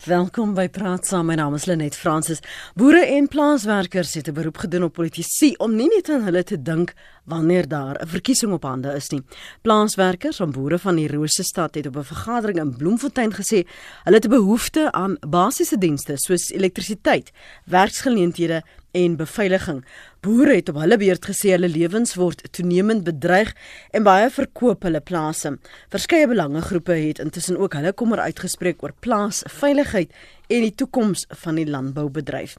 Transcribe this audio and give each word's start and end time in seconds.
Welkom 0.00 0.54
by 0.56 0.70
Praat 0.72 1.04
Saam. 1.04 1.26
My 1.28 1.34
naam 1.36 1.52
is 1.58 1.66
Lenet 1.68 1.92
Fransis. 1.92 2.38
Boere 2.72 3.02
en 3.04 3.26
plaaswerkers 3.28 4.14
het 4.14 4.28
'n 4.28 4.32
beroep 4.32 4.56
gedoen 4.56 4.84
op 4.84 4.92
politici 4.92 5.54
om 5.58 5.76
nie 5.76 5.88
net 5.88 6.08
aan 6.08 6.22
hulle 6.22 6.42
te 6.42 6.62
dink 6.62 6.94
wanneer 7.24 7.68
daar 7.68 8.00
'n 8.00 8.06
verkiesing 8.06 8.52
op 8.52 8.62
hande 8.62 8.94
is 8.94 9.10
nie. 9.10 9.22
Plaaswerkers 9.62 10.36
van 10.36 10.50
boere 10.50 10.78
van 10.78 10.96
die 10.96 11.08
Rose 11.08 11.42
stad 11.42 11.74
het 11.74 11.86
op 11.86 11.96
'n 11.96 12.04
vergadering 12.04 12.58
in 12.58 12.76
Bloemfontein 12.76 13.32
gesê 13.32 13.66
hulle 14.04 14.16
het 14.16 14.24
'n 14.24 14.30
behoefte 14.30 14.92
aan 14.92 15.16
basiese 15.28 15.78
dienste 15.78 16.16
soos 16.16 16.50
elektrisiteit, 16.50 17.30
werksgeleenthede 17.64 18.62
en 18.92 19.16
beveiliging. 19.16 19.84
Boere 20.20 20.54
het 20.58 20.68
op 20.68 20.80
hulle 20.82 20.98
beurt 21.00 21.26
gesê 21.30 21.54
hulle 21.54 21.70
lewens 21.70 22.14
word 22.18 22.42
toenemend 22.56 23.04
bedreig 23.06 23.52
en 23.96 24.06
baie 24.06 24.30
verkoop 24.30 24.86
hulle 24.88 25.00
plase. 25.00 25.56
Verskeie 25.92 26.28
belangegroepe 26.30 26.96
het 26.98 27.22
intussen 27.22 27.58
ook 27.60 27.78
hulle 27.78 27.92
kommer 27.92 28.22
uitgespreek 28.26 28.82
oor 28.82 28.94
plaasveiligheid 29.00 30.12
en 30.50 30.66
die 30.66 30.74
toekoms 30.74 31.26
van 31.44 31.60
die 31.60 31.66
landboubedryf. 31.66 32.56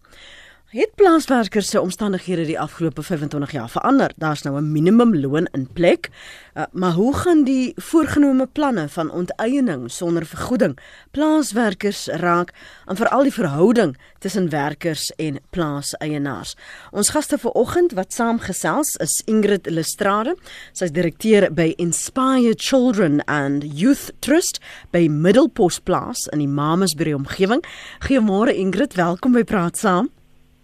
Het 0.71 0.91
plaaswerkers 0.95 1.70
se 1.70 1.81
omstandighede 1.81 2.45
die 2.45 2.59
afgelope 2.59 3.03
25 3.03 3.52
jaar 3.52 3.70
verander? 3.70 4.12
Daar's 4.16 4.41
nou 4.41 4.57
'n 4.57 4.71
minimumloon 4.71 5.48
in 5.52 5.67
plek. 5.73 6.09
Uh, 6.53 6.63
maar 6.71 6.91
hoe 6.91 7.16
gaan 7.16 7.43
die 7.43 7.73
voorgenome 7.75 8.48
planne 8.48 8.89
van 8.89 9.12
onteiening 9.12 9.91
sonder 9.91 10.26
vergoeding 10.26 10.79
plaaswerkers 11.12 12.07
raak 12.07 12.53
en 12.85 12.95
veral 12.95 13.23
die 13.23 13.34
verhouding 13.34 13.98
tussen 14.20 14.49
werkers 14.49 15.12
en 15.15 15.39
plaaseienaars? 15.49 16.55
Ons 16.91 17.09
gaste 17.09 17.38
vanoggend 17.38 17.91
wat 17.91 18.13
saamgesels 18.13 18.95
is 18.95 19.21
Ingrid 19.26 19.70
Lestrade. 19.70 20.38
Sy's 20.71 20.91
direkteur 20.91 21.53
by 21.53 21.73
Inspire 21.76 22.53
Children 22.55 23.23
and 23.26 23.79
Youth 23.79 24.12
Trust 24.20 24.59
by 24.90 25.07
Middelpos 25.07 25.79
Plaas 25.79 26.27
in 26.27 26.38
die 26.38 26.48
Mamasbury 26.48 27.13
omgewing. 27.13 27.65
Goeiemôre 27.99 28.55
Ingrid, 28.55 28.93
welkom 28.93 29.31
by 29.31 29.43
Praat 29.43 29.77
Saam. 29.77 30.09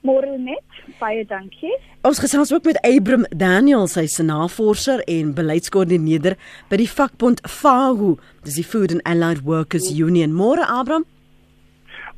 Môre 0.07 0.37
net, 0.39 0.63
baie 1.01 1.25
dankie. 1.27 1.73
Ons 2.07 2.21
gesels 2.23 2.53
ook 2.53 2.63
met 2.69 2.77
Abram 2.85 3.25
Daniel, 3.35 3.89
sy 3.91 4.05
se 4.07 4.23
navorser 4.23 5.01
en 5.11 5.33
beleidskoördineerder 5.35 6.37
by 6.71 6.79
die 6.79 6.87
vakbond 6.87 7.41
FAHU, 7.43 8.13
dis 8.47 8.55
die 8.61 8.63
Food 8.63 8.95
and 8.95 9.03
Allied 9.03 9.43
Workers 9.43 9.89
Union. 9.91 10.31
Môre 10.37 10.63
Abram. 10.63 11.03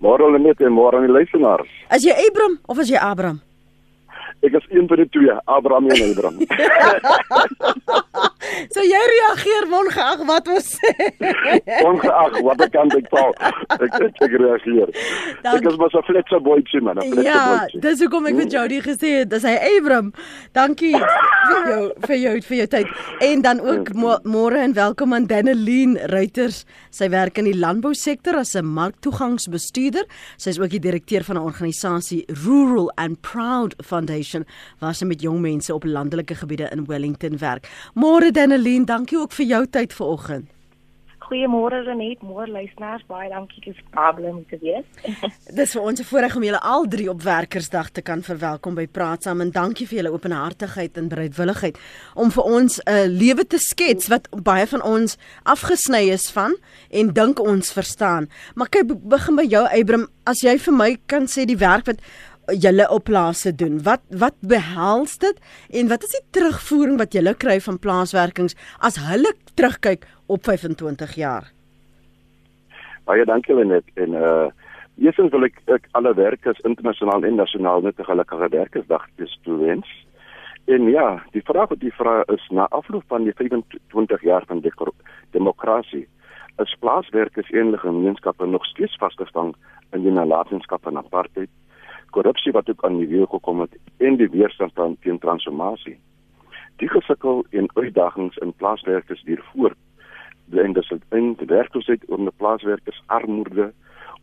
Môre 0.03 0.29
net 0.37 0.61
en 0.61 0.75
môre 0.75 0.99
aan 0.99 1.09
die 1.09 1.15
luisteraars. 1.17 1.71
As 1.89 2.05
jy 2.05 2.13
Abram 2.27 2.59
of 2.69 2.77
as 2.77 2.91
jy 2.93 2.99
Abram? 3.01 3.41
Ek 4.45 4.53
is 4.55 4.69
een 4.71 4.85
van 4.87 5.01
die 5.01 5.09
twee, 5.11 5.33
Abraham 5.49 5.89
en 5.89 6.11
Abraham. 6.11 6.37
so 8.73 8.83
jy 8.85 9.01
reageer 9.11 9.67
ongeag 9.79 10.23
wat 10.29 10.49
ons 10.51 10.69
sê. 10.75 10.93
ongeag 11.89 12.39
wat 12.47 12.63
ek 12.65 12.73
kan 12.75 12.91
ek 12.97 13.09
val. 13.13 13.33
Ek 13.77 13.97
ek, 13.99 14.21
ek 14.25 14.35
reageer. 14.41 14.93
Dan, 15.43 15.59
ek 15.59 15.69
is 15.71 15.79
maar 15.81 15.93
so 15.93 16.03
fletse 16.07 16.41
boetjie 16.45 16.81
man, 16.85 17.01
fletse 17.03 17.25
ja, 17.27 17.39
boetjie. 17.51 17.79
Ja, 17.79 17.83
dis 17.87 18.03
hoekom 18.05 18.29
ek 18.31 18.39
vir 18.41 18.51
Jody 18.55 18.81
gesê 18.85 19.13
het, 19.21 19.31
dis 19.33 19.47
hy 19.47 19.55
Abraham. 19.69 20.11
Dankie 20.57 20.93
vir 20.95 21.69
jou 21.71 21.81
vir 22.07 22.17
jou 22.23 22.35
vir 22.49 22.57
jou 22.61 22.67
tyd. 22.75 22.93
En 23.29 23.45
dan 23.45 23.63
ook 23.63 23.93
môre 24.27 24.63
en 24.63 24.75
welkom 24.77 25.15
aan 25.17 25.29
Daneline 25.29 26.09
Ruiters. 26.13 26.63
Sy 26.95 27.09
werk 27.13 27.39
in 27.41 27.49
die 27.49 27.57
landbousektor 27.57 28.35
as 28.39 28.55
'n 28.55 28.65
marktoegangsbestuurder. 28.65 30.05
Sy 30.37 30.49
is 30.49 30.59
ook 30.59 30.73
die 30.75 30.83
direkteur 30.83 31.23
van 31.23 31.37
'n 31.37 31.45
organisasie 31.45 32.25
Rural 32.45 32.91
and 32.97 33.21
Proud 33.21 33.75
Foundation 33.83 34.09
Foundation 34.09 34.45
waar 34.79 34.95
sy 34.95 35.07
met 35.09 35.21
jong 35.23 35.39
mense 35.43 35.73
op 35.73 35.85
landelike 35.87 36.35
gebiede 36.39 36.69
in 36.73 36.85
Wellington 36.87 37.37
werk. 37.37 37.67
Môre 37.95 38.31
Daneline, 38.39 38.85
dankie 38.85 39.17
ook 39.19 39.33
vir 39.35 39.45
jou 39.45 39.65
tyd 39.67 39.93
vanoggend. 39.93 40.47
Goeiemôre 41.29 41.83
Renet, 41.85 42.21
môre 42.25 42.47
luisteraars, 42.49 43.03
baie 43.05 43.27
dankie 43.29 43.59
vir 43.65 43.81
problem 43.91 44.39
te 44.49 44.57
wees. 44.61 44.85
Dis 45.59 45.75
vir 45.75 45.83
ons 45.83 45.99
'n 45.99 46.07
voorreg 46.07 46.35
om 46.39 46.45
julle 46.47 46.61
al 46.63 46.87
drie 46.87 47.09
op 47.11 47.21
Werkersdag 47.21 47.89
te 47.91 48.01
kan 48.01 48.23
verwelkom 48.23 48.75
by 48.79 48.87
Praat 48.87 49.23
Saam 49.23 49.41
en 49.41 49.51
dankie 49.51 49.85
vir 49.85 49.99
julle 49.99 50.13
openhartigheid 50.15 50.97
en 50.97 51.11
bereidwilligheid 51.11 51.77
om 52.15 52.31
vir 52.31 52.43
ons 52.43 52.79
'n 52.79 52.89
uh, 52.89 53.05
lewe 53.05 53.45
te 53.45 53.59
skets 53.59 54.07
wat 54.07 54.31
baie 54.31 54.65
van 54.65 54.81
ons 54.81 55.17
afgesny 55.43 56.09
is 56.09 56.31
van 56.31 56.55
en 56.89 57.13
dink 57.13 57.39
ons 57.39 57.73
verstaan. 57.73 58.29
Maar 58.55 58.69
kyk 58.69 58.87
begin 59.03 59.35
by 59.35 59.45
jou 59.45 59.67
Abram, 59.67 60.07
as 60.25 60.41
jy 60.41 60.57
vir 60.57 60.73
my 60.73 60.97
kan 61.05 61.27
sê 61.27 61.45
die 61.45 61.59
werk 61.59 61.85
wat 61.85 61.99
julle 62.53 62.89
op 62.89 63.03
plase 63.03 63.55
doen. 63.55 63.83
Wat 63.83 64.01
wat 64.09 64.35
behels 64.41 65.17
dit 65.17 65.37
en 65.69 65.87
wat 65.87 66.03
is 66.03 66.15
die 66.15 66.25
terugvoering 66.31 66.97
wat 66.97 67.13
julle 67.13 67.33
kry 67.33 67.59
van 67.61 67.79
plaaswerkings 67.79 68.55
as 68.79 68.99
hulle 69.09 69.33
terugkyk 69.53 70.07
op 70.27 70.43
25 70.43 71.15
jaar? 71.15 71.51
Baie 73.05 73.25
dankie 73.25 73.55
Lenet 73.55 73.85
en 73.95 74.13
uh 74.13 74.49
eerstens 74.99 75.31
wil 75.31 75.47
ek 75.47 75.61
ek 75.71 75.87
alle 75.95 76.13
werkers 76.13 76.59
internasionaal 76.67 77.23
en 77.23 77.35
nasionaal 77.39 77.81
net 77.81 77.99
'n 77.99 78.11
gelukkige 78.11 78.49
werkersdag 78.49 79.07
toewens. 79.43 79.87
En 80.65 80.89
ja, 80.89 81.23
die 81.31 81.41
vraag 81.41 81.69
wat 81.69 81.79
die 81.79 81.93
vraag 81.93 82.27
is 82.27 82.47
na 82.49 82.67
afloop 82.69 83.03
van 83.07 83.23
die 83.23 83.33
25 83.33 84.21
jaar 84.21 84.43
van 84.47 84.59
die 84.59 84.73
demokrasie 85.31 86.07
is 86.57 86.75
plaaswerkers 86.79 87.49
en 87.49 87.65
hulle 87.65 87.77
gemeenskappe 87.77 88.45
nog 88.45 88.65
steeds 88.65 88.95
vasgevang 88.97 89.55
in 89.91 90.03
die 90.03 90.11
nalatenskap 90.11 90.83
van 90.83 90.97
apartheid 90.97 91.49
korrupsie 92.09 92.51
wat 92.51 92.69
ook 92.69 92.83
aan 92.85 92.97
die 92.97 93.07
weer 93.07 93.27
gekom 93.27 93.59
het 93.59 93.77
en 93.97 94.17
die 94.17 94.29
weerstand 94.29 94.73
teen 95.01 95.19
transformasie. 95.19 95.97
Die 96.75 96.89
gesukkel 96.89 97.45
en 97.49 97.69
uitdagings 97.73 98.37
in 98.37 98.53
plaaswerkers 98.53 99.21
hier 99.25 99.43
voor 99.53 99.75
en 100.51 100.73
dis 100.73 100.93
in 101.09 101.33
die 101.37 101.47
werkloosheid 101.47 102.05
onder 102.05 102.33
plaaswerkers 102.33 103.03
armoede, 103.05 103.73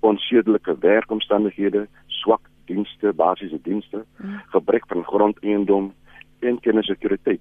onsedelike 0.01 0.77
werkomstandighede, 0.81 1.87
swak 2.07 2.41
dienste, 2.65 3.13
basiese 3.13 3.59
dienste, 3.63 4.05
hmm. 4.17 4.41
gebrek 4.47 4.87
van 4.87 5.05
grondeiendom 5.05 5.93
en 6.39 6.61
kennisekuriteit 6.61 7.41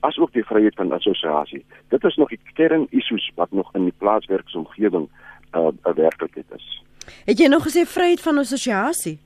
asook 0.00 0.32
die 0.32 0.44
vryheid 0.46 0.74
van 0.74 0.92
assosiasie. 0.92 1.64
Dit 1.88 2.04
is 2.04 2.16
nog 2.16 2.28
die 2.28 2.40
kern-issues 2.54 3.30
wat 3.34 3.50
nog 3.50 3.74
in 3.74 3.88
die 3.88 3.94
plaaswerksomgewing 3.98 5.08
'n 5.52 5.58
uh, 5.58 5.94
werklikheid 5.94 6.46
is. 6.56 6.82
Het 7.24 7.38
jy 7.38 7.46
nog 7.46 7.64
gesê 7.66 7.86
vryheid 7.86 8.20
van 8.20 8.38
assosiasie? 8.38 9.18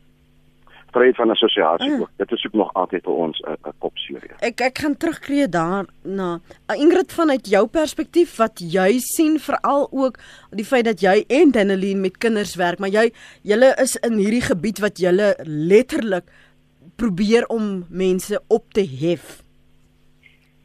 Vryheid 0.92 1.16
van 1.16 1.30
assosiasie 1.30 1.92
ook. 2.00 2.10
Dit 2.16 2.32
is 2.32 2.46
ook 2.46 2.52
nog 2.60 2.72
altyd 2.74 3.02
vir 3.04 3.12
ons 3.12 3.40
'n 3.40 3.56
'n 3.68 3.72
kopseer. 3.78 4.22
Ek 4.40 4.60
ek 4.60 4.78
gaan 4.78 4.96
terugkreë 4.96 5.48
daarna. 5.48 6.40
Ingrid 6.76 7.12
vanuit 7.12 7.46
jou 7.48 7.66
perspektief 7.66 8.36
wat 8.36 8.58
jy 8.58 8.98
sien 8.98 9.38
veral 9.38 9.88
ook 9.90 10.18
die 10.50 10.64
feit 10.64 10.84
dat 10.84 11.00
jy 11.00 11.24
en 11.28 11.50
Daneline 11.50 12.00
met 12.00 12.18
kinders 12.18 12.54
werk, 12.54 12.78
maar 12.78 12.88
jy 12.92 13.12
julle 13.42 13.74
is 13.82 13.96
in 13.96 14.16
hierdie 14.18 14.42
gebied 14.42 14.78
wat 14.78 14.98
julle 14.98 15.36
letterlik 15.44 16.24
probeer 16.96 17.46
om 17.46 17.86
mense 17.88 18.40
op 18.48 18.72
te 18.72 18.86
hef. 19.00 19.41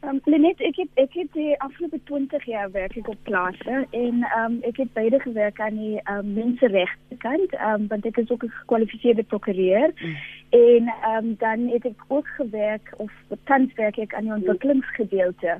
Um, 0.06 0.20
Lenet, 0.24 0.60
ek 0.62 0.76
het 0.78 1.00
ek 1.02 1.14
het 1.18 1.32
die 1.34 1.56
afgelope 1.58 1.98
20 2.06 2.44
jaar 2.46 2.70
werk 2.70 2.94
ek 3.00 3.08
op 3.10 3.18
plase 3.26 3.80
en 3.90 4.20
um, 4.38 4.60
ek 4.68 4.76
het 4.78 4.92
beide 4.94 5.18
gewerk 5.24 5.58
aan 5.60 5.74
die 5.74 5.98
um, 6.06 6.28
menseregte 6.36 7.18
kant, 7.24 7.56
um, 7.58 7.88
want 7.90 8.06
ek 8.06 8.20
is 8.22 8.30
ook 8.30 8.44
'n 8.46 8.54
gekwalifiseerde 8.60 9.24
prokureur. 9.26 9.90
Mm. 9.98 10.16
En 10.54 10.92
um, 11.10 11.34
dan 11.42 11.66
het 11.74 11.84
ek 11.84 12.04
ook 12.08 12.28
gewerk 12.38 12.94
of 12.96 13.10
tans 13.44 13.74
werk 13.74 13.98
ek 13.98 14.14
aan 14.14 14.30
die 14.30 14.38
ontwikkelingsgedeelte. 14.38 15.58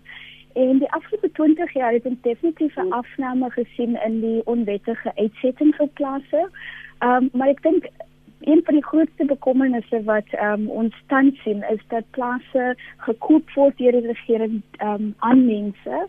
En 0.55 0.79
die 0.79 0.93
afgelope 0.93 1.33
20 1.33 1.73
jaar 1.73 1.93
het 1.93 2.07
ek 2.07 2.23
definitief 2.23 2.77
'n 2.77 2.93
afname 2.93 3.51
gesien 3.51 3.99
in 4.07 4.21
die 4.21 4.47
onwettige 4.47 5.13
uitsetting 5.17 5.75
vir 5.75 5.89
plase. 5.89 6.51
Um, 7.03 7.29
maar 7.33 7.49
ek 7.49 7.63
dink 7.63 7.91
een 8.49 8.61
van 8.65 8.75
die 8.75 8.85
grootste 8.85 9.25
bekommernisse 9.25 10.03
wat 10.05 10.29
um, 10.43 10.69
ons 10.83 10.95
tans 11.13 11.43
sien 11.43 11.65
is 11.71 11.81
dat 11.93 12.11
plase 12.17 12.75
gekoop 13.07 13.51
word 13.55 13.77
deur 13.79 13.97
die 13.99 14.07
regering 14.07 14.61
um, 14.83 15.15
aan 15.19 15.45
mense 15.47 16.05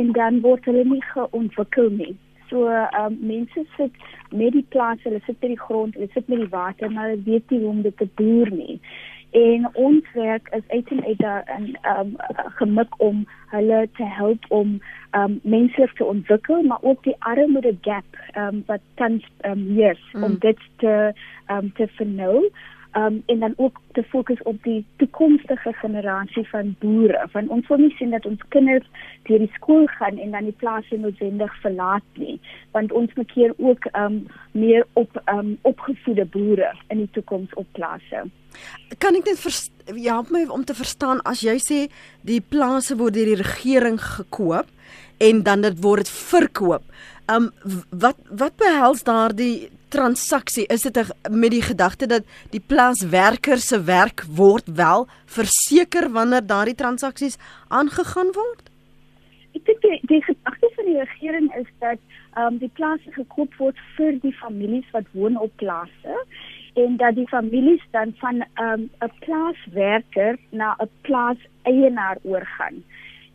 en 0.00 0.12
dan 0.18 0.40
word 0.40 0.64
hulle 0.64 0.84
nie 0.84 1.02
geontwikkel 1.12 1.90
nie. 1.98 2.14
So 2.48 2.70
um, 2.72 3.18
mense 3.20 3.66
sit 3.76 4.04
met 4.30 4.56
die 4.56 4.66
plase, 4.68 5.04
hulle 5.08 5.20
sit 5.26 5.40
by 5.40 5.52
die 5.52 5.60
grond, 5.60 5.98
hulle 5.98 6.08
sit 6.14 6.28
met 6.32 6.40
die 6.44 6.52
water, 6.52 6.92
maar 6.92 7.10
hulle 7.10 7.26
weet 7.28 7.52
nie 7.52 7.60
hoe 7.64 7.74
om 7.76 7.82
dit 7.84 7.96
te 8.00 8.08
boer 8.20 8.52
nie 8.54 8.80
en 9.34 9.68
ons 9.72 10.12
werk 10.12 10.48
is 10.54 10.62
uit 10.68 10.88
en 10.88 11.04
uit 11.04 11.18
daar 11.18 11.42
en 11.42 11.78
um 11.98 12.16
gemik 12.58 12.94
om 12.96 13.24
hulle 13.50 13.88
te 13.96 14.04
help 14.04 14.44
om 14.48 14.80
um 15.18 15.40
menslik 15.42 15.92
te 15.92 16.04
ontwikkel 16.04 16.62
maar 16.62 16.82
ook 16.82 17.02
die 17.02 17.16
armoede 17.18 17.76
gap 17.80 18.04
um 18.36 18.62
wat 18.66 18.80
tans 18.94 19.26
um 19.42 19.66
yes 19.78 20.00
mm. 20.12 20.22
om 20.22 20.38
dit 20.38 20.58
te 20.76 21.12
um 21.50 21.72
te 21.72 21.88
vernou 21.96 22.50
um 22.96 23.22
en 23.26 23.38
dan 23.38 23.54
ook 23.56 23.80
te 23.92 24.02
fokus 24.02 24.42
op 24.42 24.62
die 24.62 24.84
toekomstige 24.96 25.72
generasie 25.72 26.48
van 26.48 26.76
boere. 26.78 27.28
Want 27.32 27.48
ons 27.48 27.66
wil 27.68 27.78
nie 27.78 27.94
sien 27.98 28.10
dat 28.10 28.26
ons 28.26 28.40
kinders 28.48 28.86
deur 29.22 29.38
die 29.38 29.50
skool 29.54 29.86
gaan 29.86 30.18
en 30.18 30.30
dan 30.30 30.44
die 30.44 30.56
plase 30.58 30.96
noodwendig 30.96 31.60
verlaat 31.60 32.06
nie. 32.20 32.40
Want 32.70 32.92
ons 32.92 33.14
moet 33.14 33.32
keer 33.32 33.54
ook 33.56 33.88
um 33.92 34.26
meer 34.52 34.86
op 34.92 35.22
um 35.32 35.56
opgevoede 35.62 36.24
boere 36.24 36.72
in 36.88 37.02
die 37.04 37.10
toekoms 37.12 37.54
op 37.54 37.66
plase. 37.72 38.24
Kan 38.98 39.18
ek 39.18 39.26
net 39.26 39.70
help 40.04 40.30
my 40.30 40.44
om 40.48 40.64
te 40.64 40.74
verstaan 40.74 41.22
as 41.26 41.42
jy 41.42 41.58
sê 41.62 41.80
die 42.22 42.40
plase 42.40 42.96
word 42.96 43.18
deur 43.18 43.34
die 43.34 43.42
regering 43.42 43.98
gekoop 44.00 44.70
en 45.18 45.42
dan 45.42 45.62
dit 45.62 45.82
word 45.82 46.06
dit 46.06 46.14
verkoop 46.14 46.86
um 47.32 47.50
wat 47.90 48.18
wat 48.30 48.56
behels 48.60 49.02
daardie 49.06 49.70
transaksie, 49.94 50.66
is 50.72 50.82
dit 50.86 50.98
met 51.30 51.52
die 51.54 51.62
gedagte 51.62 52.08
dat 52.10 52.26
die 52.50 52.62
plaaswerker 52.72 53.62
se 53.62 53.80
werk 53.86 54.24
word 54.40 54.68
wel 54.80 55.06
verseker 55.36 56.10
wanneer 56.12 56.46
daardie 56.46 56.78
transaksies 56.78 57.38
aangegaan 57.68 58.32
word? 58.34 58.70
Ek 59.54 59.62
dink 59.68 59.84
die, 59.86 60.00
die 60.10 60.22
gedagte 60.26 60.70
van 60.74 60.88
die 60.90 60.98
regering 60.98 61.50
is 61.60 61.70
dat 61.84 62.00
um, 62.40 62.58
die 62.58 62.70
plase 62.74 63.14
gekoop 63.14 63.54
word 63.60 63.78
vir 63.96 64.18
die 64.24 64.34
families 64.40 64.88
wat 64.96 65.06
woon 65.14 65.38
op 65.38 65.52
plase 65.62 66.18
en 66.74 66.96
dat 66.98 67.14
die 67.14 67.28
families 67.30 67.82
dan 67.94 68.14
van 68.18 68.42
ehm, 68.42 68.82
'n 68.82 69.06
um, 69.06 69.12
plaaswerker 69.22 70.38
na 70.50 70.74
'n 70.82 70.90
plaas 71.06 71.38
eienaar 71.62 72.18
oorgaan. 72.22 72.82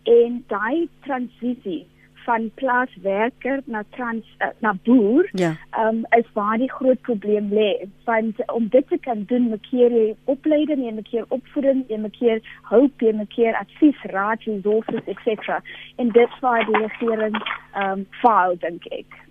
En 0.04 0.44
daai 0.48 0.90
transisie 1.08 1.88
van 2.26 2.50
plaaswerker 2.62 3.62
na 3.66 3.84
trans 3.96 4.26
uh, 4.40 4.52
na 4.60 4.74
boer 4.84 5.30
ja. 5.34 5.54
um, 5.80 6.04
is 6.18 6.28
waar 6.34 6.58
die 6.58 6.72
groot 6.72 7.02
probleem 7.02 7.50
lê 7.54 7.72
want 8.10 8.42
om 8.54 8.68
dit 8.68 8.88
te 8.88 8.98
kan 8.98 9.24
doen 9.32 9.50
moet 9.54 9.72
jy 9.72 10.16
opleiding 10.26 10.88
en 10.88 11.00
moet 11.00 11.14
jy 11.14 11.24
opvoeding 11.28 11.86
en 11.90 12.02
moet 12.08 12.20
jy 12.20 12.42
hulp 12.74 13.08
en 13.12 13.24
moet 13.24 13.40
jy 13.42 13.56
advies 13.64 14.06
raad 14.14 14.44
resources 14.50 15.16
etc 15.16 15.60
en 15.96 16.14
dit 16.20 16.38
waar 16.42 16.66
die 16.66 16.86
regering 16.86 17.42
um 17.86 18.06
faal 18.22 18.56
dink 18.64 18.88
ek 19.02 19.26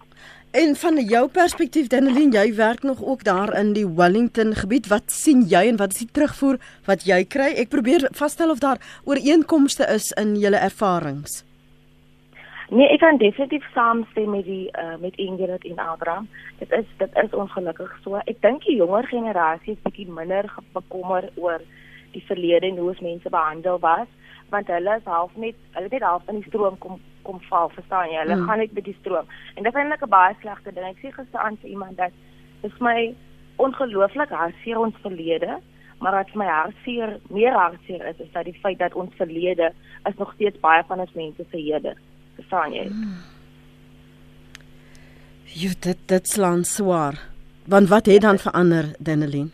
En 0.51 0.77
van 0.77 0.97
jou 1.05 1.29
perspektief 1.29 1.91
Danelien, 1.93 2.31
jy 2.33 2.55
werk 2.55 2.83
nog 2.83 3.03
ook 3.05 3.25
daar 3.25 3.53
in 3.59 3.73
die 3.73 3.87
Wellington 3.87 4.55
gebied. 4.55 4.87
Wat 4.89 5.13
sien 5.13 5.45
jy 5.49 5.67
en 5.69 5.77
wat 5.77 5.93
is 5.93 5.99
die 5.99 6.09
terugvoer 6.13 6.57
wat 6.89 7.05
jy 7.05 7.25
kry? 7.29 7.51
Ek 7.61 7.69
probeer 7.69 8.09
vasstel 8.17 8.51
of 8.51 8.63
daar 8.65 8.81
ooreenkomste 9.05 9.85
is 9.93 10.09
in 10.17 10.39
julle 10.41 10.57
ervarings. 10.57 11.43
Nee, 12.69 12.85
ek 12.93 13.01
kan 13.01 13.17
definitief 13.17 13.65
saamstem 13.73 14.29
met 14.31 14.45
die 14.45 14.69
uh, 14.77 14.97
met 15.01 15.17
Ingrid 15.17 15.65
en 15.65 15.79
Abraham. 15.81 16.27
Dit 16.59 16.73
is 16.77 16.89
dit 17.01 17.15
is 17.23 17.33
ongelukkig 17.33 17.93
so. 18.05 18.19
Ek 18.29 18.43
dink 18.45 18.67
die 18.69 18.75
jonger 18.77 19.07
generasie 19.09 19.73
is 19.73 19.85
bietjie 19.87 20.05
minder 20.13 20.51
bekommer 20.75 21.31
oor 21.41 21.63
die 22.13 22.25
verlede 22.29 22.69
en 22.69 22.77
hoe 22.77 22.91
ons 22.91 23.01
mense 23.01 23.33
behandel 23.33 23.81
was, 23.81 24.11
want 24.53 24.69
hulle 24.69 24.99
is 25.01 25.09
half 25.09 25.33
net 25.37 25.57
hulle 25.79 25.89
net 25.95 26.05
half 26.05 26.29
in 26.29 26.43
die 26.43 26.51
stroom 26.51 26.77
kom 26.83 26.99
kom 27.25 27.41
val, 27.47 27.73
verstaan 27.73 28.13
jy? 28.13 28.19
Hulle 28.21 28.37
hmm. 28.37 28.51
gaan 28.51 28.61
net 28.61 28.77
met 28.77 28.85
die 28.85 28.97
stroom. 28.99 29.33
En 29.55 29.65
dit 29.65 29.73
is 29.73 29.81
eintlik 29.81 30.05
'n 30.05 30.13
baie 30.17 30.37
slegte 30.43 30.75
ding. 30.77 30.91
Ek 30.91 31.01
sê 31.01 31.15
gister 31.17 31.41
aan 31.41 31.57
vir 31.65 31.71
iemand 31.71 31.97
dat 31.97 32.13
vir 32.61 32.85
my 32.85 33.15
ongelooflik 33.57 34.29
hartseer 34.43 34.79
ons 34.79 35.01
verlede, 35.07 35.57
maar 36.05 36.21
wat 36.21 36.37
my 36.37 36.53
hartseer 36.53 37.17
meer 37.33 37.57
hartseer 37.57 38.05
is, 38.13 38.21
is 38.21 38.33
dat 38.37 38.45
die 38.45 38.61
feit 38.61 38.79
dat 38.79 38.93
ons 38.95 39.17
verlede 39.17 39.73
is 40.05 40.21
nog 40.21 40.37
steeds 40.37 40.61
baie 40.61 40.85
van 40.85 41.01
ons 41.01 41.17
mense 41.17 41.49
se 41.49 41.57
hede 41.57 41.97
verstaan 42.39 42.75
jy? 42.77 42.87
Jy 45.59 45.73
dit 45.87 46.03
dit 46.11 46.29
slaan 46.29 46.65
swaar. 46.65 47.19
Want 47.69 47.91
wat 47.93 48.07
het 48.07 48.23
dan 48.25 48.39
verander, 48.39 48.95
Danelien? 48.99 49.51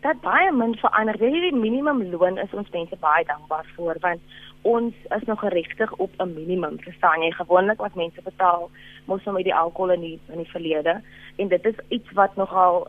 Dat 0.00 0.20
baie 0.20 0.50
min 0.52 0.74
verander. 0.80 1.18
Weet 1.18 1.36
jy 1.36 1.50
die 1.50 1.60
minimum 1.60 2.02
loon 2.10 2.40
is 2.42 2.52
ons 2.52 2.72
mense 2.72 2.96
baie 3.00 3.24
dankbaar 3.28 3.68
vir 3.76 4.00
want 4.00 4.34
ons 4.64 4.94
is 5.16 5.24
nog 5.28 5.40
geregtig 5.44 5.92
op 6.00 6.10
'n 6.18 6.34
minimum, 6.34 6.80
verstaan 6.80 7.22
jy? 7.22 7.30
Gewoonlik 7.30 7.78
wat 7.78 7.94
mense 7.94 8.22
betaal 8.22 8.70
mos 9.04 9.24
nou 9.24 9.36
met 9.36 9.44
die 9.44 9.54
alkohol 9.54 9.92
in 9.92 10.00
die 10.00 10.18
in 10.32 10.38
die 10.38 10.50
verlede 10.50 11.00
en 11.36 11.48
dit 11.48 11.64
is 11.66 11.78
iets 11.88 12.12
wat 12.12 12.36
nogal 12.36 12.88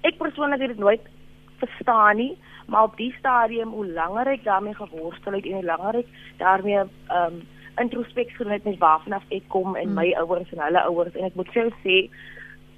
ek 0.00 0.18
persoonlik 0.18 0.60
het 0.60 0.68
dit 0.68 0.78
nooit 0.78 1.00
verstaan 1.58 2.16
nie, 2.16 2.38
maar 2.66 2.82
op 2.82 2.96
die 2.96 3.14
stadium 3.18 3.68
hoe 3.68 3.86
langer 3.86 4.26
ek 4.26 4.44
daarmee 4.44 4.74
geworstel 4.74 5.32
het 5.32 5.44
en 5.44 5.52
hoe 5.52 5.64
langer 5.64 5.94
ek 5.94 6.06
daarmee 6.36 6.78
ehm 6.78 7.24
um, 7.24 7.46
introspek 7.82 8.30
gedoen 8.30 8.52
het 8.52 8.64
met 8.64 8.78
waarvan 8.78 9.12
af 9.18 9.24
ek 9.34 9.46
kom 9.48 9.76
en 9.76 9.94
my 9.94 10.08
hmm. 10.10 10.20
ouers 10.22 10.52
en 10.52 10.62
hulle 10.64 10.82
ouers. 10.90 11.14
En 11.14 11.28
ek 11.28 11.38
moet 11.38 11.50
vir 11.54 11.62
jou 11.62 11.72
sê 11.84 11.96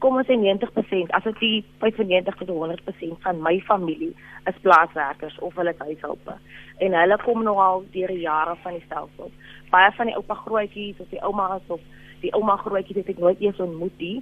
kom 0.01 0.17
ons 0.17 0.29
sê 0.29 0.37
90% 0.41 1.13
as 1.17 1.27
dit 1.29 1.65
95 1.83 2.39
tot 2.41 2.51
100% 2.51 3.25
van 3.25 3.43
my 3.45 3.59
familie 3.69 4.15
is 4.49 4.61
plaaswerkers 4.65 5.39
of 5.45 5.57
hulle 5.61 5.75
huishulpe. 5.79 6.37
En 6.81 6.97
hulle 6.97 7.19
kom 7.25 7.45
nog 7.45 7.61
al 7.61 7.85
deur 7.93 8.13
die 8.15 8.25
jare 8.25 8.57
van 8.63 8.79
die 8.79 8.85
stelsel. 8.87 9.33
Baie 9.71 9.93
van 9.97 10.09
die 10.09 10.17
oupa 10.17 10.39
grootjies 10.45 11.01
of 11.05 11.09
die 11.13 11.23
oumas 11.23 11.67
of 11.69 11.81
die 12.25 12.33
ouma 12.37 12.57
grootjies 12.65 13.03
het 13.03 13.13
ek 13.15 13.21
nooit 13.21 13.41
eens 13.45 13.61
ontmoet 13.61 13.99
nie. 13.99 14.21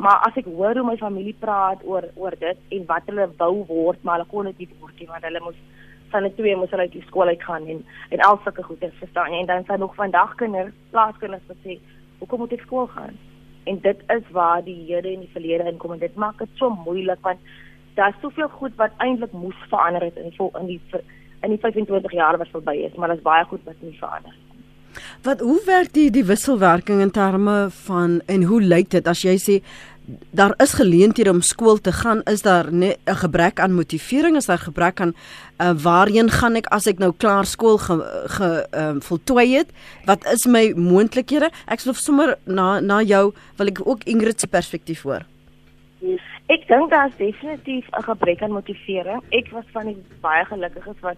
Maar 0.00 0.22
as 0.26 0.38
ek 0.40 0.48
hoor 0.48 0.78
hoe 0.78 0.86
my 0.86 0.96
familie 0.96 1.36
praat 1.38 1.82
oor 1.84 2.06
oor 2.16 2.34
dit 2.40 2.76
en 2.76 2.86
wat 2.88 3.06
hulle 3.10 3.28
wou 3.38 3.54
word 3.68 4.02
maar 4.02 4.18
hulle 4.18 4.32
kon 4.32 4.48
dit 4.50 4.64
nie 4.64 4.80
word 4.80 5.00
nie 5.00 5.08
want 5.10 5.26
hulle 5.28 5.42
moes 5.44 5.58
van 6.10 6.26
die 6.26 6.34
twee 6.34 6.56
moes 6.56 6.70
hulle 6.74 6.88
uit 6.88 6.96
die 6.96 7.06
skool 7.06 7.32
uit 7.32 7.42
gaan 7.42 7.66
en 7.66 7.82
en 8.10 8.22
al 8.26 8.38
sulke 8.44 8.62
goeie 8.66 8.92
verstaan 8.98 9.32
jy? 9.32 9.40
En 9.40 9.50
dan 9.50 9.64
sien 9.66 9.82
nog 9.84 9.94
vandag 9.94 10.34
kinders 10.42 10.76
plaaskinders 10.90 11.48
wat 11.48 11.64
sê 11.64 11.78
hoekom 12.18 12.44
moet 12.44 12.52
ek 12.58 12.66
skool 12.66 12.86
gaan? 12.96 13.16
En 13.70 13.80
dit 13.80 14.04
is 14.16 14.30
waar 14.36 14.64
die 14.64 14.78
Here 14.88 15.12
in 15.12 15.24
die 15.24 15.32
verlede 15.32 15.70
inkom 15.70 15.96
en 15.96 16.04
dit 16.04 16.14
maak 16.14 16.38
dit 16.38 16.60
so 16.60 16.70
moeilik 16.84 17.22
want 17.26 17.40
daar's 17.94 18.20
soveel 18.20 18.48
goed 18.48 18.76
wat 18.76 18.94
eintlik 18.98 19.32
moes 19.32 19.66
verander 19.72 20.08
het 20.08 20.16
in 20.16 20.30
die 20.30 20.50
in 20.60 20.66
die 20.66 20.80
in 21.42 21.50
die 21.50 21.58
25 21.58 22.12
jaar 22.12 22.38
wat 22.38 22.54
verby 22.54 22.76
is 22.86 22.94
maar 22.94 23.08
daar's 23.08 23.26
baie 23.26 23.44
goed 23.44 23.64
wat 23.64 23.80
nie 23.80 23.98
verander 23.98 24.30
het 24.30 24.50
Wat 25.22 25.40
hoe 25.40 25.60
werk 25.66 25.92
die 25.92 26.10
die 26.10 26.24
wisselwerking 26.24 27.00
in 27.00 27.10
terme 27.10 27.68
van 27.84 28.20
en 28.26 28.42
hoe 28.42 28.60
lyk 28.62 28.90
dit? 28.90 29.06
As 29.06 29.22
jy 29.22 29.36
sê 29.38 29.60
daar 30.30 30.54
is 30.56 30.72
geleenthede 30.72 31.30
om 31.30 31.40
skool 31.40 31.78
te 31.80 31.92
gaan, 31.92 32.22
is 32.22 32.42
daar 32.42 32.72
'n 32.72 32.94
gebrek 33.04 33.60
aan 33.60 33.74
motivering, 33.74 34.36
is 34.36 34.46
daar 34.46 34.58
gebrek 34.58 35.00
aan 35.00 35.14
uh, 35.58 35.70
waarheen 35.82 36.30
gaan 36.30 36.54
ek 36.54 36.66
as 36.66 36.86
ek 36.86 36.98
nou 36.98 37.12
klaar 37.16 37.44
skool 37.44 37.78
ge, 37.78 38.24
ge 38.26 38.66
uh, 38.74 38.94
voltooi 38.98 39.56
het? 39.56 39.68
Wat 40.04 40.24
is 40.32 40.46
my 40.46 40.72
moontlikhede? 40.76 41.50
Ek 41.66 41.80
sou 41.80 41.94
sommer 41.94 42.38
na 42.44 42.80
na 42.80 43.02
jou 43.02 43.32
wil 43.56 43.66
ek 43.66 43.80
ook 43.84 44.04
Ingrid 44.04 44.40
se 44.40 44.46
perspektief 44.46 45.02
hoor. 45.02 45.26
Ek 46.46 46.66
dink 46.68 46.90
daar 46.90 47.08
is 47.08 47.16
definitief 47.16 47.86
'n 47.90 48.02
gebrek 48.02 48.42
aan 48.42 48.52
motivering. 48.52 49.22
Ek 49.30 49.50
was 49.50 49.64
van 49.72 49.86
die 49.86 50.02
baie 50.20 50.44
gelukkiges 50.44 51.00
wat 51.00 51.16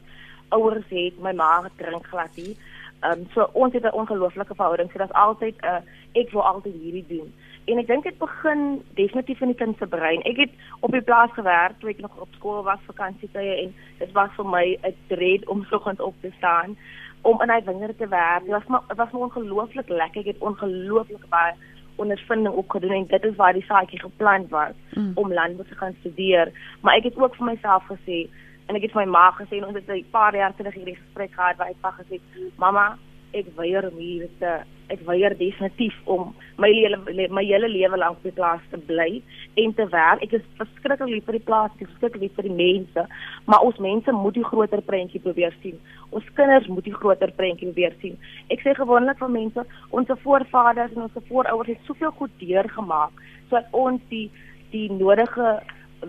ouers 0.49 0.89
het, 0.89 1.21
my 1.21 1.33
ma 1.33 1.71
drink 1.77 2.07
glad 2.07 2.37
nie. 2.37 2.57
Ehm 3.01 3.13
um, 3.13 3.27
so 3.35 3.49
ons 3.53 3.73
het 3.73 3.83
'n 3.83 3.95
ongelooflike 3.95 4.55
verhouding. 4.55 4.91
So 4.93 4.99
dit's 4.99 5.13
altyd 5.13 5.55
'n 5.61 5.67
uh, 5.67 5.81
ek 6.13 6.31
wil 6.31 6.43
altyd 6.43 6.75
hierdie 6.83 7.05
doen 7.09 7.33
en 7.65 7.79
ek 7.79 7.87
dink 7.87 8.05
dit 8.05 8.19
begin 8.19 8.83
definitief 8.99 9.41
in 9.41 9.53
die 9.53 9.59
kind 9.59 9.79
se 9.79 9.87
brein. 9.87 10.23
Ek 10.29 10.41
het 10.43 10.55
op 10.81 10.95
die 10.95 11.05
plaas 11.07 11.31
gewerk 11.37 11.79
toe 11.81 11.93
ek 11.93 12.03
nog 12.03 12.17
op 12.21 12.33
skool 12.39 12.63
was 12.67 12.83
vakansietye 12.89 13.55
en 13.65 13.75
dit 13.99 14.13
was 14.19 14.31
vir 14.37 14.49
my 14.55 14.65
'n 14.83 14.97
dread 15.09 15.47
om 15.47 15.65
soggens 15.71 16.01
op 16.01 16.15
te 16.21 16.33
staan 16.39 16.77
om 17.23 17.43
in 17.43 17.51
hy 17.51 17.61
wingerd 17.65 17.99
te 17.99 18.09
werk. 18.09 18.43
Dit 18.45 18.51
was 18.53 18.67
maar 18.67 18.83
dit 18.89 18.97
was 18.97 19.13
ongelooflik 19.13 19.89
lekker. 19.89 20.21
Ek 20.21 20.35
het 20.35 20.39
ongelooflik 20.39 21.29
baie 21.29 21.55
ondervinding 21.97 22.55
opgedoen 22.55 22.91
en 22.91 23.07
dit 23.07 23.25
is 23.25 23.37
waar 23.37 23.53
die 23.53 23.65
saadjie 23.65 24.01
geplant 24.01 24.51
was 24.51 24.75
mm. 24.95 25.13
om 25.15 25.33
landbou 25.33 25.69
te 25.69 25.75
gaan 25.75 25.95
studeer. 26.01 26.53
Maar 26.81 26.97
ek 26.97 27.05
het 27.05 27.17
ook 27.17 27.37
vir 27.37 27.47
myself 27.47 27.85
gesê 27.91 28.27
en 28.67 28.77
ek 28.79 28.83
het 28.83 28.93
vir 28.93 29.05
my 29.05 29.11
ma 29.13 29.31
gesê 29.39 29.59
en 29.59 29.67
ons 29.67 29.79
het 29.79 29.89
'n 29.89 30.05
paar 30.11 30.37
jaar 30.37 30.55
terug 30.57 30.75
hierdie 30.75 30.97
gesprek 30.97 31.35
gehad 31.35 31.57
waar 31.57 31.69
ek 31.69 31.81
pa 31.81 31.95
gesê, 32.01 32.21
"Mamma, 32.57 32.99
ek 33.33 33.51
weier 33.57 33.89
om 33.89 33.99
hier 33.99 34.29
te 34.41 34.61
ek 34.93 35.01
weier 35.09 35.33
definitief 35.39 35.95
om 36.11 36.33
my 36.61 36.69
hele 36.75 36.99
my 37.33 37.45
hele 37.47 37.69
lewe 37.71 37.97
lank 38.01 38.19
op 38.19 38.27
die 38.29 38.35
plaas 38.37 38.65
te 38.71 38.81
bly 38.89 39.23
en 39.63 39.75
te 39.79 39.87
werk. 39.95 40.25
Ek 40.27 40.37
is 40.39 40.45
verskriklik 40.59 41.09
lief 41.09 41.29
vir 41.29 41.39
die 41.39 41.47
plaas, 41.49 41.73
ek 41.77 41.87
is 41.87 41.91
verskriklik 41.95 42.27
lief 42.27 42.37
vir 42.37 42.49
die 42.49 42.59
mense, 42.59 43.07
maar 43.49 43.65
ons 43.67 43.81
mense 43.81 44.15
moet 44.17 44.37
die 44.37 44.47
groter 44.51 44.85
prentjie 44.85 45.23
probeer 45.25 45.57
sien. 45.65 45.79
Ons 46.11 46.29
kinders 46.37 46.69
moet 46.69 46.85
die 46.89 46.97
groter 46.97 47.33
prentjie 47.39 47.71
probeer 47.71 47.97
sien. 48.05 48.19
Ek 48.53 48.65
sê 48.65 48.77
gewoonlik 48.77 49.21
vir 49.23 49.37
mense, 49.39 49.67
ons 49.91 50.17
voorvaders 50.25 50.97
en 50.97 51.07
ons 51.09 51.29
voorouers 51.31 51.73
het 51.73 51.89
soveel 51.89 52.13
goed 52.21 52.41
deurgemaak 52.43 53.29
sodat 53.49 53.73
ons 53.77 54.01
die 54.09 54.29
die 54.73 54.87
nodige 54.89 55.59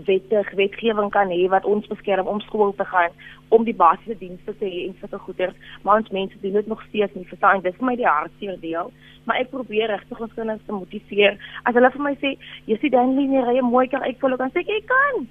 wettig 0.05 0.51
wetgewing 0.57 1.11
kan 1.11 1.29
hê 1.29 1.47
wat 1.49 1.65
ons 1.65 1.87
beskerm 1.87 2.27
om 2.27 2.41
skool 2.41 2.73
te 2.77 2.85
gaan, 2.85 3.13
om 3.49 3.65
die 3.67 3.75
basiese 3.77 4.17
dienste 4.17 4.55
te 4.57 4.65
hê 4.65 4.85
en 4.87 4.95
sulke 4.99 5.19
goeders, 5.25 5.57
maar 5.81 6.01
ons 6.01 6.13
mense 6.15 6.39
doen 6.41 6.57
dit 6.57 6.67
nog 6.67 6.81
steeds 6.89 7.13
nie. 7.13 7.27
Verstaan, 7.29 7.61
dis 7.65 7.75
vir 7.79 7.89
my 7.89 7.95
die 7.99 8.09
hartseer 8.09 8.57
deel, 8.61 8.91
maar 9.25 9.41
ek 9.41 9.51
probeer 9.53 9.93
regtig 9.93 10.23
ons 10.25 10.33
kinders 10.37 10.63
te 10.65 10.75
motiveer. 10.75 11.37
As 11.63 11.77
hulle 11.77 11.91
vir 11.91 12.05
my 12.07 12.15
sê, 12.21 12.37
"Jy 12.65 12.77
sien 12.79 12.91
dan 12.91 13.15
nie 13.15 13.41
ry 13.41 13.61
mooi 13.61 13.87
kan 13.87 14.03
ek 14.03 14.21
wil 14.21 14.37
kan 14.37 14.51
sê 14.51 14.59
ek 14.59 14.87
kan." 14.87 15.27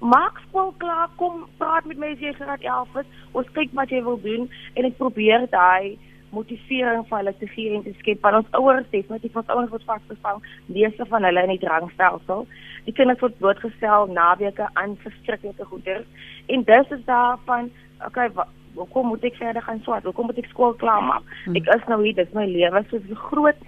Maak 0.00 0.40
skool 0.48 0.72
klaar, 0.78 1.08
kom 1.16 1.46
praat 1.58 1.84
met 1.84 1.98
my 1.98 2.12
as 2.12 2.18
jy 2.18 2.32
graad 2.32 2.62
11 2.62 2.96
is. 2.96 3.06
Ons 3.32 3.46
kyk 3.52 3.68
wat 3.72 3.90
jy 3.90 4.02
wil 4.02 4.16
doen 4.16 4.48
en 4.74 4.84
ek 4.84 4.96
probeer 4.96 5.46
daai 5.50 5.98
motivering 6.36 7.04
vir 7.08 7.18
hulle 7.18 7.34
te 7.38 7.48
gee 7.54 7.74
en 7.74 7.82
te 7.82 7.92
skep. 7.98 8.22
Want 8.22 8.40
ons 8.40 8.54
ouers 8.60 8.88
definitief 8.90 9.36
ons 9.36 9.52
ouers 9.54 9.70
word 9.74 9.86
vasgevang. 9.88 10.42
Meeste 10.66 11.06
van 11.10 11.26
hulle 11.28 11.42
in 11.46 11.54
die 11.54 11.64
drangstelsel. 11.64 12.46
Die 12.86 12.96
kinders 12.96 13.20
word 13.24 13.38
blootgestel 13.38 14.08
naweke 14.14 14.68
aan 14.80 14.96
verskriklike 15.04 15.68
goeders. 15.72 16.06
En 16.46 16.64
dis 16.64 16.96
is 16.96 17.04
daarvan 17.10 17.70
okay 18.06 18.30
hoekom 18.74 19.10
moet 19.10 19.24
ek 19.26 19.36
verder 19.40 19.62
gaan 19.62 19.82
swat? 19.84 20.06
Hoekom 20.06 20.30
moet 20.30 20.38
ek 20.38 20.48
skool 20.52 20.74
klaar 20.78 21.02
maak 21.02 21.26
hmm. 21.44 21.58
ek 21.58 21.68
is 21.74 21.86
nou 21.90 22.00
hier 22.04 22.16
dis 22.16 22.34
my 22.36 22.46
lewe. 22.46 22.84
So 22.90 22.96
'n 22.96 23.22
groot 23.28 23.60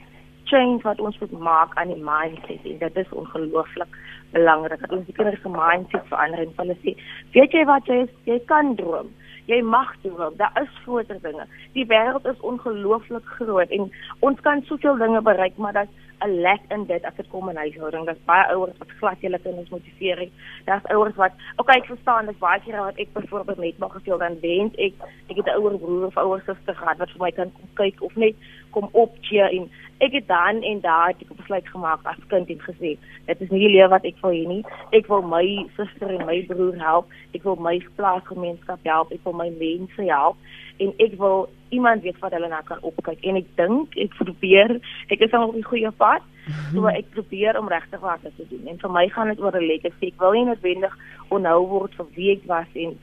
change 0.53 0.83
wat 0.83 1.01
ons 1.01 1.19
moet 1.21 1.33
maak 1.49 1.75
aan 1.81 1.89
die 1.89 2.05
mindset. 2.11 2.63
En 2.65 2.79
dit 2.79 2.97
is 2.97 3.13
ongelooflik 3.23 3.99
belangrik 4.33 4.81
dat 4.81 4.93
ons 4.93 5.07
die 5.07 5.17
kinders 5.17 5.43
se 5.43 5.49
mindset 5.49 6.07
verander 6.11 6.45
en 6.45 6.55
hulle 6.57 6.77
sê 6.85 6.95
weet 7.35 7.53
jy 7.53 7.65
wat? 7.65 7.87
Jy 7.87 7.99
is, 8.07 8.15
jy 8.25 8.39
kan 8.47 8.75
droom 8.77 9.11
jy 9.47 9.63
mag 9.63 9.95
droom. 10.03 10.37
Daar 10.37 10.55
is 10.63 10.83
groter 10.85 11.19
dinge. 11.23 11.47
Die 11.73 11.87
wêreld 11.87 12.27
is 12.27 12.41
ongelooflik 12.41 13.25
groot 13.25 13.71
en 13.71 13.91
ons 14.21 14.41
kan 14.41 14.63
soveel 14.63 14.97
dinge 14.97 15.23
bereik, 15.23 15.57
maar 15.57 15.73
dat 15.73 15.89
'n 16.23 16.41
lack 16.41 16.61
in 16.69 16.85
dit 16.87 17.05
as 17.05 17.15
dit 17.17 17.29
kom 17.29 17.49
in 17.49 17.57
huishouding. 17.57 18.05
Daar's 18.07 18.25
baie 18.25 18.47
ouers 18.55 18.79
wat 18.79 18.91
glad 18.99 19.17
hulle 19.21 19.39
kinders 19.39 19.69
motiveer. 19.69 20.29
Daar's 20.65 20.85
ouers 20.85 21.15
wat, 21.15 21.33
okay, 21.57 21.77
ek 21.77 21.91
verstaan, 21.91 22.27
dis 22.27 22.39
baie 22.39 22.61
keer 22.61 22.79
wat 22.79 22.97
ek 22.97 23.13
byvoorbeeld 23.13 23.59
net 23.59 23.79
mag 23.79 23.93
gesê 23.97 24.19
dan 24.19 24.41
wens 24.41 24.75
ek 24.77 24.95
ek 25.29 25.37
het 25.37 25.47
'n 25.47 25.59
ouer 25.59 25.79
broer 25.79 26.07
of 26.07 26.17
ouer 26.17 26.43
suster 26.47 26.75
gehad 26.75 26.99
wat 26.99 27.11
vir 27.11 27.21
my 27.21 27.31
kan 27.31 27.53
kyk 27.75 28.03
of 28.03 28.17
net 28.17 28.35
kom 28.75 28.89
opcheer 28.93 29.53
en 29.53 29.69
ek 30.03 30.17
het 30.19 30.27
dan 30.29 30.63
en 30.67 30.81
daar 30.83 31.13
het 31.13 31.21
ek 31.23 31.37
besluit 31.39 31.69
gemaak 31.69 32.03
as 32.11 32.19
kind 32.33 32.51
en 32.51 32.63
gesê, 32.65 32.97
dit 33.29 33.45
is 33.45 33.53
nie 33.55 33.63
die 33.67 33.75
lewe 33.77 33.93
wat 33.93 34.07
ek 34.09 34.19
wil 34.25 34.35
hê 34.35 34.43
nie. 34.49 34.63
Ek 34.97 35.07
wil 35.13 35.23
my 35.23 35.45
suster 35.77 36.11
en 36.11 36.27
my 36.27 36.41
broer 36.49 36.79
help. 36.83 37.13
Ek 37.37 37.47
wil 37.47 37.61
my 37.63 37.77
plaasgemeenskap 38.01 38.83
help. 38.89 39.15
Ek 39.15 39.23
wil 39.29 39.39
my 39.39 39.51
mense 39.61 40.09
help 40.09 40.41
en 40.83 40.93
ek 40.99 41.15
wil 41.21 41.49
iemand 41.69 42.03
weet 42.03 42.19
wat 42.19 42.33
hulle 42.33 42.49
na 42.49 42.61
kan 42.67 42.83
opkyk 42.83 43.23
en 43.29 43.39
ek 43.41 43.49
dink 43.61 43.97
ek 44.01 44.15
probeer 44.19 44.79
ek 45.13 45.25
is 45.25 45.35
al 45.37 45.49
op 45.51 45.57
die 45.57 45.67
goeie 45.67 45.93
pad 46.03 46.25
so 46.73 46.87
ek 46.87 47.11
probeer 47.15 47.59
om 47.59 47.69
regtig 47.69 48.01
wat 48.01 48.23
te 48.23 48.47
doen. 48.51 48.67
En 48.67 48.79
vir 48.79 48.91
my 48.91 49.09
gaan 49.09 49.29
dit 49.29 49.41
oor 49.41 49.57
'n 49.57 49.67
legacy. 49.67 50.07
Ek 50.07 50.21
wil 50.21 50.33
nie 50.33 50.45
noodwendig 50.45 50.97
onhou 51.29 51.67
word 51.67 51.95
vir 51.95 52.07
wie 52.15 52.31
ek 52.33 52.43
was 52.47 52.67
en 52.75 52.99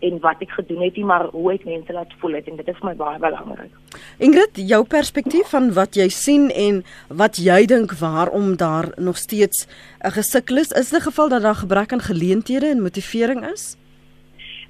en 0.00 0.18
wat 0.20 0.42
ek 0.42 0.50
gedoen 0.50 0.82
het 0.82 0.96
nie 0.96 1.04
maar 1.04 1.26
hoe 1.30 1.52
ek 1.52 1.64
mense 1.64 1.92
laat 1.92 2.12
voel 2.20 2.34
het. 2.34 2.48
En 2.48 2.56
dit 2.56 2.68
is 2.68 2.82
my 2.82 2.94
baie 2.94 3.18
belangrik 3.18 3.70
Ingrid 4.18 4.56
jou 4.56 4.84
perspektief 4.84 5.50
van 5.50 5.72
wat 5.72 5.96
jy 5.96 6.08
sien 6.08 6.50
en 6.50 6.82
wat 7.08 7.36
jy 7.36 7.66
dink 7.66 7.92
waarom 8.00 8.56
daar 8.56 8.92
nog 8.96 9.16
steeds 9.16 9.66
'n 10.04 10.10
gesukkel 10.10 10.56
is 10.56 10.72
is 10.72 10.90
dit 10.90 11.02
geval 11.02 11.28
dat 11.28 11.42
daar 11.42 11.54
gebrek 11.54 11.92
aan 11.92 12.00
geleenthede 12.00 12.66
en 12.66 12.82
motivering 12.82 13.46
is? 13.46 13.76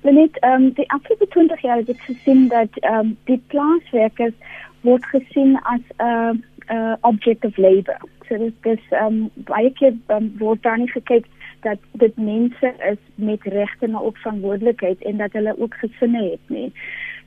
Net 0.02 0.38
ehm 0.40 0.52
um, 0.52 0.72
die 0.72 0.90
afgelope 0.90 1.26
20 1.28 1.60
jaar 1.60 1.76
het 1.76 1.88
ek 1.88 2.00
gesien 2.00 2.48
dat 2.48 2.72
ehm 2.80 2.94
um, 2.94 3.16
die 3.24 3.42
plaaswerkers 3.46 4.34
word 4.80 5.04
gesien 5.04 5.58
as 5.62 5.84
'n 5.98 6.02
uh, 6.04 6.32
uh, 6.70 6.96
object 7.00 7.44
of 7.44 7.56
labor. 7.56 7.98
So 8.28 8.38
dit 8.38 8.66
is 8.78 8.84
ehm 8.90 9.06
um, 9.06 9.30
baie 9.34 9.72
keer 9.72 9.94
um, 10.08 10.32
word 10.38 10.62
daar 10.62 10.78
nie 10.78 10.90
gekyk 10.90 11.26
dat 11.66 11.78
dit 11.92 12.16
mense 12.16 12.74
is 12.90 13.00
met 13.14 13.42
regte 13.42 13.86
na 13.86 14.00
opverantwoordelikheid 14.00 15.02
en 15.02 15.16
dat 15.16 15.32
hulle 15.32 15.54
ook 15.58 15.74
gesinne 15.74 16.22
het 16.30 16.46
nie. 16.46 16.72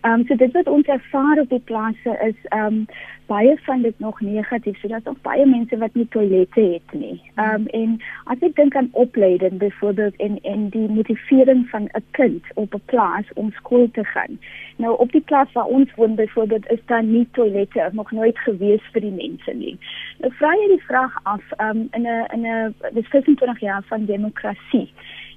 Ehm 0.03 0.19
um, 0.19 0.25
so 0.27 0.35
dit 0.35 0.51
wat 0.51 0.67
ons 0.67 0.87
ervaar 0.87 1.39
op 1.39 1.49
die 1.49 1.63
plase 1.63 2.17
is 2.27 2.39
ehm 2.49 2.65
um, 2.65 2.85
baie 3.25 3.53
van 3.63 3.81
dit 3.81 3.99
nog 3.99 4.21
negatief. 4.21 4.79
So 4.79 4.87
daar's 4.87 5.03
nog 5.03 5.21
baie 5.21 5.45
mense 5.45 5.77
wat 5.77 5.93
nie 5.93 6.07
toilette 6.09 6.61
het 6.61 6.99
nie. 6.99 7.21
Ehm 7.35 7.53
um, 7.53 7.67
en 7.67 7.93
as 8.23 8.43
ek 8.47 8.55
dink 8.55 8.75
aan 8.75 8.89
opleiding 8.91 9.57
byvoorbeeld 9.57 10.15
en 10.15 10.35
en 10.41 10.67
die 10.69 10.89
motivering 10.89 11.69
van 11.69 11.83
'n 11.83 12.03
kind 12.11 12.43
op 12.53 12.75
'n 12.75 12.81
plaas 12.85 13.31
om 13.33 13.51
skool 13.51 13.87
te 13.91 14.03
gaan. 14.03 14.39
Nou 14.75 14.97
op 14.97 15.11
die 15.11 15.21
plaas 15.21 15.51
waar 15.51 15.71
ons 15.77 15.95
woon 15.95 16.15
byvoorbeeld 16.15 16.71
is 16.71 16.83
daar 16.85 17.03
nie 17.03 17.27
toilette 17.31 17.89
nog 17.91 18.11
nooit 18.11 18.37
gewees 18.37 18.83
vir 18.91 19.01
die 19.01 19.17
mense 19.23 19.53
nie. 19.53 19.77
Nou 20.19 20.33
vra 20.33 20.51
jy 20.53 20.67
die 20.67 20.85
vraag 20.85 21.19
af 21.23 21.43
ehm 21.57 21.69
um, 21.69 21.87
in 21.91 22.01
'n 22.01 22.25
in 22.33 22.45
'n 22.45 22.75
dis 22.93 23.07
25 23.07 23.59
jaar 23.59 23.83
van 23.83 24.05
demokrasie 24.05 24.91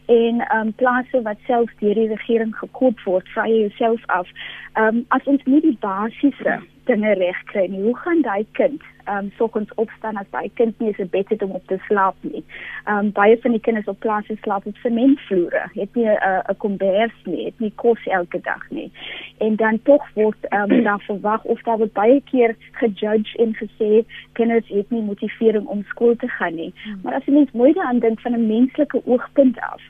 en 0.06 0.40
ehm 0.40 0.66
um, 0.66 0.72
plase 0.74 1.22
wat 1.22 1.38
self 1.46 1.70
deur 1.80 1.94
die 1.94 2.08
regering 2.08 2.54
gekop 2.56 3.00
word, 3.04 3.28
vra 3.34 3.46
jy 3.50 3.66
jouself 3.66 4.02
af, 4.06 4.28
ehm 4.74 4.96
um, 4.96 5.04
as 5.08 5.24
ons 5.24 5.44
nie 5.44 5.60
die 5.60 5.78
basiese 5.80 6.60
dinge 6.86 7.14
reg 7.18 7.38
kry 7.52 7.66
nie, 7.66 7.82
hoe 7.82 7.96
gaan 8.04 8.22
daai 8.22 8.46
kind 8.58 8.82
um, 9.08 9.32
soggens 9.36 9.74
opstaan 9.74 10.16
as 10.16 10.30
daai 10.30 10.50
kind 10.54 10.78
nie 10.78 10.94
'n 10.98 11.08
bed 11.10 11.28
het 11.28 11.42
om 11.42 11.50
op 11.50 11.66
te 11.66 11.78
slaap 11.86 12.16
nie. 12.20 12.44
Ehm 12.84 12.98
um, 12.98 13.12
baie 13.12 13.38
van 13.40 13.50
die 13.50 13.60
kinders 13.60 13.86
op 13.86 13.98
plase 13.98 14.36
slaap 14.40 14.66
op 14.66 14.76
sementvloere, 14.76 15.62
het 15.74 15.94
nie 15.94 16.06
'n 16.06 16.18
uh, 16.28 16.40
'n 16.48 16.56
kombers 16.56 17.14
nie, 17.24 17.44
het 17.44 17.58
nie 17.58 17.72
kos 17.74 18.06
elke 18.06 18.40
dag 18.40 18.70
nie. 18.70 18.90
En 19.38 19.56
dan 19.56 19.82
tog 19.82 20.02
word 20.14 20.40
ehm 20.48 20.70
um, 20.72 20.82
daar 20.88 21.00
verwag 21.00 21.44
of 21.44 21.62
daar 21.62 21.78
word 21.78 21.92
baie 21.92 22.20
keer 22.30 22.56
gejudge 22.72 23.38
en 23.38 23.54
gesê 23.54 24.04
kinders 24.32 24.68
het 24.68 24.90
nie 24.90 25.02
motivering 25.02 25.66
om 25.66 25.84
skool 25.88 26.16
te 26.16 26.28
gaan 26.28 26.54
nie. 26.54 26.72
Hmm. 26.84 27.00
Maar 27.02 27.14
as 27.14 27.24
jy 27.24 27.32
mens 27.32 27.52
mooi 27.52 27.72
daaraan 27.72 27.98
dink 27.98 28.20
van 28.20 28.32
'n 28.32 28.46
menslike 28.46 29.00
oogpunt 29.04 29.60
af, 29.60 29.82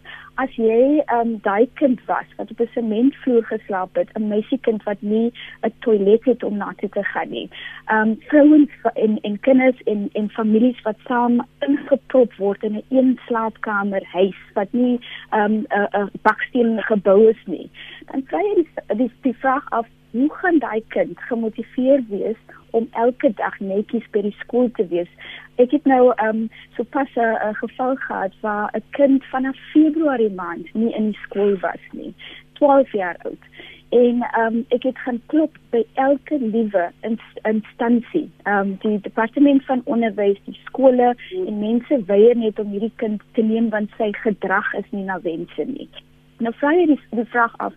as 0.43 0.53
jy 0.61 1.03
um 1.13 1.37
daai 1.45 1.67
kind 1.81 2.01
was 2.07 2.29
wat 2.39 2.51
op 2.51 2.61
'n 2.61 2.69
sementvloer 2.75 3.45
geslaap 3.45 3.95
het, 3.95 4.09
'n 4.15 4.29
meisiekind 4.29 4.83
wat 4.83 5.01
nie 5.01 5.33
'n 5.63 5.73
toilet 5.81 6.25
het 6.25 6.43
om 6.43 6.57
na 6.57 6.73
te 6.77 6.89
gaan 6.93 7.31
nie. 7.31 7.49
Um 7.93 8.17
vrouens 8.29 8.71
en 8.95 9.21
en 9.21 9.41
kinders 9.41 9.83
en 9.85 10.09
en 10.13 10.31
families 10.31 10.83
wat 10.83 10.99
saam 11.07 11.47
ingeprop 11.59 12.35
word 12.35 12.63
in 12.63 12.75
'n 12.77 12.85
een 12.89 13.19
slaapkamer 13.27 14.05
huis 14.05 14.41
wat 14.55 14.73
nie 14.73 15.01
um 15.33 15.65
'n 15.69 15.89
'n 15.93 16.11
baksteen 16.23 16.83
gebou 16.83 17.29
is 17.29 17.43
nie. 17.47 17.71
Dan 18.13 18.23
vra 18.27 18.39
jy 18.39 18.67
die, 18.97 19.11
die 19.23 19.37
vraag 19.37 19.71
af 19.71 19.87
hoe 20.11 20.33
gaan 20.33 20.59
daai 20.59 20.83
kind 20.89 21.21
gemotiveer 21.21 22.05
wees 22.09 22.37
om 22.71 22.89
elke 22.91 23.33
dag 23.35 23.59
netjies 23.61 24.07
by 24.11 24.23
die 24.27 24.37
skool 24.39 24.71
te 24.77 24.87
wees. 24.89 25.09
Ek 25.57 25.71
het 25.71 25.85
nou 25.85 26.13
ehm 26.17 26.29
um, 26.29 26.49
sopas 26.77 27.09
'n 27.17 27.55
geval 27.55 27.97
gehad 27.97 28.33
waar 28.41 28.71
'n 28.73 28.83
kind 28.91 29.25
vanaf 29.25 29.57
Februarie 29.73 30.31
maand 30.31 30.75
nie 30.75 30.93
in 30.95 31.05
die 31.11 31.19
skool 31.23 31.57
was 31.61 31.83
nie. 31.93 32.15
12 32.53 32.93
jaar 32.93 33.17
oud. 33.25 33.43
En 33.89 34.23
ehm 34.23 34.55
um, 34.55 34.65
ek 34.69 34.83
het 34.83 34.99
gaan 34.99 35.21
klop 35.27 35.57
by 35.71 35.85
elke 35.95 36.39
liewe 36.41 36.91
instansie. 37.43 38.31
Ehm 38.43 38.59
um, 38.59 38.77
die 38.81 39.01
departement 39.01 39.65
van 39.65 39.81
onderwys, 39.85 40.39
die 40.45 40.61
skole 40.65 41.15
en 41.31 41.59
mense 41.59 42.05
weier 42.05 42.37
net 42.37 42.59
om 42.59 42.71
hierdie 42.71 42.93
kind 42.97 43.23
te 43.33 43.43
neem 43.43 43.69
want 43.69 43.91
sy 43.97 44.13
gedrag 44.13 44.75
is 44.75 44.91
nie 44.91 45.05
na 45.05 45.21
wense 45.21 45.65
nie. 45.65 45.89
Nou 46.39 46.53
vra 46.55 46.73
jy 46.75 46.87
die, 46.87 47.01
die 47.11 47.25
vraag 47.25 47.59
af. 47.59 47.73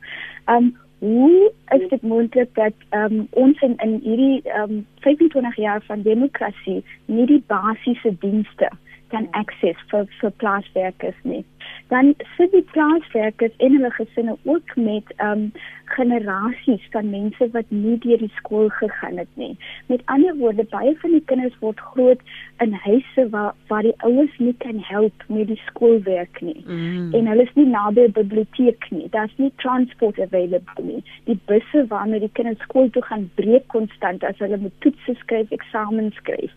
Ehm 0.45 0.55
um, 0.55 0.77
hoe 0.99 1.51
is 1.75 1.89
dit 1.89 2.01
moontlik 2.01 2.55
dat 2.55 2.73
um, 2.89 3.27
ons 3.29 3.61
in, 3.61 3.75
in 3.77 3.99
hierdie 4.03 4.41
um, 4.59 4.85
25 4.99 5.55
jaar 5.55 5.81
van 5.87 6.01
demokrasie 6.01 6.83
nie 7.05 7.25
die 7.25 7.43
basiese 7.47 8.15
dienste 8.19 8.69
kan 9.09 9.27
access 9.31 9.79
vir 9.91 10.09
vir 10.19 10.33
plaaswerkers 10.43 11.23
nie 11.23 11.43
dan 11.89 12.13
sit 12.37 12.51
die 12.51 12.65
plaaswerkers 12.71 13.55
en 13.57 13.71
hulle 13.77 13.91
gesinne 13.91 14.37
ook 14.43 14.75
met 14.75 15.13
um 15.25 15.51
generasies 15.89 16.85
van 16.91 17.09
mense 17.09 17.49
wat 17.51 17.65
nie 17.73 17.97
deur 18.03 18.21
die 18.21 18.31
skool 18.35 18.69
gegaan 18.69 19.17
het 19.17 19.31
nie. 19.41 19.55
Met 19.85 20.01
ander 20.05 20.35
woorde, 20.37 20.65
baie 20.69 20.93
van 21.01 21.15
die 21.17 21.23
kinders 21.31 21.55
word 21.63 21.79
groot 21.79 22.21
in 22.65 22.73
huise 22.85 23.25
waar 23.33 23.55
waar 23.71 23.81
die 23.87 23.95
ouers 24.05 24.37
nie 24.37 24.53
kan 24.65 24.77
help 24.91 25.25
met 25.27 25.47
die 25.49 25.61
skoolwerk 25.65 26.41
nie. 26.45 26.61
Mm. 26.67 27.09
En 27.13 27.31
hulle 27.33 27.47
is 27.47 27.55
nie 27.57 27.65
naby 27.65 28.05
'n 28.05 28.17
biblioteek 28.21 28.85
nie. 28.89 29.09
Daar's 29.09 29.37
nie 29.37 29.51
transport 29.55 30.19
available 30.19 30.83
nie. 30.83 31.03
Die 31.23 31.39
busse 31.45 31.87
waarmee 31.87 32.19
die 32.19 32.33
kinders 32.33 32.61
skool 32.61 32.89
toe 32.89 33.03
gaan 33.03 33.31
breek 33.35 33.67
konstant 33.67 34.23
as 34.23 34.37
hulle 34.37 34.57
moet 34.57 34.77
toetse 34.79 35.13
skryf, 35.15 35.51
eksamens 35.51 36.15
skryf. 36.15 36.53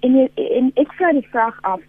En 0.00 0.30
en 0.34 0.70
ek 0.74 0.92
vra 0.92 1.12
die 1.12 1.28
vraag 1.30 1.58
af 1.62 1.80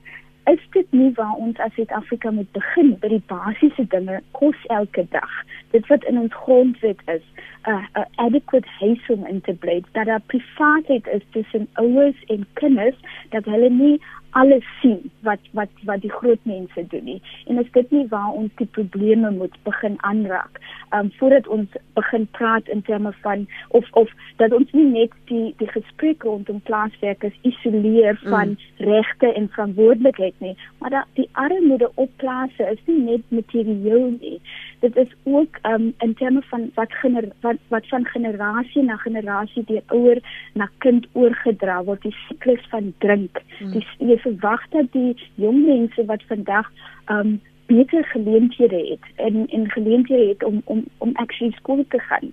is 0.48 0.64
dit 0.72 0.92
nie 0.92 1.12
waar 1.16 1.36
ons 1.36 1.60
as 1.60 1.74
Suid-Afrika 1.76 2.32
moet 2.32 2.52
begin 2.56 2.94
by 3.02 3.10
die 3.12 3.24
basiese 3.28 3.84
dinge 3.92 4.22
kos 4.32 4.60
elke 4.74 5.04
dag? 5.12 5.34
Dit 5.76 5.88
wat 5.92 6.06
in 6.08 6.20
ons 6.22 6.36
grondwet 6.44 7.02
is 7.14 7.26
'n 7.68 7.72
uh, 7.72 7.84
uh, 8.00 8.06
adequate 8.16 8.70
huis 8.80 9.10
om 9.10 9.26
in 9.26 9.42
te 9.42 9.54
bly 9.54 9.82
dat 9.92 10.06
daar 10.06 10.24
privaatheid 10.34 11.08
is 11.08 11.26
tussen 11.32 11.68
ouers 11.74 12.24
en 12.28 12.48
kinders 12.54 12.96
dat 13.30 13.46
hulle 13.46 13.70
nie 13.70 14.02
alles 14.42 14.66
sien 14.82 15.12
wat 15.28 15.40
wat 15.60 15.70
wat 15.90 16.02
die 16.02 16.12
groot 16.20 16.44
mense 16.50 16.84
doen 16.94 17.06
nie 17.10 17.22
en 17.46 17.60
is 17.64 17.72
dit 17.78 17.92
nie 17.96 18.06
waar 18.14 18.34
ons 18.42 18.54
die 18.62 18.70
probleme 18.78 19.32
moet 19.40 19.56
begin 19.70 19.98
aanraak 20.10 20.60
um 20.98 21.12
voordat 21.20 21.48
ons 21.58 21.80
begin 22.00 22.28
praat 22.38 22.70
in 22.76 22.82
terme 22.90 23.14
van 23.22 23.48
of 23.80 23.88
of 24.02 24.12
dat 24.42 24.54
ons 24.60 24.72
nie 24.78 24.86
net 24.92 25.16
die 25.32 25.54
die 25.62 25.70
gesprek 25.74 26.24
rondom 26.30 26.62
plaaswerkers 26.70 27.40
isoleer 27.52 28.20
mm. 28.22 28.30
van 28.36 28.54
mm. 28.56 28.86
regte 28.92 29.34
en 29.34 29.50
verantwoordelikheid 29.56 30.46
nie 30.46 30.56
maar 30.80 30.94
dat 30.98 31.20
die 31.20 31.30
armoede 31.32 31.92
op 31.96 32.14
plase 32.24 32.70
is 32.76 32.84
nie 32.86 33.00
net 33.10 33.36
materieel 33.40 34.08
nie 34.22 34.38
dit 34.86 34.96
is 35.06 35.16
ook 35.24 35.60
um 35.72 35.94
in 36.06 36.14
terme 36.14 36.42
van 36.52 36.70
wat 36.76 36.94
gener, 37.02 37.30
wat 37.42 37.58
wat 37.74 37.88
van 37.88 38.06
generasie 38.06 38.84
na 38.84 38.96
generasie 38.96 39.64
deur 39.66 39.84
ouer 39.88 40.22
na 40.54 40.70
kind 40.86 41.08
oorgedra 41.12 41.82
word 41.84 42.02
die 42.06 42.16
siklus 42.28 42.64
van 42.70 42.94
drink 43.06 43.42
mm. 43.60 43.72
die 43.76 43.86
jy 43.98 44.20
verwag 44.28 44.66
dat 44.76 44.92
die 44.92 45.14
jong 45.36 45.64
mense 45.66 46.06
wat 46.06 46.24
vandag 46.32 46.72
um 47.18 47.38
beter 47.68 48.04
geleenthede 48.14 48.82
het 48.92 49.08
en 49.16 49.48
en 49.48 49.72
geleenthede 49.72 50.28
het 50.28 50.44
om 50.44 50.62
om 50.66 50.84
om 50.98 51.16
actually 51.24 51.52
skool 51.56 51.86
te 51.90 52.00
gaan 52.00 52.32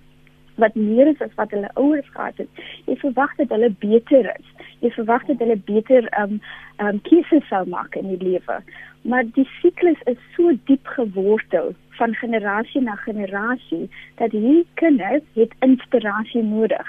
wat 0.55 0.75
meer 0.75 1.07
is 1.07 1.21
as 1.21 1.33
wat 1.35 1.51
hulle 1.51 1.69
ouers 1.73 2.09
gehad 2.11 2.37
het. 2.37 2.65
Jy 2.85 2.95
verwag 3.01 3.35
dat 3.35 3.49
hulle 3.49 3.71
beter 3.79 4.29
is. 4.39 4.67
Jy 4.79 4.91
verwag 4.95 5.25
dat 5.29 5.41
hulle 5.43 5.57
beter 5.67 6.07
um 6.21 6.39
um 6.83 7.01
keuses 7.07 7.47
sou 7.51 7.63
maak 7.71 7.95
in 7.99 8.07
die 8.13 8.21
lewe. 8.23 8.59
Maar 9.01 9.27
die 9.35 9.47
siklus 9.61 9.99
is 10.11 10.21
so 10.35 10.55
diep 10.69 10.87
gewortel 10.97 11.73
van 11.99 12.15
generasie 12.15 12.81
na 12.81 12.95
generasie 13.03 13.85
dat 14.21 14.31
hierdie 14.31 14.65
kinders 14.81 15.23
het 15.33 15.53
inspirasie 15.67 16.43
nodig. 16.43 16.87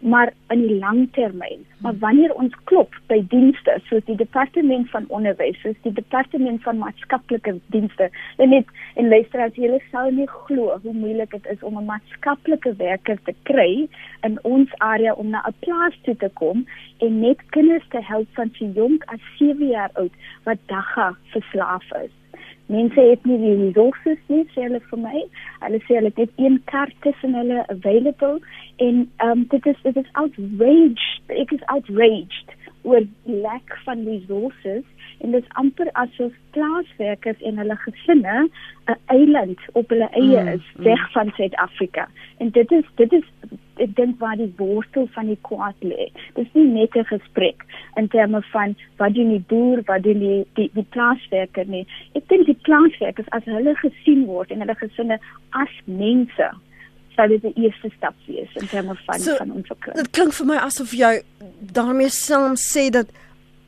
Maar 0.00 0.32
in 0.48 0.66
die 0.66 0.78
langtermyn. 0.78 1.66
Maar 1.78 1.98
wanneer 1.98 2.34
ons 2.34 2.54
klop 2.64 2.94
by 3.06 3.18
dienste 3.28 3.78
soos 3.88 4.04
die 4.04 4.16
departement 4.16 4.90
van 4.90 5.04
onderwys, 5.08 5.58
soos 5.62 5.78
die 5.82 5.92
departement 5.92 6.62
van 6.62 6.78
maatskaplike 6.78 7.54
dienste, 7.74 8.10
en 8.36 8.48
net 8.54 8.70
en 8.94 9.08
luister 9.08 9.42
as 9.42 9.58
jy 9.58 9.80
sou 9.90 10.06
nie 10.14 10.28
glo 10.46 10.78
hoe 10.82 10.94
moeilik 10.94 11.30
dit 11.30 11.46
is 11.54 11.62
om 11.62 11.78
'n 11.78 11.90
maatskaplike 11.90 12.74
werker 12.76 13.18
te 13.24 13.34
kry 13.42 13.88
in 14.22 14.38
ons 14.42 14.70
area 14.78 15.12
om 15.12 15.30
na 15.30 15.42
'n 15.46 15.54
plaas 15.60 15.98
toe 16.02 16.16
te 16.16 16.30
kom 16.34 16.66
en 16.98 17.20
net 17.20 17.38
kinders 17.50 17.88
te 17.88 18.02
help 18.02 18.28
van 18.34 18.50
so 18.54 18.64
jonk 18.64 19.04
as 19.04 19.20
7 19.38 19.68
jaar 19.68 19.90
oud 19.94 20.12
wat 20.44 20.58
dagga 20.66 21.16
verslaaf 21.32 21.92
is. 22.04 22.10
Mense 22.68 23.00
het 23.00 23.24
nie 23.24 23.38
die 23.40 23.56
resources 23.62 24.18
nie, 24.28 24.42
sê 24.52 24.66
hulle 24.66 24.80
vir 24.90 25.00
my. 25.00 25.22
Hulle 25.64 25.80
sê 25.86 25.96
hulle 25.96 26.12
het 26.16 26.32
een 26.36 26.58
kaart 26.68 26.94
tussen 27.06 27.36
hulle 27.38 27.62
available 27.72 28.36
en 28.84 29.06
um 29.24 29.46
dit 29.54 29.66
is 29.72 29.80
dit 29.86 29.96
is 29.96 30.10
outraged. 30.22 31.32
Ek 31.44 31.54
is 31.56 31.64
outraged 31.74 32.52
oor 32.82 33.06
die 33.24 33.40
lack 33.40 33.72
van 33.86 34.04
resources 34.04 34.84
en 35.18 35.32
dit 35.34 35.42
is 35.42 35.56
amper 35.60 35.88
asof 36.02 36.34
plaaswerkers 36.56 37.40
en 37.48 37.58
hulle 37.62 37.76
gesinne 37.86 38.36
'n 38.44 38.98
eiland 39.16 39.64
op 39.72 39.88
hulle 39.88 40.08
eie 40.12 40.42
mm, 40.42 40.48
is 40.58 40.66
weg 40.76 41.02
mm. 41.06 41.12
van 41.16 41.32
Suid-Afrika. 41.36 42.08
En 42.38 42.50
dit 42.50 42.72
is 42.72 42.84
dit 43.00 43.12
is 43.12 43.26
ek 43.80 43.96
dink 43.96 44.18
waar 44.20 44.36
die 44.36 44.52
worstel 44.56 45.08
van 45.14 45.26
die 45.26 45.38
kwaad 45.48 45.76
lê. 45.80 46.08
Dis 46.34 46.48
nie 46.54 46.66
net 46.66 46.96
'n 46.96 47.04
gesprek 47.04 47.64
in 47.96 48.08
terme 48.08 48.42
van 48.52 48.76
wat 48.96 49.14
doen 49.14 49.30
die 49.30 49.44
boer, 49.48 49.82
wat 49.86 50.02
doen 50.02 50.18
die 50.18 50.46
die, 50.54 50.70
die 50.74 50.86
plaaswerker 50.90 51.66
nie. 51.66 51.86
Ek 52.14 52.28
dink 52.28 52.46
die 52.46 52.58
plaaswerkers 52.62 53.28
as 53.30 53.44
hulle 53.44 53.74
gesien 53.74 54.26
word 54.26 54.50
en 54.50 54.60
hulle 54.60 54.74
gesinne 54.74 55.18
as 55.50 55.72
mense 55.84 56.50
sal 57.16 57.28
dit 57.28 57.42
die 57.42 57.64
eerste 57.66 57.90
stap 57.96 58.14
wees 58.26 58.50
in 58.54 58.68
terme 58.70 58.94
van 59.06 59.20
so, 59.20 59.36
van 59.36 59.50
ontwikkeling. 59.50 59.96
Dit 59.98 60.10
klink 60.10 60.32
vir 60.32 60.46
my 60.46 60.58
asof 60.62 60.92
jy 60.92 61.22
daarmee 61.60 62.08
saam 62.14 62.54
sê 62.54 62.90
dat 62.94 63.10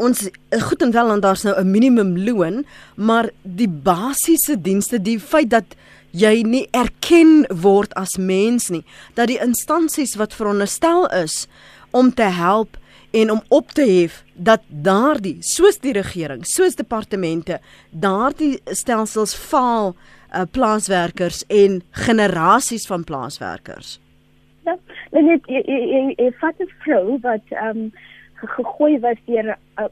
ons 0.00 0.28
goed 0.68 0.82
en 0.82 0.94
wel 0.94 1.12
en 1.12 1.20
daar's 1.20 1.42
nou 1.44 1.54
'n 1.58 1.70
minimum 1.70 2.16
loon, 2.18 2.64
maar 2.96 3.30
die 3.42 3.68
basiese 3.68 4.60
dienste, 4.60 5.02
die 5.02 5.18
feit 5.20 5.50
dat 5.50 5.76
jy 6.12 6.42
nie 6.42 6.66
erken 6.76 7.46
word 7.62 7.94
as 7.94 8.16
mens 8.18 8.70
nie 8.70 8.84
dat 9.14 9.30
die 9.30 9.40
instansies 9.42 10.16
wat 10.18 10.34
veronderstel 10.34 11.06
is 11.14 11.46
om 11.90 12.12
te 12.14 12.28
help 12.34 12.78
en 13.10 13.30
om 13.30 13.42
op 13.48 13.70
te 13.74 13.86
hef 13.86 14.22
dat 14.34 14.62
daardie 14.68 15.36
soos 15.42 15.80
die 15.82 15.94
regering 15.96 16.46
soos 16.46 16.78
departemente 16.78 17.58
daardie 17.90 18.58
stelsels 18.70 19.34
faal 19.34 19.94
uh, 19.94 20.44
plaaswerkers 20.50 21.42
en 21.46 21.82
generasies 21.90 22.86
van 22.86 23.04
plaaswerkers. 23.04 23.98
Ja 24.64 24.76
net 25.10 25.46
jy 25.50 26.30
vat 26.38 26.54
'n 26.60 26.70
vrou 26.84 27.18
wat 27.22 27.46
ehm 27.50 27.78
um, 27.78 27.92
gegooi 28.56 28.98
was 29.00 29.18
deur 29.26 29.56
'n 29.76 29.88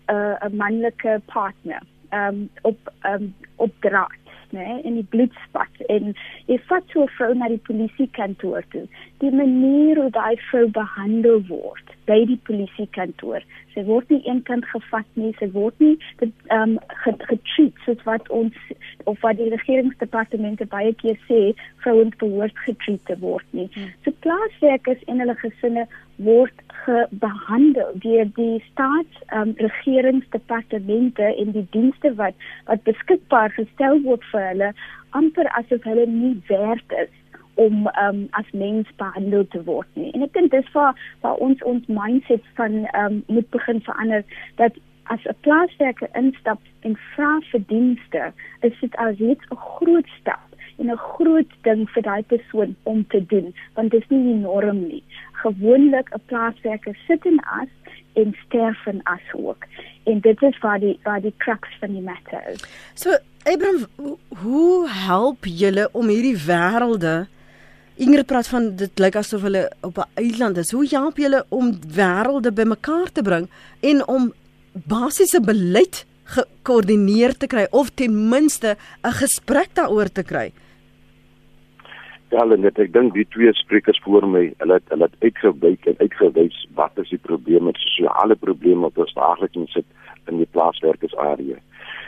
'n 0.47 0.57
manlike 0.57 1.21
partner 1.27 1.83
ehm 2.11 2.29
um, 2.29 2.51
op 2.63 2.79
ehm 3.03 3.15
um, 3.15 3.35
op 3.57 3.73
draad 3.81 4.28
nê, 4.53 4.81
in 4.85 4.95
die 5.01 5.07
bloedspat 5.13 5.85
en 5.89 6.15
jy 6.47 6.59
vat 6.71 6.85
so 6.93 7.03
'n 7.03 7.15
vrou 7.19 7.35
na 7.35 7.49
die 7.49 7.63
polisiekantoor 7.69 8.63
toe. 8.73 8.87
Die 9.21 9.31
manier 9.31 10.01
hoe 10.01 10.11
daai 10.11 10.37
vrou 10.51 10.67
behandel 10.69 11.43
word 11.49 11.98
by 12.09 12.19
die 12.31 12.39
polisiekantoor. 12.49 13.45
Sy 13.75 13.85
word 13.87 14.11
nie 14.13 14.21
eenkant 14.27 14.67
gevat 14.73 15.09
nie, 15.21 15.35
sy 15.39 15.51
word 15.55 15.77
nie 15.85 15.95
ehm 16.25 16.77
um, 16.77 16.77
getreat 17.05 17.85
soos 17.85 18.03
wat 18.09 18.29
ons 18.35 18.57
of 19.11 19.21
wat 19.25 19.39
die 19.39 19.51
regeringsdepartemente 19.53 20.67
baie 20.73 20.95
keer 21.03 21.19
sê 21.29 21.41
vrouens 21.85 22.17
behoort 22.23 22.57
getreat 22.65 23.05
te 23.11 23.19
word 23.23 23.47
nie. 23.57 23.69
Hmm. 23.77 23.93
So 24.05 24.15
plaaswerkers 24.25 25.05
en 25.07 25.23
hulle 25.23 25.37
gesinne 25.45 25.87
word 26.27 26.65
behandel 27.11 27.93
deur 28.03 28.29
die 28.37 28.63
staats 28.71 29.23
um, 29.37 29.55
regeringsdepartemente 29.57 31.23
en 31.23 31.53
die 31.53 31.67
dienste 31.77 32.15
wat 32.21 32.35
wat 32.71 32.83
beskikbaar 32.89 33.53
gestel 33.57 34.01
word 34.07 34.25
vir 34.33 34.47
hulle 34.51 34.71
amper 35.21 35.51
asof 35.61 35.85
hulle 35.89 36.07
nie 36.13 36.35
werd 36.49 36.97
is 37.03 37.13
om 37.59 37.89
um, 38.03 38.27
as 38.39 38.51
mens 38.53 38.91
behandel 38.97 39.47
te 39.51 39.63
word 39.67 39.89
nie. 39.99 40.13
En 40.15 40.23
ek 40.27 40.35
dink 40.37 40.53
dis 40.55 40.69
waar 40.77 40.99
waar 41.25 41.41
ons 41.43 41.63
ons 41.67 41.87
mindset 41.87 42.45
van 42.59 42.85
um, 43.01 43.23
moet 43.27 43.49
begin 43.55 43.81
verander 43.87 44.23
dat 44.63 44.79
as 45.15 45.25
'n 45.25 45.41
plaaswerker 45.41 46.09
instap 46.13 46.61
en 46.87 46.95
vra 47.15 47.33
vir 47.51 47.63
dienste, 47.67 48.33
is 48.61 48.77
dit 48.81 48.97
as 48.97 49.19
net 49.19 49.43
'n 49.51 49.57
groot 49.57 50.09
stap 50.21 50.47
en 50.79 50.91
'n 50.91 50.97
groot 50.97 51.53
ding 51.63 51.91
vir 51.95 52.03
daai 52.03 52.23
persoon 52.23 52.77
om 52.83 53.07
te 53.07 53.27
doen 53.27 53.55
want 53.75 53.91
dit 53.91 54.03
is 54.03 54.09
nie 54.09 54.23
die 54.23 54.43
norm 54.43 54.81
nie. 54.89 55.05
Gewoonlik 55.33 56.09
'n 56.15 56.23
plaaswerker 56.27 56.97
sit 57.07 57.25
in 57.25 57.41
as 57.61 57.73
en 58.13 58.37
sterf 58.47 58.87
in 58.87 59.01
as 59.03 59.27
ook. 59.33 59.65
En 60.05 60.21
dit 60.21 60.43
is 60.43 60.59
waar 60.59 60.79
die 60.79 60.99
waar 61.03 61.21
die 61.21 61.35
crux 61.37 61.69
van 61.81 61.93
die 61.93 62.03
matter 62.03 62.43
is. 62.53 62.63
So 62.95 63.11
Abraham, 63.43 63.87
hoe 64.29 64.89
help 64.89 65.45
julle 65.45 65.89
om 65.93 66.09
hierdie 66.09 66.39
wêrelde 66.47 67.27
Ingrid 67.99 68.29
praat 68.31 68.47
van 68.47 68.69
dit 68.79 69.01
lyk 69.03 69.17
asof 69.19 69.43
hulle 69.43 69.65
op 69.83 69.97
'n 69.99 70.11
eiland 70.15 70.57
is. 70.57 70.71
Hoe 70.71 70.87
help 70.91 71.17
julle 71.17 71.45
om 71.49 71.75
wêrelde 71.99 72.53
bymekaar 72.53 73.11
te 73.13 73.23
bring 73.23 73.49
en 73.81 74.07
om 74.07 74.33
basiese 74.73 75.41
beleid 75.41 76.07
gekoördineer 76.25 77.37
te 77.37 77.47
kry 77.47 77.67
of 77.71 77.91
ten 77.91 78.29
minste 78.29 78.77
'n 79.03 79.13
gesprek 79.23 79.75
daaroor 79.75 80.13
te 80.13 80.23
kry? 80.23 80.53
Ja, 82.31 82.45
net 82.45 82.79
ek 82.79 82.93
dink 82.93 83.15
die 83.15 83.27
twee 83.29 83.53
sprekers 83.53 84.01
voor 84.05 84.29
my, 84.29 84.53
hulle 84.59 84.75
het 84.75 84.89
hulle 84.89 85.05
het 85.05 85.23
uitgewyk 85.23 85.87
en 85.87 85.95
uitgewys 85.99 86.69
wat 86.75 86.93
is 86.99 87.09
die 87.09 87.19
probleme, 87.19 87.73
die 87.73 87.81
sosiale 87.81 88.37
probleme 88.37 88.81
wat 88.81 88.99
ons 88.99 89.15
daagliks 89.15 89.73
sit 89.73 89.87
in 90.29 90.37
die 90.37 90.49
plaaswerkersarea. 90.53 91.57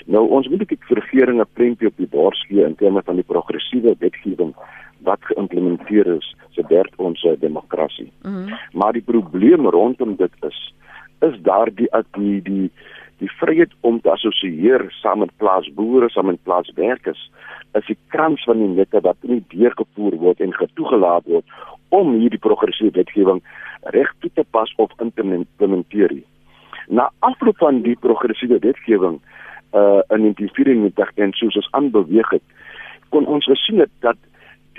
Nou 0.06 0.28
ons 0.28 0.48
moet 0.48 0.62
ek 0.62 0.84
vir 0.88 1.00
regering 1.00 1.40
'n 1.40 1.54
prentjie 1.54 1.88
op 1.88 1.96
die 1.96 2.06
bors 2.06 2.44
gee 2.48 2.64
in 2.64 2.76
terme 2.76 3.02
van 3.02 3.16
die 3.16 3.30
progressiewe 3.32 3.96
wetgewing 3.98 4.54
wat 5.02 5.18
geïmplementeer 5.20 6.06
is 6.16 6.34
se 6.50 6.64
derd 6.68 6.92
ons 6.96 7.26
demokrasie. 7.38 8.12
Mm 8.22 8.34
-hmm. 8.34 8.58
Maar 8.72 8.92
die 8.92 9.02
probleem 9.02 9.66
rondom 9.66 10.16
dit 10.16 10.32
is 10.40 10.74
is 11.20 11.40
daar 11.42 11.68
die 11.74 11.88
die 12.10 12.42
die 12.42 12.70
die 13.18 13.30
vryheid 13.30 13.72
om 13.80 14.00
te 14.00 14.10
assosieer 14.10 14.86
saam 14.88 15.18
met 15.18 15.36
plaasboere, 15.36 16.08
saam 16.08 16.26
met 16.26 16.42
plaaswerkers 16.42 17.30
is 17.72 17.86
die 17.86 17.98
krans 18.08 18.44
van 18.44 18.58
die 18.58 18.68
nette 18.68 19.00
wat 19.04 19.16
nie 19.20 19.42
deurgevoer 19.52 20.16
word 20.22 20.40
en 20.40 20.54
getoegelaat 20.56 21.26
word 21.30 21.44
om 21.94 22.14
hierdie 22.18 22.40
progressiewe 22.42 22.94
wetgewing 22.96 23.42
reg 23.94 24.10
toe 24.22 24.30
te 24.34 24.44
pas 24.50 24.72
of 24.76 24.92
in 24.98 25.12
te 25.14 25.22
implementeer. 25.22 26.16
Na 26.88 27.10
afloop 27.18 27.58
van 27.62 27.82
die 27.86 27.96
progressiewe 27.96 28.58
wetgewing 28.58 29.20
uh 29.70 30.00
in 30.10 30.24
1994 30.26 31.12
en 31.14 31.32
soos 31.38 31.56
ons 31.60 31.68
aanbeweeg 31.78 32.30
het, 32.34 32.42
kon 33.14 33.26
ons 33.26 33.46
gesien 33.46 33.78
het 33.78 33.92
dat 34.02 34.18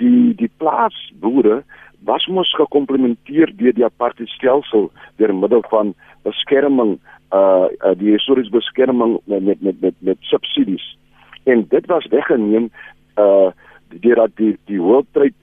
die 0.00 0.34
die 0.34 0.50
plaasboere 0.56 1.62
was 2.04 2.26
mos 2.26 2.54
gekomplementeer 2.58 3.52
deur 3.56 3.74
die 3.74 3.84
apartheid 3.84 4.28
stelsel 4.28 4.90
deur 5.16 5.34
middel 5.34 5.62
van 5.70 5.94
beskerming 6.26 6.98
uh, 7.32 7.66
uh 7.84 7.94
die 7.98 8.14
historiese 8.16 8.50
beskerming 8.50 9.18
met 9.24 9.42
met 9.42 9.62
met 9.62 9.80
met, 9.80 9.94
met 9.98 10.18
subsidies 10.20 10.96
en 11.44 11.66
dit 11.68 11.86
was 11.86 12.06
weggeneem 12.06 12.70
uh 13.18 13.50
deurdat 14.00 14.36
die 14.36 14.56
die 14.66 14.80
World 14.80 15.06
Trade 15.12 15.34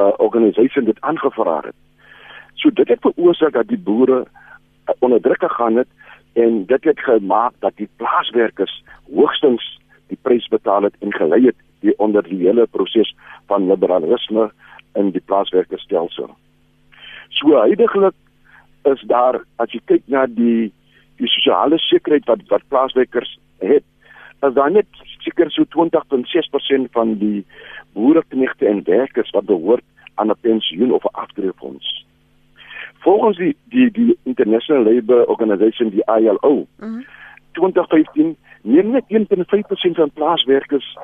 uh, 0.00 0.12
Organization 0.16 0.84
dit 0.84 1.00
aangevra 1.00 1.60
het. 1.64 1.76
So 2.54 2.70
dit 2.70 2.88
het 2.88 3.00
veroorsaak 3.00 3.52
dat 3.52 3.68
die 3.68 3.78
boere 3.78 4.24
uh, 4.24 4.94
onder 4.98 5.20
druk 5.20 5.42
gegaan 5.42 5.76
het 5.76 5.88
en 6.32 6.64
dit 6.66 6.84
het 6.84 7.00
gemaak 7.00 7.52
dat 7.58 7.76
die 7.76 7.88
plaaswerkers 7.96 8.82
hoogstens 9.14 9.80
die 10.06 10.18
prys 10.22 10.48
betaal 10.48 10.82
het 10.82 10.94
en 11.00 11.12
gelei 11.12 11.46
het 11.46 11.56
die 11.80 11.94
onder 11.98 12.22
die 12.22 12.40
hele 12.46 12.66
proses 12.66 13.14
van 13.46 13.68
liberalisme 13.68 14.50
in 14.94 15.10
die 15.10 15.22
plaaswerkerstelsel. 15.24 16.30
So 17.28 17.60
huidigelik 17.60 18.14
is 18.84 19.02
daar 19.10 19.42
as 19.56 19.72
jy 19.72 19.80
kyk 19.84 20.06
na 20.06 20.26
die 20.26 20.72
die 21.18 21.30
sosiale 21.34 21.78
sekuriteit 21.82 22.28
wat 22.30 22.42
wat 22.48 22.66
plaaswerkers 22.70 23.38
het, 23.58 23.84
is 24.46 24.54
daar 24.54 24.70
net 24.70 24.86
seker 25.24 25.50
so 25.50 25.66
20.6% 25.74 26.92
van 26.94 27.16
die 27.18 27.44
boereknegte 27.92 28.68
en 28.70 28.84
werkers 28.86 29.32
wat 29.34 29.50
behoort 29.50 29.84
aan 30.14 30.30
'n 30.30 30.40
pensioen 30.40 30.92
of 30.92 31.04
'n 31.04 31.18
aftreefonds. 31.22 32.06
Volgens 32.98 33.36
die 33.36 33.56
die 33.64 33.90
die 33.90 34.18
International 34.22 34.94
Labour 34.94 35.26
Organization 35.28 35.90
die 35.90 36.04
ILO, 36.06 36.54
mm 36.54 36.66
-hmm. 36.78 37.04
2015 37.52 38.36
neem 38.62 38.90
net 38.90 39.04
1.5% 39.08 39.96
van 39.96 40.10
plaaswerkers 40.10 40.96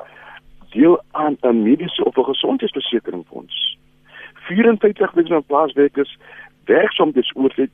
deel 0.75 1.01
aan 1.11 1.37
'n 1.41 1.61
mediese 1.63 2.03
of 2.03 2.17
'n 2.17 2.29
gesondheidsversekeringsfonds. 2.31 3.77
54% 4.33 5.27
van 5.27 5.43
plaaswerkers 5.43 6.17
werk 6.65 6.91
soms 6.91 7.31
oortyd 7.35 7.71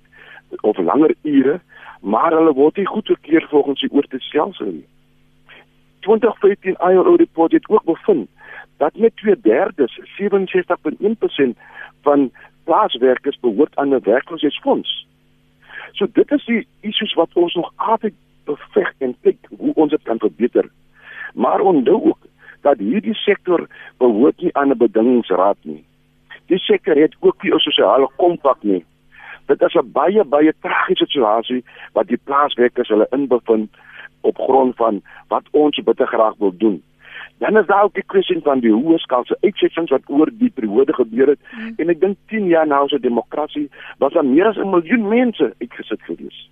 of 0.61 0.77
langer 0.77 1.15
ure, 1.21 1.59
maar 2.01 2.31
hulle 2.31 2.53
word 2.53 2.75
nie 2.75 2.85
goedgekeur 2.85 3.45
volgens 3.49 3.79
die 3.79 3.91
oortydstelsel 3.91 4.65
nie. 4.65 4.87
2015 5.99 6.75
ILO 6.79 7.15
report 7.15 7.51
het 7.51 7.69
ook 7.69 7.83
bevind 7.83 8.29
dat 8.77 8.95
net 8.95 9.15
2/3, 9.15 9.99
67.1% 10.17 11.57
van 12.01 12.31
plaaswerkers 12.63 13.39
behoort 13.39 13.75
aan 13.75 13.93
'n 13.93 14.03
werkloosheidsfonds. 14.03 15.07
So 15.91 16.07
dit 16.13 16.31
is 16.31 16.45
die 16.45 16.67
issues 16.79 17.13
wat 17.13 17.29
ons 17.33 17.53
nog 17.53 17.73
altyd 17.75 18.13
beveg 18.43 18.93
en 18.97 19.15
kyk 19.21 19.37
hoe 19.57 19.73
ons 19.73 19.89
dit 19.91 20.01
kan 20.03 20.19
verbeter. 20.19 20.69
Maar 21.33 21.59
onthou 21.59 22.03
ook 22.03 22.17
dat 22.61 22.77
hierdie 22.77 23.13
sektor 23.13 23.67
behoort 23.97 24.41
nie 24.41 24.53
aan 24.55 24.71
'n 24.71 24.77
bedingingsraad 24.77 25.57
nie. 25.61 25.83
Die 26.45 26.59
sektor 26.59 26.95
het 26.95 27.15
ook 27.19 27.43
nie 27.43 27.53
'n 27.53 27.59
sosiale 27.59 28.09
kompak 28.15 28.63
nie. 28.63 28.85
Dit 29.45 29.61
is 29.61 29.75
'n 29.75 29.91
baie 29.91 30.23
baie 30.23 30.53
tragiese 30.59 31.05
situasie 31.05 31.63
wat 31.93 32.07
die 32.07 32.21
plaaswerkers 32.23 32.87
hulle 32.87 33.07
inbevind 33.11 33.69
op 34.21 34.37
grond 34.37 34.75
van 34.75 35.01
wat 35.27 35.43
ons 35.51 35.83
bitter 35.83 36.07
graag 36.07 36.35
wil 36.37 36.57
doen. 36.57 36.83
Dan 37.37 37.57
is 37.57 37.65
daar 37.65 37.83
ook 37.83 37.93
die 37.93 38.03
kwessie 38.05 38.39
van 38.43 38.59
die 38.59 38.71
hoë 38.71 38.97
skaalse 38.97 39.37
uitsettings 39.41 39.89
wat 39.89 40.01
oor 40.07 40.29
die 40.33 40.49
periode 40.49 40.93
gebeur 40.93 41.27
het 41.27 41.39
hmm. 41.49 41.73
en 41.77 41.89
ek 41.89 42.01
dink 42.01 42.17
10 42.27 42.45
jaar 42.47 42.67
na 42.67 42.81
ons 42.81 42.93
demokrasie 43.01 43.69
was 43.97 44.13
daar 44.13 44.25
meer 44.25 44.45
as 44.45 44.57
'n 44.57 44.69
miljoen 44.69 45.07
mense 45.07 45.53
uitgesit 45.59 46.01
gewees. 46.01 46.49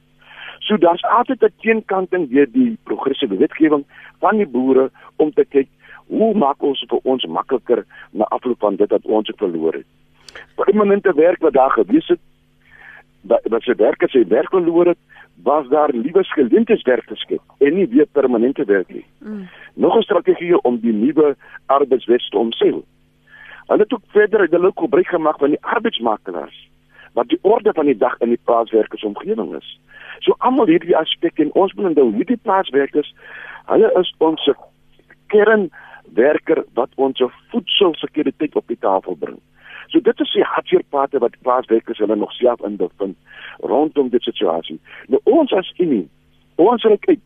So 0.60 0.78
daar's 0.78 1.04
altyd 1.04 1.44
'n 1.44 1.54
teenkanting 1.62 2.30
deur 2.30 2.48
die 2.52 2.78
progressiewe 2.84 3.38
wetgewing 3.38 3.86
van 4.20 4.38
die 4.38 4.48
boere 4.48 4.90
om 5.16 5.34
te 5.34 5.46
kyk 5.46 5.68
hoe 6.10 6.34
maak 6.34 6.64
ons 6.66 6.82
vir 6.90 7.00
ons 7.04 7.26
makliker 7.26 7.86
na 8.12 8.28
afloop 8.36 8.60
van 8.66 8.76
dit 8.76 8.90
wat 8.90 9.06
ons 9.06 9.32
verloor 9.38 9.74
het. 9.74 9.88
Permanente 10.58 11.14
werk 11.14 11.42
wat 11.46 11.54
daar 11.54 11.72
gewees 11.78 12.08
het 12.08 12.22
wat 13.22 13.62
se 13.68 13.76
werkers 13.76 14.12
se 14.12 14.24
werk 14.32 14.50
verloor 14.50 14.88
het, 14.94 14.98
was 15.44 15.68
daar 15.68 15.92
liewes 15.94 16.32
geleentheidswerk 16.34 17.04
geskep 17.08 17.42
en 17.60 17.76
nie 17.76 17.88
weer 17.88 18.08
permanente 18.12 18.64
werk 18.66 18.88
nie. 18.94 19.06
Mm. 19.20 19.48
Nog 19.74 19.98
'n 19.98 20.02
strategie 20.02 20.62
om 20.62 20.80
die 20.80 20.94
nuwe 20.94 21.36
arbeidswet 21.66 22.30
te 22.30 22.38
omseil. 22.38 22.84
Hulle 23.68 23.82
het 23.82 23.94
ook 23.94 24.02
verder 24.08 24.48
hulle 24.50 24.72
gebruik 24.76 25.08
gemaak 25.08 25.38
van 25.38 25.50
die 25.50 25.62
arbeidsmakelaars 25.62 26.70
wat 27.14 27.28
die 27.28 27.40
orde 27.42 27.74
van 27.74 27.86
die 27.86 27.98
dag 27.98 28.20
in 28.20 28.30
die 28.30 28.40
plaaswerkers 28.44 29.04
omgewing 29.04 29.56
is. 29.56 29.80
So 30.20 30.36
almal 30.38 30.66
hierdie 30.66 30.98
aspekte 30.98 31.42
en 31.42 31.54
ons 31.54 31.74
moet 31.74 31.86
onthou 31.86 32.14
hierdie 32.14 32.40
plaaswerkers, 32.42 33.14
hulle 33.66 33.92
is 34.00 34.16
ons 34.18 34.50
kernwerker 36.14 36.64
wat 36.74 36.90
ons 36.96 37.24
voedselsekuriteit 37.52 38.56
op 38.56 38.68
die 38.68 38.78
tafel 38.80 39.16
bring. 39.16 39.40
So 39.88 40.00
dit 40.00 40.20
is 40.20 40.32
die 40.34 40.44
hartseerpate 40.44 41.20
wat 41.20 41.36
plaaswerkers 41.42 41.98
hulle 41.98 42.16
nog 42.16 42.32
self 42.32 42.62
in 42.62 42.78
bevind 42.78 43.18
rondom 43.60 44.10
dit 44.10 44.22
situasie. 44.22 44.80
Nou 45.08 45.20
ons 45.24 45.52
as 45.54 45.74
Unie, 45.78 46.08
ons 46.56 46.84
wil 46.84 46.98
kyk 46.98 47.20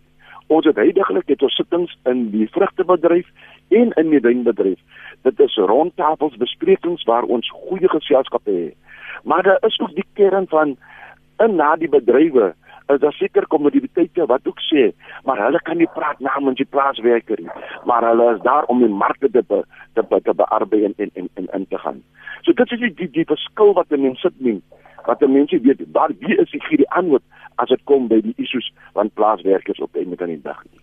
ons 0.52 0.66
het 0.66 0.76
heidaglik 0.76 1.28
het 1.28 1.42
ons 1.42 1.56
sittings 1.56 1.92
in 2.06 2.30
die 2.32 2.48
vrugtebedryf 2.52 3.28
en 3.72 3.94
in 3.96 4.10
die 4.10 4.20
wynbedryf. 4.20 4.80
Dit 5.24 5.40
is 5.40 5.56
rondtafels 5.56 6.36
besprekings 6.38 7.04
waar 7.04 7.24
ons 7.24 7.50
goeie 7.50 7.90
geselskappe 7.90 8.52
het. 8.52 8.76
Maar 9.24 9.44
daar 9.44 9.64
is 9.66 9.80
ook 9.80 9.96
die 9.96 10.06
kern 10.14 10.48
van 10.48 10.76
in 11.40 11.56
na 11.56 11.76
die 11.76 11.90
bedrywe 11.90 12.54
is 12.88 13.00
daar 13.00 13.14
seker 13.14 13.48
kommoditeite 13.48 14.26
wat 14.26 14.48
ook 14.48 14.60
sê, 14.68 14.92
maar 15.24 15.40
hulle 15.46 15.62
kan 15.62 15.78
nie 15.78 15.90
praat 15.96 16.20
namens 16.20 16.58
die 16.58 16.70
plaaswerker 16.70 17.40
nie, 17.40 17.52
maar 17.86 18.06
hulle 18.08 18.34
is 18.36 18.42
daar 18.44 18.68
om 18.74 18.84
die 18.84 18.92
markte 18.92 19.30
te 19.32 19.44
be, 19.48 19.64
te, 19.94 20.04
be, 20.04 20.22
te 20.22 20.34
bearbei 20.34 20.84
en 20.90 20.94
en 20.98 21.30
en 21.34 21.48
in 21.60 21.68
te 21.68 21.78
gaan. 21.78 22.04
So 22.42 22.54
dit 22.54 22.72
is 22.72 22.80
die 22.80 22.94
die, 23.02 23.10
die 23.20 23.28
verskil 23.30 23.74
wat 23.80 23.90
mense 23.96 24.28
sit 24.28 24.40
nie, 24.40 24.60
wat 25.06 25.22
mense 25.28 25.60
weet, 25.64 25.84
waar 25.92 26.12
wie 26.20 26.38
is 26.38 26.52
die 26.52 26.64
gee 26.68 26.84
die 26.84 26.92
antwoord 26.92 27.24
as 27.56 27.72
dit 27.72 27.84
kom 27.90 28.08
by 28.12 28.22
die 28.22 28.36
issues 28.38 28.72
van 28.94 29.12
plaaswerkers 29.14 29.80
op 29.80 29.96
einde 29.96 30.20
van 30.20 30.34
die 30.34 30.42
dag 30.42 30.64
nie. 30.72 30.83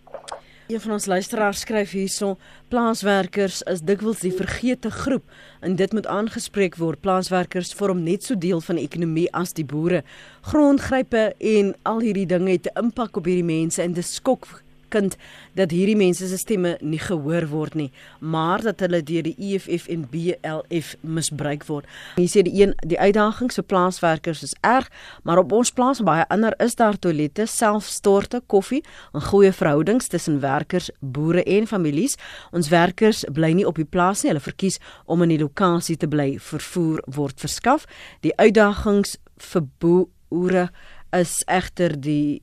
Een 0.71 0.79
van 0.81 0.91
ons 0.91 1.05
luisteraars 1.05 1.59
skryf 1.59 1.91
hierso: 1.91 2.37
Plaaswerkers 2.71 3.57
is 3.67 3.81
dikwels 3.83 4.21
die 4.23 4.31
vergete 4.31 4.91
groep 4.91 5.25
en 5.59 5.75
dit 5.75 5.91
moet 5.91 6.07
aangespreek 6.07 6.77
word. 6.79 7.01
Plaaswerkers 7.03 7.73
vorm 7.75 8.05
net 8.05 8.23
so 8.23 8.37
deel 8.39 8.63
van 8.63 8.79
die 8.79 8.85
ekonomie 8.87 9.27
as 9.35 9.51
die 9.57 9.65
boere. 9.67 9.99
Grondgrype 10.47 11.33
en 11.35 11.73
al 11.83 11.99
hierdie 11.99 12.25
dinge 12.25 12.55
het 12.55 12.71
'n 12.71 12.85
impak 12.85 13.17
op 13.19 13.25
hierdie 13.27 13.43
mense 13.43 13.81
en 13.81 13.93
dit 13.93 14.05
skok 14.05 14.47
kind 14.91 15.15
dat 15.57 15.73
hierdie 15.73 15.97
mense 15.97 16.27
se 16.27 16.37
stemme 16.39 16.75
nie 16.81 16.99
gehoor 17.01 17.47
word 17.51 17.77
nie, 17.79 17.89
maar 18.19 18.61
dat 18.63 18.83
hulle 18.83 19.01
deur 19.05 19.25
die 19.25 19.35
EFF 19.39 19.87
en 19.91 20.05
BLF 20.11 20.93
misbruik 21.01 21.65
word. 21.69 21.87
Hier 22.19 22.29
sê 22.31 22.43
die 22.45 22.53
een 22.61 22.75
die 22.87 22.99
uitdagings 22.99 23.59
vir 23.59 23.67
plaaswerkers 23.71 24.43
is 24.47 24.55
erg, 24.67 24.89
maar 25.23 25.41
op 25.41 25.51
ons 25.55 25.71
plaas 25.75 26.03
baie 26.05 26.25
ander 26.33 26.55
is 26.63 26.75
daar 26.79 26.99
toilette, 26.99 27.47
selfstorte, 27.47 28.41
koffie 28.51 28.81
en 29.15 29.23
goeie 29.31 29.51
verhoudings 29.55 30.11
tussen 30.11 30.39
werkers, 30.43 30.91
boere 30.99 31.43
en 31.43 31.67
families. 31.67 32.17
Ons 32.51 32.71
werkers 32.71 33.23
bly 33.33 33.53
nie 33.57 33.67
op 33.67 33.79
die 33.79 33.87
plaas 33.87 34.23
nie, 34.23 34.31
hulle 34.33 34.43
verkies 34.43 34.79
om 35.05 35.23
in 35.25 35.35
die 35.35 35.41
lokasie 35.41 35.97
te 35.97 36.09
bly. 36.11 36.35
Vervoer 36.41 37.03
word 37.07 37.41
verskaf. 37.43 37.87
Die 38.25 38.35
uitdagings 38.37 39.17
vir 39.51 39.67
boere 39.81 40.69
is 41.15 41.41
egter 41.51 41.97
die 41.99 42.41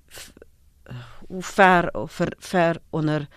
ver 1.41 1.91
of 1.95 2.13
ver, 2.13 2.33
ver 2.39 2.81
onder 2.91 3.29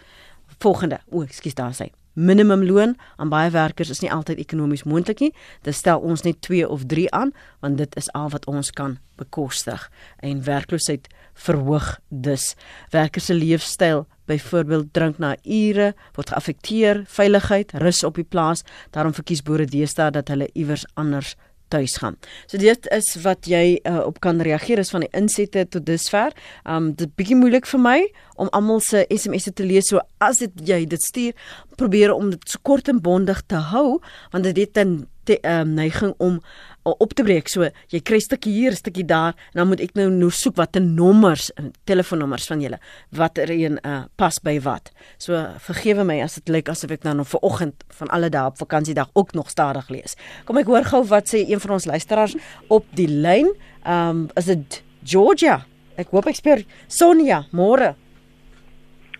volgende. 0.59 0.99
O, 1.09 1.23
ekskuus 1.23 1.57
daar 1.57 1.75
sê. 1.75 1.91
Minimumloon 2.13 2.97
aan 3.15 3.29
baie 3.31 3.49
werkers 3.49 3.89
is 3.89 4.01
nie 4.03 4.11
altyd 4.11 4.41
ekonomies 4.43 4.83
moontlik 4.83 5.21
nie. 5.23 5.31
Dit 5.63 5.75
stel 5.75 6.01
ons 6.03 6.25
net 6.27 6.41
2 6.43 6.67
of 6.67 6.83
3 6.91 7.07
aan 7.15 7.31
want 7.63 7.77
dit 7.79 7.95
is 7.95 8.11
al 8.11 8.29
wat 8.33 8.45
ons 8.51 8.71
kan 8.75 8.97
bekostig 9.15 9.87
en 10.19 10.43
werkloosheid 10.43 11.07
verhoog 11.33 11.99
dus. 12.09 12.55
Werkers 12.91 13.25
se 13.25 13.33
leefstyl 13.33 14.05
byvoorbeeld 14.27 14.91
drink 14.93 15.17
na 15.17 15.35
ure 15.43 15.93
word 16.15 16.33
geaffekteer, 16.33 17.03
veiligheid, 17.07 17.71
rus 17.79 18.03
op 18.03 18.19
die 18.19 18.27
plaas. 18.27 18.65
Daarom 18.91 19.15
verkies 19.15 19.43
boere 19.43 19.65
deesdae 19.65 20.11
dat 20.11 20.27
hulle 20.31 20.49
iewers 20.53 20.85
anders 20.99 21.35
tuis 21.71 21.97
gaan. 22.01 22.17
So 22.51 22.59
dit 22.61 22.89
is 22.91 23.13
wat 23.23 23.47
jy 23.49 23.79
uh, 23.87 24.01
op 24.05 24.19
kan 24.23 24.41
reageer 24.43 24.81
is 24.83 24.91
van 24.93 25.05
die 25.05 25.11
insette 25.17 25.65
tot 25.71 25.85
dusver. 25.87 26.35
Um 26.67 26.91
dit 26.99 27.11
bietjie 27.15 27.39
moeilik 27.39 27.69
vir 27.71 27.81
my 27.81 27.99
om 28.41 28.49
almal 28.55 28.81
se 28.83 29.05
SMS'e 29.09 29.53
te 29.53 29.65
lees. 29.67 29.89
So 29.91 30.03
as 30.19 30.41
dit 30.43 30.65
jy 30.67 30.83
dit 30.89 31.01
stuur, 31.01 31.33
probeer 31.77 32.13
om 32.13 32.33
dit 32.33 32.49
so 32.49 32.61
kort 32.61 32.89
en 32.91 33.01
bondig 33.01 33.41
te 33.47 33.59
hou 33.71 34.01
want 34.31 34.43
dit 34.43 34.57
het 34.57 34.77
'n 34.77 35.07
um, 35.43 35.73
neiging 35.73 36.13
om 36.17 36.41
op 36.83 37.13
te 37.13 37.23
breek. 37.23 37.47
So 37.47 37.69
jy 37.89 37.99
kry 37.99 38.17
'n 38.17 38.21
stukkie 38.21 38.53
hier, 38.53 38.71
'n 38.71 38.75
stukkie 38.75 39.05
daar 39.05 39.33
en 39.53 39.57
dan 39.59 39.67
moet 39.67 39.81
ek 39.81 39.93
nou 39.95 40.09
nou 40.09 40.29
soek 40.29 40.55
watter 40.55 40.81
nommers, 40.81 41.51
telefoonnommers 41.85 42.47
van 42.47 42.61
julle 42.61 42.79
watter 43.09 43.49
een 43.49 43.79
uh, 43.85 44.03
pas 44.15 44.39
by 44.39 44.59
wat. 44.61 44.91
So 45.17 45.33
vergewe 45.59 46.03
my 46.03 46.21
as 46.21 46.35
dit 46.35 46.49
lyk 46.49 46.69
asof 46.69 46.91
ek 46.91 47.03
nou 47.03 47.15
nog 47.15 47.27
vanoggend 47.27 47.83
van 47.89 48.07
alle 48.07 48.29
dae 48.29 48.45
op 48.45 48.57
vakansiedag 48.57 49.09
ook 49.13 49.33
nog 49.33 49.49
stadig 49.49 49.89
lees. 49.89 50.15
Kom 50.45 50.57
ek 50.57 50.65
hoor 50.65 50.83
gou 50.83 51.03
wat 51.03 51.27
sê 51.29 51.45
een 51.47 51.59
van 51.59 51.71
ons 51.71 51.85
luisteraars 51.85 52.35
op 52.67 52.85
die 52.95 53.07
lyn. 53.07 53.53
Ehm 53.85 54.09
um, 54.09 54.29
is 54.35 54.45
dit 54.45 54.83
Georgia? 55.03 55.65
Ek 55.97 56.09
hoop 56.09 56.27
ek 56.27 56.35
speur 56.35 56.63
Sonja, 56.87 57.45
môre. 57.51 57.95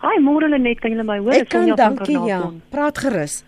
Hi, 0.02 0.18
môre 0.18 0.50
Lenet, 0.50 0.80
kan 0.82 0.92
jy 0.92 1.04
my 1.04 1.20
hoor? 1.20 1.36
Ek 1.38 1.50
kan, 1.50 1.76
dankie 1.78 2.18
ja. 2.26 2.42
Praat 2.74 2.98
gerus. 2.98 3.44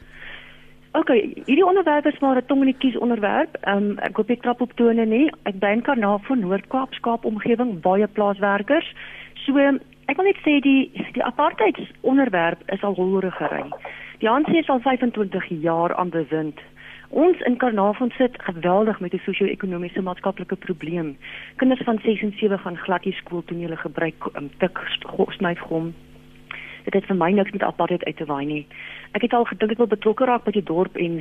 OK, 0.96 1.10
hierdie 1.46 1.66
onderwerp 1.66 2.06
is 2.06 2.20
maar 2.20 2.36
'n 2.38 2.46
tong 2.46 2.60
in 2.60 2.66
die 2.66 2.78
kies 2.78 2.98
onderwerp. 2.98 3.56
Ehm 3.62 3.78
um, 3.78 4.00
ek 4.00 4.16
hoop 4.16 4.30
ek 4.30 4.42
trap 4.42 4.62
op 4.62 4.74
tone 4.74 5.06
nie. 5.06 5.32
Ek 5.44 5.58
bly 5.60 5.72
in 5.72 5.82
Karnaval 5.82 6.20
van 6.28 6.40
Noord-Kaap, 6.40 6.94
Skaap 6.94 7.26
omgewing, 7.26 7.82
baie 7.82 8.08
plaaswerkers. 8.08 8.94
So 9.34 9.58
ek 9.58 10.16
wil 10.18 10.26
net 10.26 10.38
sê 10.46 10.60
die 10.62 10.92
die 11.14 11.24
apartheid 11.24 11.80
onderwerp 12.02 12.62
is 12.72 12.84
al 12.84 12.94
holregery. 12.94 13.64
Die 14.20 14.30
ANC 14.30 14.54
is 14.54 14.70
al 14.70 14.80
25 14.80 15.50
jaar 15.62 15.96
aan 15.96 16.10
bewind. 16.10 16.60
Ons 17.10 17.42
in 17.42 17.58
Karnaval 17.58 18.10
sit 18.18 18.44
geweldig 18.44 19.00
met 19.00 19.14
'n 19.14 19.26
sosio-ekonomiese 19.26 20.02
maatskaplike 20.02 20.56
probleem. 20.56 21.18
Kinders 21.56 21.82
van 21.84 22.00
6 22.04 22.22
en 22.22 22.34
7 22.38 22.60
gaan 22.60 22.78
glad 22.78 23.06
nie 23.06 23.14
skool 23.14 23.44
toe 23.46 23.58
nie. 23.58 23.66
Hulle 23.66 23.82
gebruik 23.82 24.30
um, 24.36 24.50
tik 24.58 24.80
snyfgom 25.30 25.94
dit 26.86 26.94
het 26.94 27.08
vir 27.10 27.18
my 27.18 27.32
niks 27.32 27.52
met 27.52 27.64
apartheid 27.64 28.04
uit 28.04 28.18
te 28.18 28.26
waai 28.26 28.46
nie. 28.46 28.66
Ek 29.14 29.26
het 29.26 29.34
al 29.34 29.46
gedink 29.50 29.72
ek 29.72 29.82
wil 29.84 29.92
betrokke 29.96 30.26
raak 30.26 30.46
by 30.46 30.52
die 30.56 30.66
dorp 30.68 30.98
en 30.98 31.20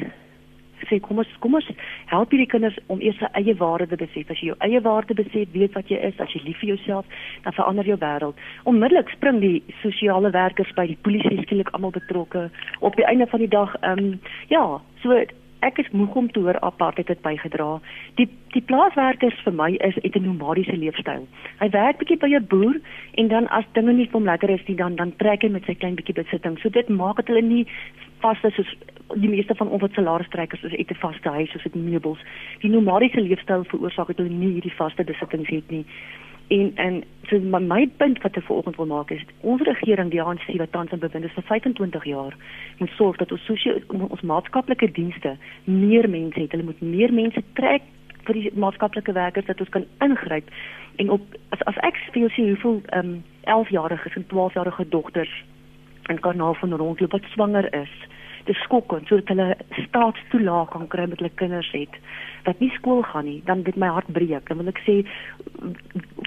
sê 0.89 0.99
kom 1.03 1.21
ons 1.23 1.35
kom 1.43 1.55
ons 1.59 1.69
help 2.11 2.33
hierdie 2.35 2.49
kinders 2.51 2.79
om 2.93 3.03
eers 3.05 3.19
sy 3.21 3.29
eie 3.39 3.55
waarde 3.59 3.89
te 3.93 3.99
besef. 4.01 4.31
As 4.31 4.41
jy 4.43 4.51
jou 4.51 4.57
eie 4.67 4.81
waarde 4.85 5.17
besef, 5.19 5.51
weet 5.55 5.77
wat 5.79 5.91
jy 5.93 6.01
is, 6.09 6.19
as 6.23 6.33
jy 6.35 6.43
lief 6.47 6.59
vir 6.63 6.73
jouself, 6.75 7.21
dan 7.45 7.57
verander 7.57 7.89
jou 7.89 7.99
wêreld. 8.03 8.41
Onmiddellik 8.71 9.13
spring 9.15 9.41
die 9.45 9.61
sosiale 9.83 10.33
werkers 10.35 10.73
by 10.79 10.89
die 10.91 10.99
polisie 11.07 11.39
skielik 11.45 11.71
almal 11.77 11.95
betrokke. 11.95 12.49
Op 12.81 12.99
die 12.99 13.07
einde 13.09 13.29
van 13.31 13.45
die 13.45 13.53
dag, 13.53 13.77
ehm 13.83 14.05
um, 14.05 14.19
ja, 14.51 14.65
so 15.05 15.23
ek 15.63 15.79
is 15.79 15.91
moeg 15.91 16.15
om 16.19 16.31
te 16.31 16.41
hoor 16.41 16.59
apartheid 16.61 17.09
het 17.09 17.23
bygedra. 17.23 17.81
Die 18.21 18.29
die 18.53 18.63
plaaswerkers 18.69 19.39
vir 19.47 19.55
my 19.57 19.71
is 19.89 19.95
het 20.03 20.17
'n 20.17 20.25
nomadiese 20.27 20.77
leefstyl. 20.77 21.27
Hy 21.61 21.69
werk 21.71 21.99
bietjie 21.99 22.19
by 22.19 22.31
'n 22.35 22.47
boer 22.47 22.81
en 23.15 23.29
dan 23.29 23.49
as 23.49 23.65
dinge 23.73 23.93
nie 23.93 24.07
vir 24.07 24.19
hom 24.21 24.25
lekker 24.25 24.51
is 24.51 24.67
nie, 24.67 24.77
dan 24.77 24.97
dan 24.97 25.17
trek 25.17 25.43
hy 25.43 25.49
met 25.49 25.65
sy 25.65 25.75
klein 25.75 25.95
bietjie 25.95 26.15
besitting. 26.15 26.59
So 26.59 26.69
dit 26.69 26.89
maak 26.89 27.17
dit 27.17 27.27
hulle 27.27 27.43
nie 27.43 27.67
vas 28.21 28.39
is 28.43 28.55
soos 28.55 28.75
die 29.15 29.29
meeste 29.29 29.55
van 29.55 29.69
ons 29.69 29.83
wat 29.83 29.93
salarisstrekkers 29.93 30.63
is, 30.63 30.73
het 30.73 30.91
'n 30.91 31.03
vaste 31.05 31.29
huis 31.29 31.51
soos 31.51 31.63
dit 31.63 31.75
meubels. 31.75 32.19
Die 32.61 32.71
nomadiese 32.71 33.21
leefstyl 33.21 33.65
veroorsaak 33.65 34.07
dat 34.07 34.17
hulle 34.17 34.31
nie 34.31 34.53
hierdie 34.53 34.77
vaste 34.77 35.05
besittings 35.05 35.49
het 35.49 35.71
nie. 35.71 35.85
En 36.49 36.73
en 36.75 37.05
so 37.29 37.39
my, 37.39 37.59
my 37.59 37.87
punt 37.97 38.23
wat 38.23 38.37
ek 38.37 38.45
vanoggend 38.45 38.77
wil 38.77 38.87
maak 38.87 39.11
is 39.11 39.25
ons 39.41 39.63
regering 39.63 40.11
die 40.11 40.23
ANC 40.23 40.47
wat 40.59 40.73
tans 40.73 40.93
in 40.93 40.99
bewind 40.99 41.25
is 41.25 41.35
vir 41.39 41.49
25 41.49 42.05
jaar 42.05 42.37
moet 42.79 42.95
sorg 42.99 43.17
dat 43.17 43.33
ons 43.33 43.45
sosio 43.45 43.79
ons 43.89 44.21
maatskaplike 44.21 44.91
dienste 44.93 45.37
meer 45.65 46.09
mense 46.11 46.41
het. 46.41 46.51
Hulle 46.51 46.69
moet 46.71 46.81
meer 46.81 47.13
mense 47.13 47.43
trek 47.55 47.83
vir 48.27 48.39
die 48.39 48.51
maatskaplike 48.55 49.13
werkers 49.13 49.47
dat 49.47 49.61
ons 49.61 49.73
kan 49.75 49.87
ingryp 50.05 50.51
en 51.03 51.11
op 51.11 51.39
as 51.55 51.63
as 51.71 51.79
ek 51.89 51.99
speel 52.09 52.29
sien 52.31 52.53
hoeveel 52.53 52.83
ehm 52.91 53.15
um, 53.15 53.23
11-jariges 53.43 54.15
en 54.15 54.27
12-jarige 54.31 54.89
dogters 54.89 55.33
in 56.11 56.21
kanaal 56.21 56.55
van 56.55 56.75
rondloop 56.75 57.13
wat 57.13 57.25
swanger 57.35 57.67
is 57.75 57.95
dis 58.49 58.63
skokkend 58.67 59.09
sodat 59.09 59.29
hulle 59.33 59.49
staatstoelaag 59.87 60.71
kan 60.75 60.89
kry 60.93 61.07
met 61.11 61.21
hulle 61.23 61.35
kinders 61.41 61.71
het 61.77 61.99
wat 62.47 62.61
nie 62.61 62.73
skool 62.77 63.03
gaan 63.07 63.29
nie 63.29 63.41
dan 63.47 63.63
dit 63.63 63.77
my 63.77 63.91
hart 63.95 64.11
breek. 64.13 64.49
Dan 64.49 64.63
wil 64.63 64.73
ek 64.73 64.83
sê 64.87 65.03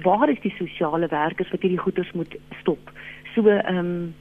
waar 0.05 0.29
is 0.31 0.41
die 0.43 0.53
sosiale 0.59 1.09
werkers 1.11 1.51
wat 1.51 1.65
hierdie 1.65 1.81
goeders 1.81 2.11
moet 2.15 2.37
stop? 2.61 2.91
So 3.35 3.47
ehm 3.51 3.79
um, 3.79 4.13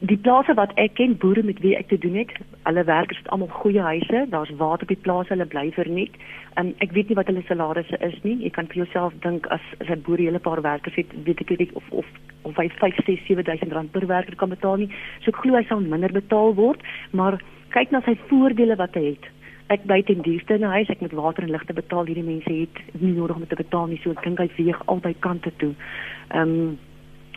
die 0.00 0.16
plase 0.16 0.54
wat 0.56 0.72
ek 0.80 0.94
ken 0.96 1.16
boere 1.20 1.42
met 1.44 1.58
wie 1.60 1.74
ek 1.76 1.90
te 1.90 1.98
doen 2.00 2.14
het, 2.16 2.30
hulle 2.64 2.84
werkers 2.88 3.18
het 3.20 3.28
almal 3.34 3.50
goeie 3.52 3.80
huise, 3.82 4.24
daar's 4.32 4.52
water 4.56 4.86
op 4.86 4.92
die 4.92 5.02
plase, 5.04 5.28
hulle 5.34 5.46
bly 5.46 5.66
verniet. 5.76 6.14
Um, 6.60 6.72
ek 6.84 6.94
weet 6.96 7.10
nie 7.10 7.16
wat 7.18 7.28
hulle 7.28 7.42
salarisse 7.44 7.98
is 8.00 8.16
nie. 8.24 8.38
Jy 8.40 8.52
kan 8.56 8.70
vir 8.70 8.82
jouself 8.84 9.12
dink 9.24 9.46
as 9.52 9.64
as 9.80 9.90
'n 9.90 10.02
boer 10.06 10.18
'n 10.18 10.28
hele 10.32 10.38
paar 10.38 10.62
werkers 10.62 10.96
het, 10.96 11.12
weet 11.24 11.40
ek 11.40 11.58
nie 11.58 11.70
of 11.74 11.84
of 11.90 12.06
of 12.42 12.56
hy 12.56 12.68
5, 12.68 13.04
6, 13.04 13.26
7000 13.26 13.72
rand 13.72 13.92
per 13.92 14.06
werker 14.06 14.36
kan 14.36 14.48
betaal 14.48 14.76
nie. 14.76 14.90
So 15.20 15.30
ek 15.30 15.42
glo 15.42 15.56
hy 15.56 15.64
sal 15.68 15.80
minder 15.80 16.12
betaal 16.12 16.54
word, 16.54 16.80
maar 17.12 17.38
kyk 17.70 17.90
na 17.90 18.00
sy 18.00 18.16
voordele 18.28 18.76
wat 18.76 18.94
hy 18.94 19.04
het. 19.04 19.24
Ek 19.68 19.84
bly 19.84 20.02
ten 20.02 20.22
duurste 20.22 20.54
in 20.54 20.64
'n 20.64 20.72
huis, 20.72 20.88
ek 20.88 21.00
moet 21.00 21.12
water 21.12 21.42
en 21.42 21.50
ligte 21.50 21.72
betaal. 21.72 22.06
Hierdie 22.06 22.24
mense 22.24 22.52
het 22.52 23.00
nie 23.00 23.12
nodig 23.12 23.36
om 23.36 23.46
te 23.46 23.56
betaal 23.56 23.86
nie. 23.86 24.00
So 24.02 24.10
ek 24.10 24.22
dink 24.22 24.38
hy 24.38 24.48
weeg 24.56 24.86
albei 24.86 25.14
kante 25.20 25.52
toe. 25.58 25.74
Ehm 26.30 26.48
um, 26.48 26.78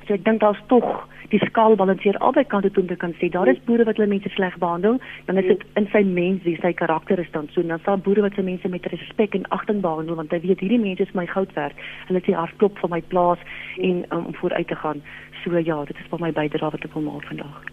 so 0.07 0.13
ek 0.13 0.23
dink 0.23 0.39
daar's 0.39 0.61
tog 0.67 1.07
die 1.29 1.41
skaal 1.45 1.75
balanseer 1.75 2.17
albei 2.17 2.45
kante 2.45 2.71
toe 2.71 2.83
om 2.83 2.89
te 2.89 2.95
kan 2.95 3.13
sê 3.19 3.29
daar 3.31 3.47
is 3.51 3.61
boere 3.65 3.85
wat 3.88 3.97
hulle 3.97 4.11
mense 4.11 4.29
sleg 4.35 4.57
behandel, 4.61 4.99
dan 5.25 5.38
is 5.41 5.47
dit 5.51 5.63
in 5.75 5.88
sy 5.91 6.03
mens 6.03 6.43
wie 6.43 6.57
sy 6.61 6.73
karakter 6.73 7.19
is 7.19 7.31
dan 7.31 7.49
so 7.53 7.61
dan 7.61 7.79
staan 7.79 8.03
boere 8.05 8.25
wat 8.25 8.35
sy 8.35 8.45
mense 8.45 8.67
met 8.67 8.85
respek 8.93 9.35
en 9.35 9.47
agting 9.57 9.81
behandel 9.81 10.15
want 10.15 10.31
hy 10.31 10.41
weet 10.43 10.59
hierdie 10.59 10.81
mense 10.81 11.03
is 11.03 11.15
my 11.17 11.25
goud 11.25 11.53
werd. 11.55 11.75
Hulle 12.07 12.21
is 12.21 12.29
die 12.29 12.38
hartklop 12.38 12.77
van 12.83 12.93
my 12.97 13.01
plaas 13.13 13.39
en 13.77 14.05
um, 14.09 14.25
om 14.25 14.35
vooruit 14.41 14.67
te 14.67 14.75
gaan. 14.75 15.01
So 15.43 15.57
ja, 15.57 15.83
dit 15.85 15.97
is 15.97 16.09
vir 16.09 16.21
my 16.21 16.31
bydrae 16.31 16.71
wat 16.71 16.85
ek 16.85 16.93
wil 16.93 17.05
maak 17.09 17.25
vandag. 17.29 17.63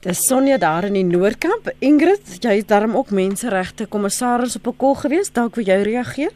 Dis 0.00 0.22
Sonja 0.26 0.56
daar 0.58 0.86
in 0.88 0.96
die 0.96 1.04
Noordkamp. 1.04 1.68
Ingrid, 1.84 2.38
jy 2.40 2.54
is 2.62 2.68
daarom 2.70 2.94
ook 2.96 3.10
menseregte 3.12 3.86
kommissaris 3.86 4.56
op 4.56 4.66
'n 4.66 4.76
kol 4.76 4.94
gewees. 4.94 5.32
Dalk 5.32 5.54
wil 5.56 5.66
jy 5.66 5.82
reageer? 5.82 6.32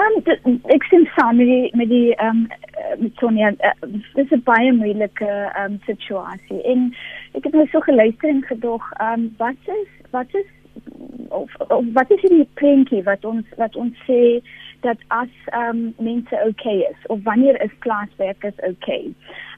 Um, 0.00 0.60
ek 0.72 0.84
sien 0.88 1.04
saam 1.16 1.36
met 1.36 1.48
die 1.50 1.70
met 1.76 1.88
die 1.90 2.14
um, 2.24 2.46
met 2.98 3.18
Sonja, 3.20 3.50
uh, 3.68 3.88
dis 4.14 4.30
'n 4.32 4.42
baie 4.46 4.72
moeilike 4.72 5.32
um, 5.60 5.76
situasie. 5.84 6.62
En 6.62 6.94
ek 7.36 7.44
het 7.44 7.52
nou 7.52 7.66
so 7.68 7.80
geluister 7.80 8.28
en 8.28 8.42
gedog, 8.42 8.86
um, 9.02 9.34
wat 9.36 9.60
is 9.66 9.90
wat 10.10 10.34
is 10.34 10.48
of, 11.28 11.50
of 11.68 11.84
wat 11.92 12.10
is 12.10 12.20
die 12.20 12.48
prentjie 12.54 13.02
wat 13.02 13.24
ons 13.24 13.46
wat 13.56 13.76
ons 13.76 13.96
sê 14.06 14.40
dat 14.80 14.98
as 15.08 15.32
um, 15.52 15.94
mense 15.98 16.36
okay 16.48 16.78
is 16.88 17.06
of 17.06 17.22
wanneer 17.22 17.60
is 17.62 17.76
plaaswerkers 17.78 18.58
okay? 18.70 19.14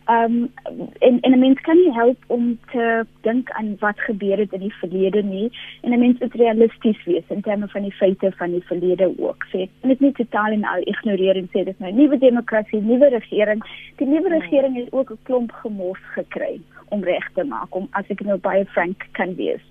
Um 0.09 0.53
en 0.99 1.21
en 1.21 1.33
'n 1.33 1.39
mens 1.39 1.61
kan 1.61 1.77
nie 1.77 1.93
help 1.93 2.19
om 2.27 2.59
te 2.71 3.07
dink 3.21 3.51
aan 3.51 3.77
wat 3.79 4.01
gebeur 4.01 4.39
het 4.39 4.53
in 4.53 4.61
die 4.61 4.75
verlede 4.75 5.23
nie 5.23 5.51
en 5.81 5.93
'n 5.93 5.99
mens 5.99 6.19
moet 6.19 6.35
realisties 6.35 7.05
wees 7.05 7.29
in 7.29 7.41
terme 7.41 7.69
van 7.69 7.83
die 7.83 7.93
feite 7.93 8.33
van 8.37 8.51
die 8.51 8.65
verlede 8.65 9.15
ook. 9.19 9.47
Sê 9.53 9.69
net 9.83 10.01
nie 10.01 10.13
totaal 10.13 10.53
en 10.53 10.65
al 10.65 10.81
ignoreer 10.85 11.37
en 11.37 11.49
sê 11.53 11.65
dis 11.65 11.79
nou 11.79 11.93
nuwe 11.93 12.19
demokrasie, 12.19 12.81
nuwe 12.81 13.09
regering. 13.09 13.63
Die 13.97 14.07
nuwe 14.07 14.29
hmm. 14.29 14.41
regering 14.41 14.77
het 14.77 14.93
ook 14.93 15.11
'n 15.11 15.19
klomp 15.23 15.53
gemors 15.53 16.05
gekry 16.15 16.61
om 16.89 17.05
reg 17.05 17.31
te 17.35 17.45
maak 17.45 17.75
om 17.75 17.89
as 17.91 18.05
ek 18.09 18.21
nou 18.21 18.39
baie 18.39 18.65
frank 18.65 19.07
kan 19.13 19.35
wees. 19.35 19.65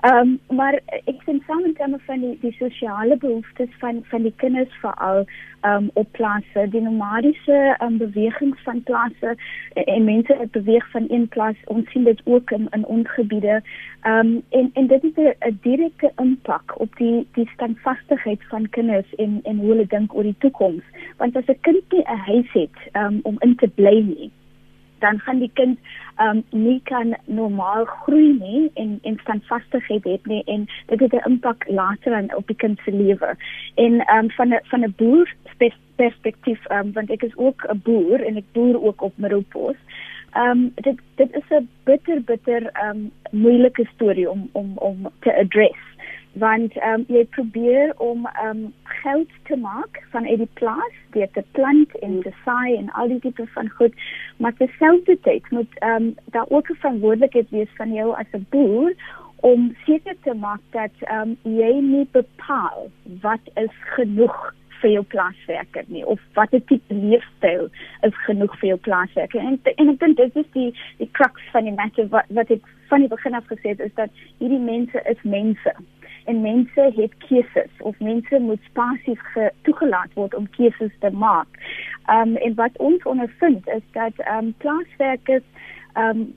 Ehm 0.00 0.16
um, 0.16 0.56
maar 0.56 0.80
ek 0.88 1.18
sien 1.24 1.42
saam 1.46 1.64
in 1.64 1.74
terme 1.74 1.98
van 2.06 2.20
die 2.24 2.38
die 2.40 2.52
sosiale 2.58 3.16
behoeftes 3.16 3.72
van 3.80 3.98
van 4.12 4.22
die 4.22 4.32
kinders 4.36 4.72
veral 4.80 5.18
ehm 5.24 5.72
um, 5.72 5.90
op 5.92 6.08
plase, 6.12 6.64
die 6.72 6.80
nomadiese 6.80 7.58
um, 7.84 7.98
bewegings 7.98 8.62
van 8.62 8.82
plase 8.82 9.34
en, 9.72 9.84
en 9.84 10.04
mense 10.04 10.36
wat 10.36 10.50
beweeg 10.50 10.90
van 10.90 11.04
een 11.08 11.28
plaas, 11.28 11.60
ons 11.64 11.90
sien 11.90 12.04
dit 12.04 12.20
ook 12.24 12.50
in 12.50 12.66
in 12.70 12.86
ons 12.86 13.12
gebiede. 13.12 13.60
Ehm 14.00 14.26
um, 14.26 14.42
en 14.48 14.70
en 14.72 14.86
dit 14.86 15.02
het 15.02 15.36
'n 15.50 15.58
direkte 15.68 16.12
impak 16.16 16.80
op 16.80 16.96
die 16.96 17.26
die 17.32 17.48
standvastigheid 17.52 18.48
van 18.48 18.68
kinders 18.68 19.14
en 19.14 19.40
en 19.42 19.58
hoe 19.58 19.68
hulle 19.68 19.86
dink 19.86 20.14
oor 20.14 20.28
die 20.30 20.38
toekoms. 20.38 20.84
Want 21.16 21.36
as 21.36 21.46
'n 21.46 21.60
kind 21.60 21.92
nie 21.92 22.04
'n 22.04 22.24
huis 22.30 22.52
het 22.52 22.76
um, 22.92 23.20
om 23.22 23.36
in 23.38 23.56
te 23.56 23.68
bly 23.68 24.00
nie, 24.00 24.30
dan 25.00 25.18
gaan 25.18 25.38
die 25.38 25.50
kind 25.54 25.78
um 26.20 26.42
nie 26.50 26.80
kan 26.84 27.14
normaal 27.24 27.84
groei 27.84 28.32
nie 28.38 28.70
en 28.74 28.98
en 29.02 29.18
standvastigheid 29.22 30.04
het 30.04 30.26
nie 30.26 30.42
en 30.44 30.66
dit 30.86 31.00
het 31.00 31.12
'n 31.12 31.28
impak 31.30 31.64
later 31.68 32.14
aan 32.14 32.34
op 32.36 32.46
die 32.46 32.56
kind 32.56 32.80
se 32.84 32.92
lewe. 32.92 33.36
En 33.74 33.92
um 34.16 34.30
van 34.30 34.48
'n 34.54 34.60
van 34.62 34.84
'n 34.84 34.94
boer 34.96 35.34
perspektief 35.96 36.70
um 36.70 36.92
want 36.92 37.10
ek 37.10 37.22
is 37.22 37.36
ook 37.36 37.66
'n 37.68 37.80
boer 37.84 38.24
en 38.26 38.36
ek 38.36 38.52
boer 38.52 38.82
ook 38.82 39.02
op 39.02 39.12
Middelpos. 39.16 39.76
Um 40.36 40.72
dit 40.74 40.98
dit 41.14 41.30
is 41.32 41.48
'n 41.50 41.68
bitter 41.84 42.22
bitter 42.22 42.70
um 42.88 43.10
moeilike 43.30 43.88
storie 43.94 44.30
om 44.30 44.48
om 44.52 44.72
om 44.76 45.08
te 45.20 45.36
address 45.36 45.89
want 46.32 46.76
um, 46.86 47.04
jy 47.08 47.24
probeer 47.34 47.92
om 47.98 48.28
um, 48.44 48.74
geld 49.02 49.30
te 49.48 49.56
maak 49.56 50.02
van 50.10 50.26
uit 50.26 50.38
die 50.38 50.50
plaas 50.60 50.98
deur 51.14 51.30
te 51.34 51.44
plant 51.52 51.96
en 52.06 52.20
te 52.22 52.32
saai 52.44 52.76
en 52.76 52.90
al 52.90 53.08
die 53.08 53.20
tipe 53.20 53.46
van 53.54 53.70
goed. 53.78 53.94
Maar 54.36 54.54
terselfdertyd 54.58 55.50
moet 55.50 55.82
um, 55.82 56.14
daar 56.24 56.46
ook 56.48 56.70
'n 56.70 56.78
verantwoordelikheid 56.82 57.50
wees 57.50 57.72
van 57.76 57.92
jou 57.92 58.14
as 58.14 58.30
'n 58.32 58.46
boer 58.50 58.94
om 59.40 59.74
seker 59.86 60.16
te 60.22 60.34
maak 60.34 60.60
dat 60.70 60.94
um, 61.12 61.36
jy 61.42 61.72
nie 61.80 62.08
bepaal 62.12 62.90
wat 63.20 63.40
is 63.54 63.74
genoeg 63.96 64.54
vir 64.80 64.90
jou 64.90 65.02
plaaswerker 65.02 65.84
nie 65.88 66.06
of 66.06 66.20
watter 66.34 66.62
tipe 66.64 66.94
leefstyl 66.94 67.68
is 68.06 68.16
genoeg 68.26 68.58
vir 68.60 68.68
jou 68.68 68.78
plaaswerker. 68.88 69.40
En 69.40 69.60
en 69.76 69.88
ek 69.88 70.00
dink 70.00 70.16
dit 70.16 70.36
is 70.36 70.50
die 70.52 70.70
die 70.98 71.10
crux 71.12 71.50
van 71.52 71.64
die 71.64 71.76
matter 71.76 72.08
wat 72.08 72.24
wat 72.28 72.50
ek 72.50 72.68
van 72.88 73.04
die 73.04 73.08
begin 73.08 73.34
af 73.38 73.48
gesê 73.52 73.74
het 73.74 73.80
is 73.80 73.94
dat 73.94 74.10
hierdie 74.38 74.62
mense 74.64 75.02
is 75.12 75.22
mense 75.22 75.74
en 76.24 76.40
mense 76.42 76.92
het 76.96 77.14
keuses 77.26 77.70
of 77.78 77.98
mense 77.98 78.38
moet 78.38 78.62
spasies 78.68 79.22
toegelaat 79.62 80.12
word 80.14 80.34
om 80.34 80.48
keuses 80.56 80.92
te 81.00 81.10
maak. 81.10 81.60
Um 82.12 82.36
en 82.36 82.54
wat 82.54 82.76
ons 82.78 83.02
ondervind 83.02 83.68
is 83.68 83.84
dat 83.92 84.12
um 84.32 84.54
plaaswerkers 84.64 85.46
um 85.96 86.34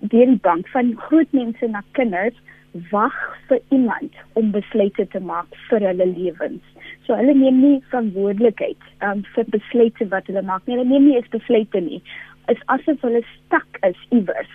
deur 0.00 0.26
die 0.26 0.40
bank 0.48 0.68
van 0.68 0.94
groot 1.06 1.32
mense 1.32 1.66
na 1.66 1.82
kinders 1.92 2.36
wag 2.90 3.14
vir 3.48 3.60
iemand 3.70 4.14
om 4.32 4.50
besluite 4.50 5.06
te 5.06 5.20
maak 5.20 5.46
vir 5.68 5.86
hulle 5.88 6.06
lewens. 6.06 6.62
So 7.06 7.14
hulle 7.14 7.34
neem 7.34 7.60
nie 7.60 7.82
verantwoordelikheid 7.90 8.90
um 9.06 9.22
vir 9.34 9.50
besluite 9.56 10.08
wat 10.10 10.26
hulle 10.30 10.42
maak 10.42 10.66
nie. 10.66 10.76
Hulle 10.76 10.88
neem 10.88 11.08
nie 11.08 11.16
eens 11.20 11.30
besluite 11.34 11.80
nie. 11.80 12.02
Is 12.52 12.60
asof 12.74 13.00
hulle 13.06 13.22
stak 13.30 13.78
is 13.88 14.00
iewers. 14.10 14.52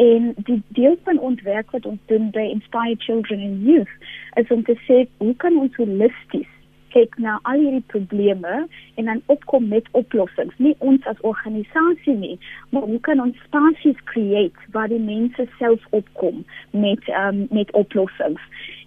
En 0.00 0.32
die 0.36 0.62
deel 0.76 0.96
van 1.04 1.18
ons 1.18 1.42
werk 1.42 1.70
wat 1.76 1.86
ons 1.86 2.00
doen 2.12 2.30
by 2.32 2.46
Inspire 2.48 2.96
Children 2.98 3.42
and 3.44 3.66
Youth 3.68 3.92
is 4.40 4.48
om 4.54 4.64
te 4.64 4.78
sê 4.86 5.04
hoe 5.18 5.34
kan 5.36 5.58
ons 5.60 5.76
holisties 5.76 6.48
kyk 6.94 7.16
na 7.22 7.36
al 7.48 7.60
hierdie 7.62 7.84
probleme 7.92 8.64
en 8.98 9.10
dan 9.10 9.22
opkom 9.32 9.68
met 9.68 9.86
oplossings. 9.98 10.56
Nie 10.58 10.74
ons 10.78 11.06
as 11.10 11.20
organisasie 11.26 12.16
nie, 12.16 12.36
maar 12.74 12.88
hoe 12.88 13.00
kan 13.06 13.22
ons 13.22 13.38
spasies 13.46 14.00
create 14.10 14.72
waar 14.74 14.90
die 14.90 15.02
mense 15.02 15.46
self 15.58 15.84
opkom 15.96 16.42
met 16.70 17.12
um, 17.22 17.46
met 17.54 17.70
oplossings. 17.78 18.42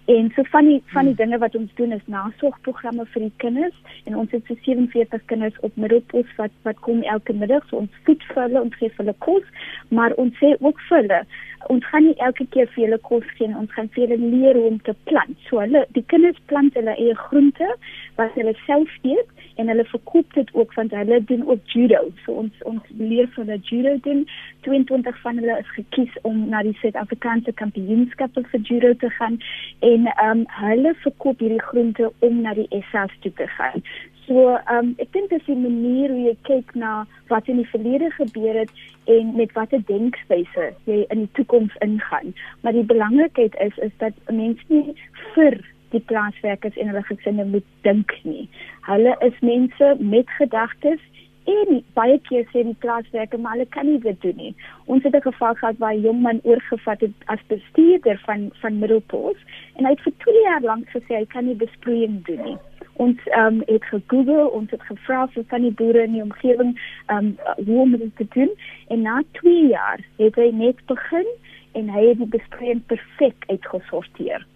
En 0.06 0.32
so 0.36 0.42
van 0.52 0.66
die 0.68 0.82
van 0.86 1.06
die 1.08 1.14
hmm. 1.14 1.22
dinge 1.22 1.38
wat 1.38 1.54
ons 1.54 1.70
doen 1.74 1.92
is 1.92 2.06
nasorgprogramme 2.12 3.06
vir 3.12 3.22
die 3.24 3.32
kinders 3.36 3.76
en 4.04 4.16
ons 4.20 4.34
het 4.36 4.44
so 4.46 4.56
47 4.66 5.24
kinders 5.32 5.56
op 5.60 5.76
middelpos 5.80 6.34
wat 6.36 6.52
wat 6.68 6.82
kom 6.84 7.00
elke 7.02 7.32
middag 7.32 7.64
so 7.70 7.80
ons 7.80 8.02
voed 8.08 8.26
vir 8.32 8.42
hulle 8.42 8.60
ons 8.66 8.76
gee 8.80 8.92
vir 8.92 9.04
hulle 9.04 9.16
kos 9.26 9.70
maar 9.88 10.12
ons 10.20 10.36
sê 10.42 10.50
ook 10.60 10.82
vir 10.88 11.00
hulle 11.00 11.20
ons 11.68 11.86
gaan 11.90 12.04
nie 12.06 12.16
elke 12.26 12.46
keer 12.54 12.68
vir 12.74 12.84
hulle 12.84 12.98
kos 13.08 13.26
gee 13.38 13.50
ons 13.60 13.72
gaan 13.76 13.90
vir 13.94 14.06
hulle 14.06 14.30
leer 14.34 14.58
hoe 14.58 14.70
om 14.72 14.80
te 14.86 14.94
plant. 15.08 15.36
So 15.48 15.60
hulle 15.62 15.84
die 15.96 16.04
kinders 16.12 16.40
plant 16.50 16.76
hulle 16.78 16.96
eie 16.96 17.16
groente 17.26 17.68
wat 18.18 18.34
hulle 18.38 18.54
self 18.64 18.92
eet 19.02 19.44
en 19.62 19.70
hulle 19.70 19.84
verkoop 19.90 20.32
dit 20.34 20.50
ook 20.54 20.74
want 20.78 20.94
hulle 20.98 21.20
doen 21.30 21.44
ook 21.48 21.74
judo. 21.74 22.00
So 22.24 22.40
ons 22.44 22.64
ons 22.70 22.94
leer 22.98 23.28
vir 23.34 23.44
hulle 23.44 23.60
judo 23.70 23.94
doen. 24.06 24.24
22 24.68 25.20
van 25.26 25.42
hulle 25.42 25.58
is 25.60 25.74
gekies 25.76 26.16
om 26.22 26.48
na 26.48 26.62
die 26.66 26.76
Suid-Afrikaanse 26.80 27.52
kampioenskappe 27.60 28.46
vir 28.50 28.66
judo 28.70 28.94
te 29.04 29.12
gaan 29.20 29.38
en 29.92 30.10
ehm 30.14 30.30
um, 30.30 30.48
hulle 30.64 30.94
verkoop 31.04 31.44
hierdie 31.44 31.62
groente 31.70 32.10
om 32.26 32.42
na 32.42 32.54
die 32.58 32.68
SAS 32.90 33.14
toe 33.22 33.32
te 33.40 33.48
gaan 33.58 33.84
So, 34.26 34.56
ehm 34.56 34.78
um, 34.78 34.90
ek 35.02 35.10
dink 35.12 35.28
dis 35.28 35.42
die 35.44 35.56
manier 35.58 36.08
hoe 36.08 36.22
jy 36.30 36.34
kyk 36.48 36.70
na 36.80 36.92
wat 37.28 37.48
in 37.52 37.58
die 37.60 37.68
verlede 37.68 38.08
gebeur 38.16 38.56
het 38.56 38.70
en 39.12 39.34
met 39.36 39.52
watter 39.52 39.82
denkwyse 39.90 40.68
jy 40.88 41.02
in 41.12 41.26
die 41.26 41.32
toekoms 41.36 41.74
ingaan. 41.84 42.32
Maar 42.62 42.72
die 42.78 42.86
belangrikheid 42.88 43.58
is 43.66 43.76
is 43.84 43.92
dat 44.00 44.16
mense 44.32 44.64
nie 44.72 44.96
vir 45.34 45.58
die 45.92 46.00
plaaswerkers 46.12 46.80
en 46.80 46.88
hulle 46.92 47.04
gesinne 47.10 47.44
moet 47.52 47.68
dink 47.84 48.16
nie. 48.24 48.48
Hulle 48.88 49.12
is 49.28 49.44
mense 49.44 49.92
met 50.00 50.32
gedagtes 50.40 51.04
en 51.52 51.82
baie 52.00 52.16
keer 52.30 52.48
sê 52.48 52.64
die 52.64 52.78
plaaswerker 52.80 53.44
maar 53.44 53.58
hulle 53.58 53.70
kan 53.76 53.90
nie 53.92 54.00
dit 54.08 54.20
doen 54.24 54.40
nie. 54.40 54.54
Ons 54.86 55.04
het 55.04 55.20
'n 55.20 55.28
geval 55.28 55.54
gehad 55.60 55.82
waar 55.84 55.92
'n 55.92 56.06
jong 56.08 56.20
man 56.24 56.40
oorgevat 56.44 57.00
het 57.00 57.26
as 57.26 57.50
bestuurder 57.52 58.18
van 58.24 58.50
van 58.62 58.78
Middelpos 58.78 59.36
en 59.76 59.84
hy 59.84 59.90
het 59.90 60.06
vir 60.08 60.16
2 60.24 60.44
jaar 60.48 60.62
lank 60.62 60.88
gesê 60.96 61.12
hy 61.20 61.26
kan 61.26 61.44
nie 61.44 61.60
besproeiing 61.66 62.24
doen 62.24 62.44
nie 62.44 62.58
Ons 63.02 63.18
um, 63.36 63.62
het 63.66 63.84
gegoogel, 63.90 64.46
ons 64.54 64.70
het 64.70 64.82
gevra 64.82 65.26
vir 65.34 65.44
van 65.50 65.62
die 65.66 65.74
boere 65.74 66.04
in 66.06 66.12
die 66.12 66.22
omgewing 66.22 66.74
um, 67.10 67.36
hoe 67.66 67.80
om 67.82 67.96
dit 67.96 68.16
te 68.16 68.26
doen 68.36 68.50
en 68.88 69.02
na 69.02 69.22
2 69.40 69.68
jaar 69.68 70.00
het 70.18 70.38
hy 70.38 70.50
net 70.54 70.78
begin 70.86 71.26
en 71.74 71.90
hy 71.90 72.08
het 72.08 72.20
die 72.22 72.30
besproeiing 72.36 72.82
perfek 72.86 73.46
uitgesorteer. 73.50 74.46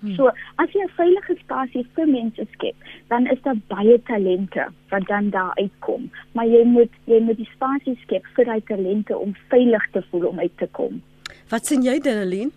Hmm. 0.00 0.14
So 0.16 0.32
as 0.62 0.72
jy 0.74 0.82
'n 0.84 0.96
veilige 0.96 1.36
spasie 1.40 1.86
vir 1.94 2.06
mense 2.06 2.46
skep, 2.52 2.76
dan 3.08 3.26
is 3.26 3.40
daar 3.42 3.56
baie 3.68 4.02
talente 4.02 4.66
wat 4.90 5.06
dan 5.06 5.30
daar 5.30 5.54
uitkom, 5.54 6.10
maar 6.32 6.46
jy 6.46 6.64
moet 6.64 6.92
jy 7.06 7.20
moet 7.20 7.36
die 7.36 7.50
spasie 7.54 7.98
skep 8.02 8.26
vir 8.36 8.44
daai 8.44 8.60
talente 8.60 9.18
om 9.18 9.34
veilig 9.48 9.90
te 9.92 10.02
voel 10.10 10.26
om 10.28 10.38
uit 10.38 10.56
te 10.58 10.68
kom. 10.72 11.02
Wat 11.48 11.66
sien 11.66 11.82
jy, 11.82 11.98
Danelien? 11.98 12.52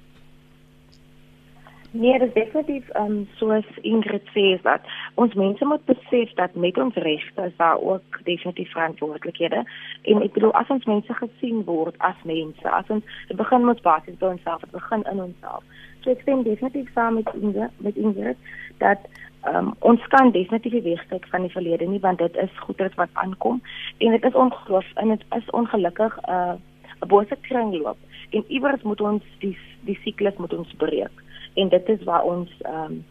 Nee, 1.91 2.19
dit 2.19 2.28
is 2.28 2.34
definitief 2.34 2.95
um 2.95 3.28
soos 3.36 3.65
Ingrid 3.82 4.28
sê 4.34 4.62
dat 4.62 4.82
ons 5.15 5.34
mense 5.34 5.65
moet 5.65 5.86
besef 5.86 6.34
dat 6.38 6.54
met 6.54 6.78
ons 6.78 6.95
regte 6.95 7.41
is 7.41 7.56
daar 7.58 7.80
ook 7.82 8.19
definitief 8.23 8.71
verantwoordelikhede. 8.71 9.63
En 10.02 10.21
ek 10.21 10.36
bedoel 10.36 10.54
as 10.54 10.69
ons 10.69 10.86
mense 10.86 11.13
gesien 11.13 11.63
word 11.65 11.95
as 11.97 12.19
mense, 12.30 12.69
as 12.69 12.91
ons 12.93 13.04
begin 13.41 13.65
met 13.65 13.82
basies 13.82 14.19
by 14.21 14.36
onsself, 14.36 14.62
dit 14.62 14.75
begin 14.75 15.06
in 15.12 15.21
onsself. 15.23 15.63
So 16.04 16.13
ek 16.13 16.21
stem 16.21 16.43
definitief 16.45 16.91
saam 16.93 17.17
met 17.17 17.32
Ingrid, 17.34 17.73
met 17.78 17.97
Ingrid 17.97 18.38
dat 18.84 19.10
um 19.49 19.71
ons 19.80 20.06
kan 20.13 20.30
definitief 20.36 20.84
wegsteek 20.84 21.25
van 21.32 21.47
die 21.47 21.56
verlede 21.56 21.88
nie 21.89 22.02
want 22.06 22.21
dit 22.21 22.38
is 22.38 22.60
goeders 22.67 22.93
wat 23.02 23.10
aankom 23.13 23.63
en 23.97 24.12
dit 24.12 24.30
is 24.30 24.38
ongeloof 24.38 24.93
en 25.02 25.15
dit 25.15 25.25
is 25.38 25.49
ongelukkig 25.49 26.19
'n 26.21 26.32
uh, 26.38 26.54
'n 27.02 27.08
bose 27.08 27.38
kringloop 27.41 27.97
en 28.30 28.45
iewers 28.47 28.82
moet 28.82 29.02
ons 29.02 29.23
die 29.39 29.58
die 29.89 29.99
siklus 30.04 30.38
moet 30.38 30.54
ons 30.54 30.73
breek 30.78 31.25
en 31.62 31.72
dit 31.76 31.89
is 31.95 32.06
waar 32.12 32.28
ons 32.36 32.62
ehm 32.65 32.86
um, 32.86 33.02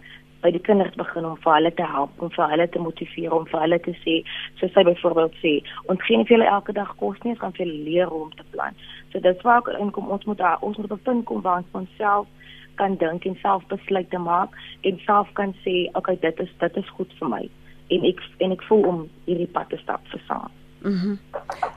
by 0.42 0.50
die 0.54 0.62
kinders 0.62 0.94
begin 0.98 1.26
om 1.26 1.36
vir 1.42 1.54
hulle 1.56 1.70
te 1.74 1.86
help 1.92 2.22
om 2.22 2.30
vir 2.34 2.52
hulle 2.52 2.66
te 2.70 2.82
motiveer 2.82 3.34
om 3.34 3.46
vir 3.50 3.62
hulle 3.64 3.78
te 3.82 3.94
sê 4.04 4.14
soos 4.60 4.72
sy 4.76 4.84
byvoorbeeld 4.86 5.38
sê 5.42 5.54
ons 5.92 6.04
gee 6.06 6.20
nie 6.20 6.26
vir 6.28 6.36
hulle 6.36 6.50
elke 6.52 6.74
dag 6.76 6.92
kos 7.00 7.18
nie 7.24 7.34
ons 7.34 7.42
gaan 7.42 7.56
vir 7.56 7.64
hulle 7.66 7.86
leer 7.88 8.12
hoe 8.12 8.20
om 8.28 8.34
te 8.38 8.46
plan. 8.52 8.78
So 9.10 9.18
dit 9.18 9.34
is 9.34 9.46
waar 9.46 9.62
ook 9.62 9.72
inkom 9.82 10.12
ons 10.14 10.26
moet 10.30 10.38
daar 10.38 10.62
ons 10.68 10.78
moet 10.78 10.90
op 10.90 10.98
'n 10.98 11.06
punt 11.10 11.24
kom 11.30 11.42
waar 11.42 11.62
ons 11.62 11.72
van 11.74 11.88
self 11.98 12.26
kan 12.74 12.96
dink 13.02 13.24
en 13.24 13.36
self 13.42 13.66
besluite 13.66 14.18
maak 14.18 14.54
en 14.82 15.00
self 15.06 15.32
kan 15.32 15.54
sê 15.66 15.76
okay 15.98 16.16
dit 16.20 16.40
is 16.46 16.52
dit 16.58 16.76
is 16.76 16.94
goed 16.96 17.12
vir 17.18 17.28
my. 17.28 17.44
En 17.88 18.04
ek 18.04 18.20
en 18.38 18.52
ek 18.52 18.62
voel 18.62 18.84
om 18.86 19.08
hierdie 19.24 19.52
pad 19.52 19.68
te 19.68 19.76
stap 19.76 20.00
vir 20.12 20.22
saam. 20.28 20.50
Mhm. 20.82 20.92
Mm 20.92 21.18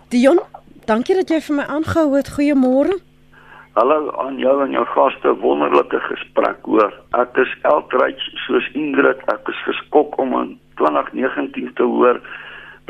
Dion 0.09 0.39
dankie 0.85 1.15
dat 1.15 1.29
jy 1.29 1.41
vir 1.41 1.55
my 1.55 1.63
aangehou 1.63 2.15
het. 2.15 2.29
Goeiemôre 2.29 3.10
Hallo 3.73 4.11
aan 4.19 4.35
jou 4.35 4.51
en 4.65 4.73
jou 4.75 4.81
gaste, 4.91 5.31
wonderlike 5.39 5.99
gesprek 6.03 6.65
hoor. 6.67 6.91
Ek 7.15 7.37
is 7.39 7.51
elkryk 7.69 8.19
soos 8.43 8.65
Ingrid, 8.75 9.21
ek 9.31 9.47
is 9.47 9.61
geskok 9.63 10.17
om 10.19 10.33
in 10.35 10.49
2019 10.81 11.69
te 11.77 11.87
hoor 11.87 12.19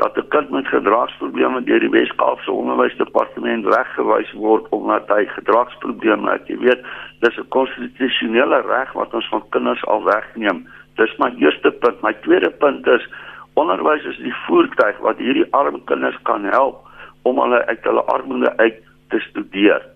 dat 0.02 0.18
'n 0.18 0.26
kind 0.34 0.50
met 0.50 0.66
gedragsprobleme 0.66 1.62
deur 1.68 1.78
die 1.86 1.92
Wes-Kaapse 1.94 2.50
Onderwysdepartement 2.50 3.64
weggewys 3.64 4.32
word 4.32 4.66
omdat 4.74 5.06
hy 5.08 5.22
gedragsprobleme 5.36 6.30
het. 6.32 6.50
Jy 6.50 6.58
weet, 6.58 6.82
dis 7.20 7.38
'n 7.38 7.48
konstitusionele 7.48 8.60
reg 8.66 8.92
wat 8.92 9.14
ons 9.14 9.28
van 9.28 9.44
kinders 9.50 9.86
al 9.86 10.02
wegneem. 10.02 10.66
Dis 10.96 11.16
my 11.18 11.30
eerste 11.38 11.70
punt. 11.70 12.02
My 12.02 12.12
tweede 12.12 12.50
punt 12.50 12.86
is 12.86 13.06
onderwys 13.54 14.04
is 14.04 14.16
die 14.16 14.34
voertuig 14.46 14.98
wat 14.98 15.18
hierdie 15.18 15.46
arm 15.52 15.84
kinders 15.84 16.18
kan 16.22 16.44
help 16.44 16.82
om 17.22 17.38
hulle 17.38 17.66
uit 17.66 17.84
hulle 17.84 18.02
armoede 18.02 18.56
uit 18.56 18.82
te 19.08 19.18
studeer. 19.20 19.91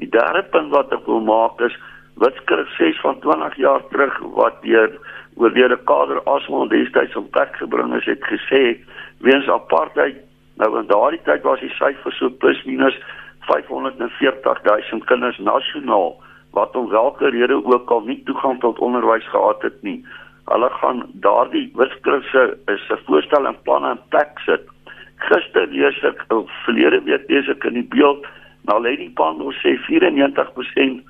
Die 0.00 0.08
derde 0.08 0.42
punt 0.52 0.72
wat 0.72 0.92
ek 0.96 1.04
wil 1.06 1.20
maak 1.20 1.60
is 1.60 1.76
Witskrif 2.20 2.68
6 2.76 3.00
van 3.04 3.20
20 3.20 3.56
jaar 3.60 3.82
terug 3.92 4.16
wat 4.36 4.62
deur 4.64 4.96
oorlede 5.36 5.76
kader 5.88 6.22
Asmal 6.24 6.68
destyds 6.72 7.16
op 7.16 7.30
plek 7.36 7.52
gebring 7.60 7.92
is, 7.96 8.08
het 8.08 8.24
gesê 8.28 8.62
weens 9.24 9.48
apartheid 9.48 10.16
nou 10.60 10.70
in 10.80 10.88
daardie 10.88 11.20
tyd 11.28 11.44
was 11.48 11.60
die 11.64 11.72
syfer 11.76 12.16
so 12.16 12.32
plus 12.42 12.60
minus 12.68 12.96
540 13.48 14.64
000 14.64 15.06
kinders 15.12 15.38
nasionaal 15.44 16.16
wat 16.56 16.76
om 16.76 16.90
watter 16.92 17.32
rede 17.36 17.60
ook 17.60 17.92
al 17.94 18.04
nie 18.08 18.18
toegang 18.28 18.60
tot 18.64 18.80
onderwys 18.82 19.28
gehad 19.30 19.62
het 19.62 19.78
nie. 19.86 20.00
Hulle 20.50 20.68
gaan 20.80 21.04
daardie 21.24 21.68
Witskrif 21.78 22.24
se 22.32 22.42
is 22.72 22.88
'n 22.90 23.00
voorstel 23.06 23.46
en 23.46 23.62
planne 23.62 23.90
in 23.90 24.02
plek 24.08 24.38
sit. 24.48 24.64
Gister 25.28 25.66
lees 25.66 26.02
ek 26.02 26.24
verlede 26.64 27.00
week 27.04 27.28
lees 27.28 27.48
ek 27.48 27.64
in 27.64 27.74
die 27.74 27.88
beeld 27.96 28.26
Nou 28.68 28.80
lê 28.82 28.96
die 28.96 29.12
panel 29.16 29.52
sê 29.62 29.76
94% 29.86 31.00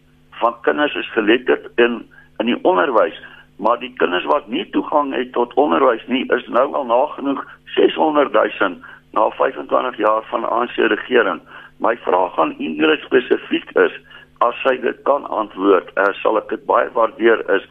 van 0.40 0.54
kinders 0.66 0.94
is 0.94 1.12
geletterd 1.16 1.68
in 1.76 2.02
in 2.40 2.48
die 2.48 2.58
onderwys, 2.64 3.16
maar 3.60 3.76
die 3.78 3.92
kinders 4.00 4.24
wat 4.24 4.46
nie 4.48 4.64
toegang 4.72 5.12
het 5.12 5.32
tot 5.32 5.54
onderwys 5.60 6.06
nie 6.08 6.24
is 6.36 6.46
nou 6.48 6.70
al 6.74 6.86
nagenoeg 6.88 7.42
600 7.76 8.32
000 8.32 8.78
na 9.12 9.28
25 9.36 9.96
jaar 9.96 10.22
van 10.30 10.48
ANC 10.48 10.76
regering. 10.76 11.40
My 11.76 11.96
vraag 11.96 12.38
aan 12.38 12.58
Ingrid 12.58 13.04
spesifiek 13.04 13.70
is 13.76 13.92
as 14.40 14.56
sy 14.64 14.76
dit 14.80 15.02
kan 15.04 15.26
antwoord, 15.28 15.90
uh, 16.00 16.08
sal 16.22 16.40
ek 16.40 16.48
dit 16.48 16.64
baie 16.68 16.88
waardeer 16.96 17.42
is 17.56 17.66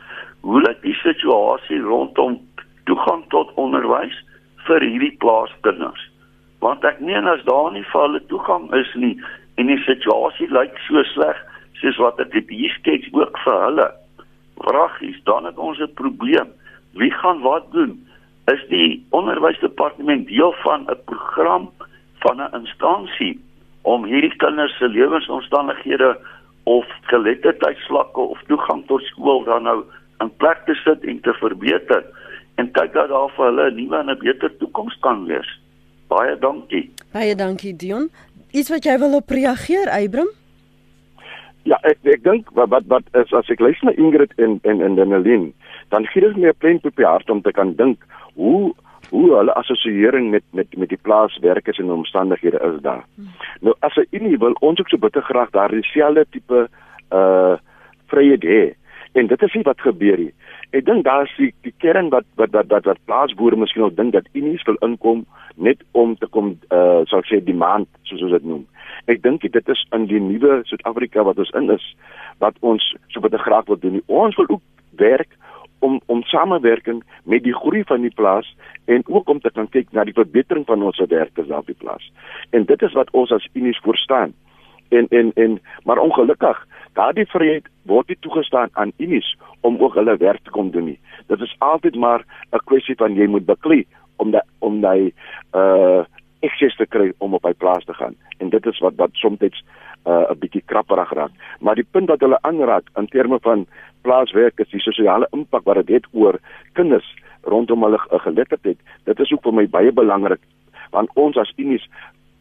hoe 0.46 0.62
lyk 0.62 0.82
die 0.86 0.96
situasie 1.02 1.82
rondom 1.82 2.38
toegang 2.86 3.26
tot 3.34 3.52
onderwys 3.58 4.16
vir 4.68 4.86
hierdie 4.86 5.16
plaaskinders? 5.24 6.06
Want 6.62 6.86
ek 6.86 7.02
meen 7.02 7.28
as 7.32 7.42
daar 7.48 7.72
nie 7.74 7.86
vir 7.90 8.06
hulle 8.06 8.22
toegang 8.30 8.70
is 8.78 8.92
nie, 8.96 9.16
en 9.60 9.68
die 9.68 9.80
situasie 9.84 10.48
lyk 10.56 10.78
so 10.88 11.04
sleg 11.14 11.40
soos 11.82 12.00
wat 12.04 12.20
dit 12.36 12.52
hier 12.52 12.72
skets 12.78 13.08
ook 13.16 13.38
vir 13.44 13.60
hulle. 13.66 13.88
Vragies, 14.60 15.20
dan 15.28 15.46
het 15.48 15.58
ons 15.58 15.80
'n 15.80 15.94
probleem. 16.02 16.50
Wie 16.94 17.12
gaan 17.12 17.42
wat 17.42 17.72
doen? 17.72 17.94
Is 18.48 18.64
die 18.70 19.06
onderwysdepartement 19.10 20.28
deel 20.28 20.54
van 20.64 20.88
'n 20.88 21.04
program 21.06 21.70
van 22.20 22.42
'n 22.42 22.56
instansie 22.62 23.40
om 23.82 24.06
hierdie 24.06 24.36
kinders 24.36 24.78
se 24.78 24.88
lewensomstandighede 24.88 26.18
of 26.64 26.86
geletterdheidsvlakke 27.02 28.20
of 28.20 28.40
toegang 28.48 28.86
tot 28.88 29.02
skool 29.02 29.44
dan 29.44 29.64
nou 29.64 29.84
in 30.20 30.36
plek 30.38 30.66
te 30.66 30.74
sit 30.74 31.04
en 31.04 31.22
te 31.22 31.34
verbeter 31.34 32.04
en 32.56 32.72
kyk 32.72 32.94
dat 32.94 33.10
daar 33.10 33.30
vir 33.36 33.46
hulle 33.46 33.72
'n 33.72 33.76
nuwe 33.76 33.98
en 33.98 34.10
'n 34.10 34.20
beter 34.20 34.58
toekoms 34.58 35.00
kan 35.00 35.26
wees. 35.26 35.60
Baie 36.08 36.38
dankie. 36.40 36.90
Baie 37.14 37.36
dankie 37.36 37.76
Dion 37.76 38.10
iets 38.52 38.70
wat 38.70 38.84
jy 38.84 38.98
wil 39.00 39.16
op 39.16 39.30
reageer, 39.30 39.88
Eybrum? 39.88 40.30
Ja, 41.64 41.78
ek 41.84 41.98
ek 42.04 42.24
dink 42.24 42.50
wat 42.58 42.70
wat 42.70 42.86
wat 42.88 43.04
is 43.20 43.34
as 43.36 43.50
ek 43.50 43.60
luister 43.60 43.90
na 43.90 43.98
Ingrid 43.98 44.34
en 44.38 44.60
en 44.64 44.82
en 44.82 44.96
Danelin, 44.96 45.50
dan 45.90 46.06
gee 46.08 46.22
dit 46.22 46.38
my 46.38 46.50
'n 46.50 46.58
plein 46.58 46.80
op 46.84 46.96
die 46.96 47.06
hart 47.06 47.30
om 47.30 47.42
te 47.42 47.52
kan 47.52 47.76
dink 47.76 48.06
hoe 48.36 48.74
hoe 49.10 49.36
hulle 49.36 49.54
assosiering 49.54 50.30
met 50.32 50.44
met 50.52 50.78
met 50.78 50.90
die 50.90 51.02
plaaswerkers 51.02 51.78
en 51.78 51.92
omstandighede 51.92 52.60
is 52.60 52.82
daar. 52.82 53.06
Hmm. 53.16 53.30
Nou 53.62 53.76
as 53.80 53.96
'n 53.96 54.08
unie 54.12 54.38
wil 54.38 54.56
ons 54.60 54.80
ook 54.80 54.90
so 54.90 54.98
bitter 54.98 55.22
graag 55.22 55.50
daar 55.50 55.70
dieselfde 55.70 56.26
tipe 56.30 56.70
uh 57.12 57.58
vryheid 58.08 58.44
hê. 58.44 58.74
En 59.14 59.28
dit 59.28 59.42
is 59.42 59.54
nie 59.54 59.64
wat 59.64 59.82
gebeur 59.82 60.18
nie. 60.18 60.34
Ek 60.72 60.86
dink 60.86 61.04
daar 61.06 61.26
is 61.26 61.34
die, 61.38 61.50
die 61.66 61.74
kern 61.82 62.12
wat 62.14 62.28
wat 62.38 62.52
wat 62.54 62.68
wat, 62.70 62.86
wat 62.86 63.06
plaasboere 63.10 63.58
miskien 63.58 63.88
ook 63.88 63.96
dink 63.98 64.14
dat 64.14 64.28
unies 64.38 64.64
wil 64.68 64.78
inkom 64.86 65.26
net 65.56 65.82
om 65.98 66.14
te 66.18 66.28
kom 66.30 66.52
uh 66.70 67.02
sou 67.10 67.22
ek 67.24 67.30
sê 67.32 67.40
demand 67.44 67.90
soos 68.10 68.22
ons 68.28 68.36
dit 68.38 68.46
noem. 68.46 68.66
Ek 69.10 69.24
dink 69.26 69.42
dit 69.42 69.72
is 69.74 69.86
in 69.98 70.06
die 70.12 70.22
nuwe 70.22 70.62
Suid-Afrika 70.70 71.26
wat 71.26 71.42
ons 71.42 71.54
in 71.58 71.74
is 71.74 71.86
wat 72.44 72.60
ons 72.62 72.86
so 73.10 73.24
baie 73.24 73.42
graag 73.42 73.66
wil 73.72 73.82
doen. 73.82 74.02
Ons 74.06 74.38
wil 74.38 74.50
ook 74.58 74.66
werk 75.02 75.34
om 75.80 75.98
om 76.06 76.22
samewerking 76.30 77.02
met 77.24 77.44
die 77.44 77.56
groei 77.56 77.82
van 77.90 78.06
die 78.06 78.14
plaas 78.14 78.54
en 78.86 79.02
ook 79.08 79.30
om 79.30 79.40
te 79.40 79.50
kan 79.56 79.70
kyk 79.74 79.90
na 79.92 80.06
die 80.06 80.14
verbetering 80.14 80.68
van 80.70 80.84
ons 80.84 81.02
werkers 81.08 81.50
op 81.50 81.66
die 81.66 81.80
plaas. 81.82 82.12
En 82.52 82.66
dit 82.70 82.82
is 82.82 82.94
wat 82.94 83.10
ons 83.12 83.32
as 83.32 83.50
Unies 83.54 83.82
voorstaan. 83.84 84.38
En 84.90 85.08
en 85.10 85.32
en 85.36 85.62
maar 85.84 85.98
ongelukkig 85.98 86.68
daardie 86.94 87.26
vryheid 87.26 87.68
word 87.84 88.08
nie 88.08 88.18
toegestaan 88.20 88.70
aan 88.74 88.92
Unies 88.98 89.38
om 89.62 89.78
ook 89.78 89.96
hulle 89.96 90.18
werk 90.18 90.44
te 90.44 90.50
kom 90.50 90.72
doen 90.72 90.86
nie. 90.92 91.00
Dit 91.28 91.42
is 91.42 91.56
altyd 91.60 91.96
maar 91.96 92.26
'n 92.52 92.64
kwessie 92.66 92.96
van 92.96 93.16
jy 93.16 93.28
moet 93.28 93.46
beklei 93.46 93.86
om 94.18 94.32
dat 94.32 94.46
om 94.60 94.82
daai 94.82 95.14
uh 95.56 96.04
ekses 96.40 96.76
te 96.76 96.86
kry 96.88 97.12
om 97.18 97.34
op 97.34 97.42
by 97.42 97.54
plaas 97.54 97.86
te 97.86 97.94
gaan. 97.94 98.16
En 98.38 98.50
dit 98.50 98.66
is 98.66 98.80
wat 98.80 98.94
wat 98.96 99.10
soms 99.14 99.64
uh 100.06 100.32
'n 100.32 100.40
bietjie 100.40 100.64
krapperig 100.66 101.14
raak. 101.14 101.32
Maar 101.60 101.76
die 101.76 101.88
punt 101.92 102.08
wat 102.10 102.20
hulle 102.20 102.42
aanraak 102.42 102.90
in 102.96 103.08
terme 103.08 103.40
van 103.42 103.68
plaaswerk 104.02 104.60
is 104.60 104.70
die 104.70 104.80
sosiale 104.80 105.28
impak 105.32 105.64
wat 105.64 105.76
dit 105.76 105.90
het 105.90 106.06
oor 106.12 106.40
kinders 106.74 107.16
rondom 107.42 107.84
hulle 107.84 108.00
geletterdheid. 108.00 108.78
Dit 109.04 109.20
is 109.20 109.32
ook 109.32 109.44
vir 109.44 109.54
my 109.54 109.68
baie 109.68 109.92
belangrik 109.92 110.40
want 110.92 111.10
ons 111.14 111.38
as 111.38 111.54
unies 111.58 111.86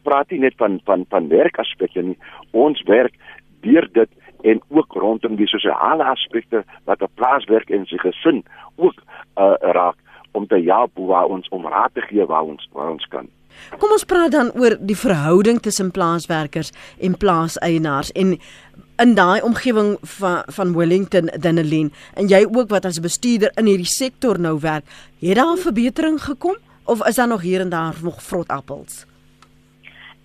praat 0.09 0.31
nie 0.31 0.41
net 0.47 0.57
van 0.57 0.81
van 0.89 1.05
van 1.13 1.29
werkaspekte 1.29 2.03
nie. 2.03 2.19
Ons 2.51 2.83
werk 2.89 3.15
deur 3.67 3.89
dit 3.93 4.11
en 4.49 4.61
ook 4.69 4.93
rondom 5.03 5.37
die 5.37 5.51
sosiale 5.51 6.05
aspekte 6.05 6.65
wat 6.85 7.03
'n 7.03 7.15
plaaswerk 7.15 7.71
en 7.71 7.87
sy 7.87 7.99
gesin 7.99 8.45
ook 8.77 9.03
uh 9.37 9.55
raak 9.61 9.99
om 10.33 10.47
te 10.47 10.61
help 10.67 10.91
waar 10.95 11.27
ons 11.27 11.49
om 11.49 11.67
raad 11.67 11.95
te 11.95 12.01
gee 12.01 12.27
waar 12.27 12.43
ons 12.43 12.69
waar 12.73 12.91
ons 12.91 13.07
kan. 13.09 13.29
Kom 13.79 13.91
ons 13.91 14.05
praat 14.05 14.33
dan 14.33 14.51
oor 14.55 14.77
die 14.81 14.97
verhouding 14.97 15.61
tussen 15.61 15.91
plaaswerkers 15.91 16.73
en 17.01 17.17
plaaseienaars 17.17 18.13
en 18.13 18.39
in 18.99 19.15
daai 19.15 19.41
omgewing 19.43 19.97
van 20.03 20.43
van 20.47 20.75
Wellington 20.77 21.31
Dunedin 21.41 21.93
en 22.15 22.31
jy 22.31 22.47
ook 22.47 22.69
wat 22.69 22.85
as 22.85 23.01
bestuurder 23.01 23.51
in 23.55 23.67
hierdie 23.67 23.93
sektor 23.93 24.39
nou 24.39 24.59
werk, 24.61 24.85
het 25.21 25.37
daar 25.37 25.57
'n 25.57 25.67
verbetering 25.67 26.23
gekom 26.23 26.57
of 26.85 27.07
is 27.07 27.17
daar 27.17 27.29
nog 27.29 27.41
hier 27.41 27.61
en 27.61 27.69
daar 27.69 27.95
nog 28.03 28.23
vrot 28.23 28.49
appels? 28.49 29.07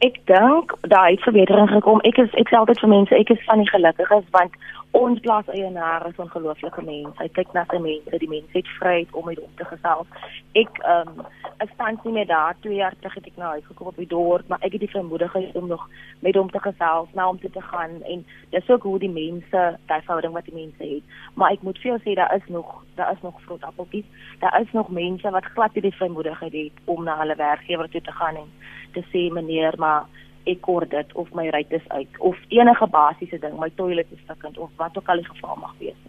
Ek 0.03 0.17
dink 0.25 0.75
daar 0.81 1.09
het 1.09 1.21
verbetering 1.21 1.69
gekom. 1.69 2.01
Ek 2.03 2.17
is 2.17 2.33
ek 2.35 2.49
sê 2.51 2.57
altyd 2.59 2.79
vir 2.83 2.89
mense, 2.91 3.15
ek 3.15 3.29
is 3.31 3.43
van 3.47 3.61
die 3.61 3.69
gelukkiges 3.69 4.25
want 4.35 4.57
ons 4.99 5.21
plaas 5.23 5.47
eienaar 5.53 6.03
is 6.09 6.19
ongelooflike 6.19 6.83
mense. 6.83 7.13
Hy 7.21 7.29
kyk 7.37 7.53
na 7.55 7.63
sy 7.69 7.79
mense, 7.85 8.19
die 8.19 8.29
mense 8.29 8.51
het 8.57 8.71
vryheid 8.81 9.15
om 9.15 9.29
met 9.29 9.39
hom 9.39 9.53
te 9.61 9.67
gesels. 9.69 10.27
Ek 10.59 10.81
ehm 10.83 11.13
um, 11.13 11.23
ek 11.63 11.71
staan 11.77 11.99
nie 12.03 12.13
meer 12.17 12.27
daar 12.27 12.57
2 12.65 12.75
jaar 12.75 12.97
terug 12.99 13.15
het 13.15 13.29
ek 13.31 13.39
na 13.39 13.53
huis 13.53 13.65
gekom 13.69 13.93
op 13.93 14.01
die 14.01 14.09
dorp, 14.11 14.49
maar 14.51 14.59
ek 14.67 14.75
het 14.75 14.83
die 14.83 14.91
vermoedigheid 14.91 15.55
om 15.55 15.71
nog 15.71 15.87
met 16.19 16.35
hom 16.35 16.51
te 16.51 16.59
gesels, 16.59 17.15
na 17.15 17.29
hom 17.29 17.39
toe 17.39 17.53
te 17.55 17.63
gaan 17.71 17.95
en 18.03 18.25
dis 18.51 18.69
ook 18.75 18.83
hoe 18.83 18.99
die 18.99 19.13
mense, 19.13 19.63
daai 19.87 20.01
verhouding 20.01 20.35
wat 20.35 20.51
die 20.51 20.57
mense 20.57 20.83
het. 20.83 21.15
Maar 21.39 21.55
ek 21.55 21.63
moet 21.63 21.79
vir 21.79 21.93
jou 21.93 21.99
sê 22.03 22.19
daar 22.19 22.35
is 22.35 22.51
nog 22.51 22.75
daar 22.99 23.15
is 23.15 23.23
nog 23.23 23.39
vrot 23.47 23.63
appeltjies. 23.63 24.29
Daar 24.43 24.59
is 24.59 24.75
nog 24.75 24.91
mense 24.91 25.31
wat 25.31 25.51
glad 25.55 25.73
nie 25.73 25.87
die 25.87 25.99
vermoedigheid 26.03 26.53
het 26.59 26.87
om 26.91 27.07
na 27.07 27.15
hulle 27.23 27.39
werkgewer 27.39 27.89
toe 27.89 28.01
te 28.01 28.11
gaan 28.19 28.43
en 28.43 28.51
te 28.93 29.03
sê 29.11 29.29
meneer, 29.33 29.77
maar 29.77 30.05
ek 30.49 30.61
kort 30.61 30.91
dit 30.91 31.13
of 31.19 31.31
my 31.37 31.47
ruit 31.49 31.71
is 31.71 31.85
uit 31.87 32.19
of 32.19 32.37
enige 32.51 32.87
basiese 32.91 33.39
ding, 33.39 33.59
my 33.59 33.69
toilet 33.75 34.07
is 34.11 34.23
stukkend 34.23 34.57
of 34.57 34.69
wat 34.81 34.97
ook 34.97 35.07
al 35.09 35.21
die 35.21 35.29
geval 35.29 35.55
mag 35.61 35.75
wees. 35.79 35.99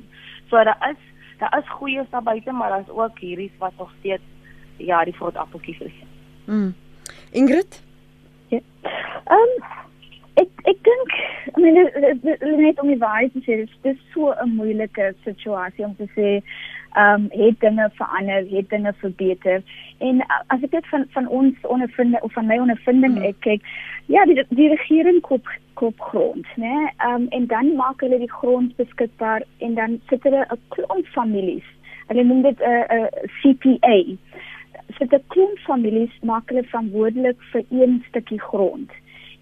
So 0.50 0.64
daar 0.64 0.90
is 0.90 1.00
daar 1.38 1.58
is 1.58 1.70
goeie 1.70 2.02
daar 2.10 2.22
buite, 2.22 2.52
maar 2.52 2.68
daar's 2.68 2.88
ook 2.88 3.18
hierdie 3.18 3.50
wat 3.58 3.72
nog 3.78 3.90
steeds 3.98 4.22
ja, 4.76 5.04
die 5.04 5.14
vrot 5.14 5.36
appeltjies 5.36 5.80
is. 5.80 5.92
Mm. 6.44 6.74
Ingrid? 7.30 7.82
Ja. 8.48 8.60
Ehm 9.24 9.38
um, 9.38 9.82
ek 10.34 10.50
ek 10.70 10.78
dink 10.82 11.12
I 11.56 11.60
mean 11.60 11.90
net 12.62 12.80
om 12.80 12.88
die 12.90 12.98
waarheid 12.98 13.32
te 13.32 13.42
sê, 13.46 13.60
dit 13.62 13.92
is 13.94 14.00
so 14.12 14.34
'n 14.34 14.54
moeilike 14.56 15.14
situasie 15.24 15.84
om 15.84 15.96
te 15.96 16.08
sê 16.16 16.42
um, 16.96 17.26
het 17.30 17.60
dinge 17.60 17.90
verander, 17.94 18.46
het 18.50 18.68
dinge 18.68 18.92
verbeter. 18.96 19.62
En 19.98 20.14
uh, 20.14 20.40
as 20.46 20.62
ek 20.62 20.70
dit 20.70 20.88
van 20.88 21.06
van 21.10 21.28
ons 21.28 21.54
ondervinding 21.62 22.22
of 22.22 22.32
van 22.32 22.46
my 22.46 22.58
ondervinding 22.58 23.18
mm. 23.18 23.28
ek 23.30 23.40
kyk, 23.46 23.68
ja, 24.06 24.24
die 24.24 24.44
die 24.48 24.68
regering 24.68 25.20
koop 25.20 25.48
koop 25.74 26.00
grond, 26.00 26.46
né? 26.56 26.74
Ehm 26.96 27.14
um, 27.14 27.28
en 27.28 27.46
dan 27.46 27.74
maak 27.76 28.00
hulle 28.00 28.18
die 28.18 28.32
grond 28.32 28.76
beskikbaar 28.76 29.42
en 29.58 29.74
dan 29.74 30.00
sit 30.08 30.22
hulle 30.22 30.46
'n 30.50 30.60
klomp 30.68 31.06
families. 31.06 31.66
Hulle 32.06 32.24
noem 32.24 32.42
dit 32.42 32.60
'n 32.60 32.70
uh, 32.70 32.84
'n 32.90 33.02
uh, 33.02 33.08
CPA. 33.40 33.98
Sit 34.98 35.12
'n 35.12 35.24
klomp 35.26 35.58
families 35.58 36.12
maak 36.22 36.48
hulle 36.48 36.62
verantwoordelik 36.62 37.40
vir 37.52 37.64
een 37.70 38.04
stukkie 38.08 38.40
grond. 38.40 38.90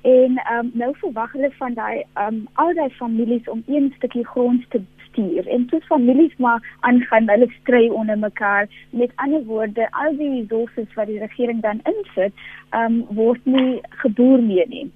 En 0.03 0.37
ehm 0.37 0.59
um, 0.59 0.71
nou 0.75 0.95
verwag 0.97 1.33
hulle 1.33 1.51
van 1.59 1.75
daai 1.75 2.03
ehm 2.15 2.35
um, 2.35 2.49
al 2.53 2.75
daai 2.75 2.91
families 2.91 3.49
om 3.49 3.63
een 3.67 3.93
stukkie 3.97 4.27
grond 4.27 4.71
te 4.71 4.81
bestuur 5.13 5.49
en 5.49 5.67
toe 5.67 5.81
families 5.81 6.37
maar 6.37 6.77
aangaan 6.81 7.29
hulle 7.29 7.49
stry 7.61 7.89
onder 7.89 8.19
mekaar 8.19 8.67
met 8.91 9.11
ander 9.15 9.45
woorde 9.45 9.89
al 9.91 10.17
die 10.17 10.41
resources 10.41 10.95
wat 10.95 11.07
die 11.07 11.19
regering 11.19 11.63
dan 11.63 11.81
insit 11.85 12.33
um, 12.71 13.05
word 13.09 13.41
nie 13.45 13.81
geboer 13.91 14.43
mee 14.43 14.67
nie. 14.69 14.91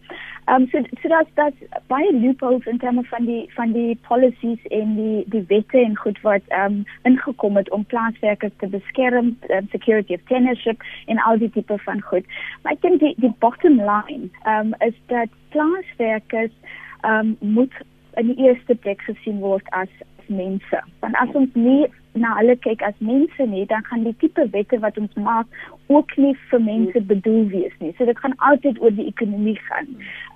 Ehm 0.47 0.63
um, 0.63 0.69
so 0.71 0.79
so 1.03 1.09
dat 1.09 1.27
dat 1.35 1.53
baie 1.87 2.21
loopholes 2.21 2.67
in 2.67 2.79
terme 2.79 3.03
van 3.05 3.25
die 3.25 3.51
van 3.55 3.73
die 3.73 3.99
policies 4.09 4.67
en 4.71 4.95
die 4.97 5.25
die 5.27 5.45
wette 5.49 5.79
en 5.79 5.97
goed 5.97 6.21
wat 6.21 6.43
ehm 6.49 6.73
um, 6.73 6.85
ingekom 7.03 7.57
het 7.57 7.71
om 7.71 7.85
plaaswerkers 7.85 8.53
te 8.57 8.67
beskerm, 8.67 9.37
um, 9.49 9.67
security 9.71 10.15
of 10.15 10.21
tenureship 10.27 10.83
en 11.07 11.19
al 11.19 11.39
die 11.39 11.51
tipe 11.51 11.79
van 11.79 12.01
goed. 12.01 12.25
Maar 12.63 12.73
ek 12.73 12.83
dink 12.83 13.01
die 13.01 13.15
die 13.17 13.35
bottom 13.39 13.77
line 13.77 14.31
ehm 14.45 14.73
um, 14.73 14.75
is 14.79 14.97
dat 15.07 15.29
plaaswerkers 15.49 16.55
ehm 17.03 17.19
um, 17.19 17.37
moet 17.41 17.75
in 18.17 18.33
die 18.33 18.47
eerste 18.49 18.75
plek 18.75 19.03
gesien 19.07 19.41
word 19.45 19.69
as 19.77 19.93
mense. 20.27 20.83
Want 21.01 21.17
as 21.21 21.33
ons 21.39 21.55
nie 21.55 21.87
na 22.17 22.35
hulle 22.39 22.57
kyk 22.65 22.83
as 22.89 22.97
mense 22.99 23.47
nie, 23.51 23.67
dan 23.67 23.85
gaan 23.89 24.05
die 24.07 24.15
tipe 24.23 24.47
wette 24.55 24.79
wat 24.85 24.99
ons 24.99 25.15
maak 25.29 25.47
ook 25.93 26.17
nie 26.17 26.33
vir 26.51 26.63
mense 26.63 27.03
bedoel 27.11 27.45
wees 27.53 27.77
nie. 27.83 27.93
So 27.99 28.09
dit 28.09 28.19
gaan 28.19 28.35
altyd 28.49 28.81
oor 28.83 28.95
die 28.97 29.09
ekonomie 29.13 29.59
gaan. 29.69 29.93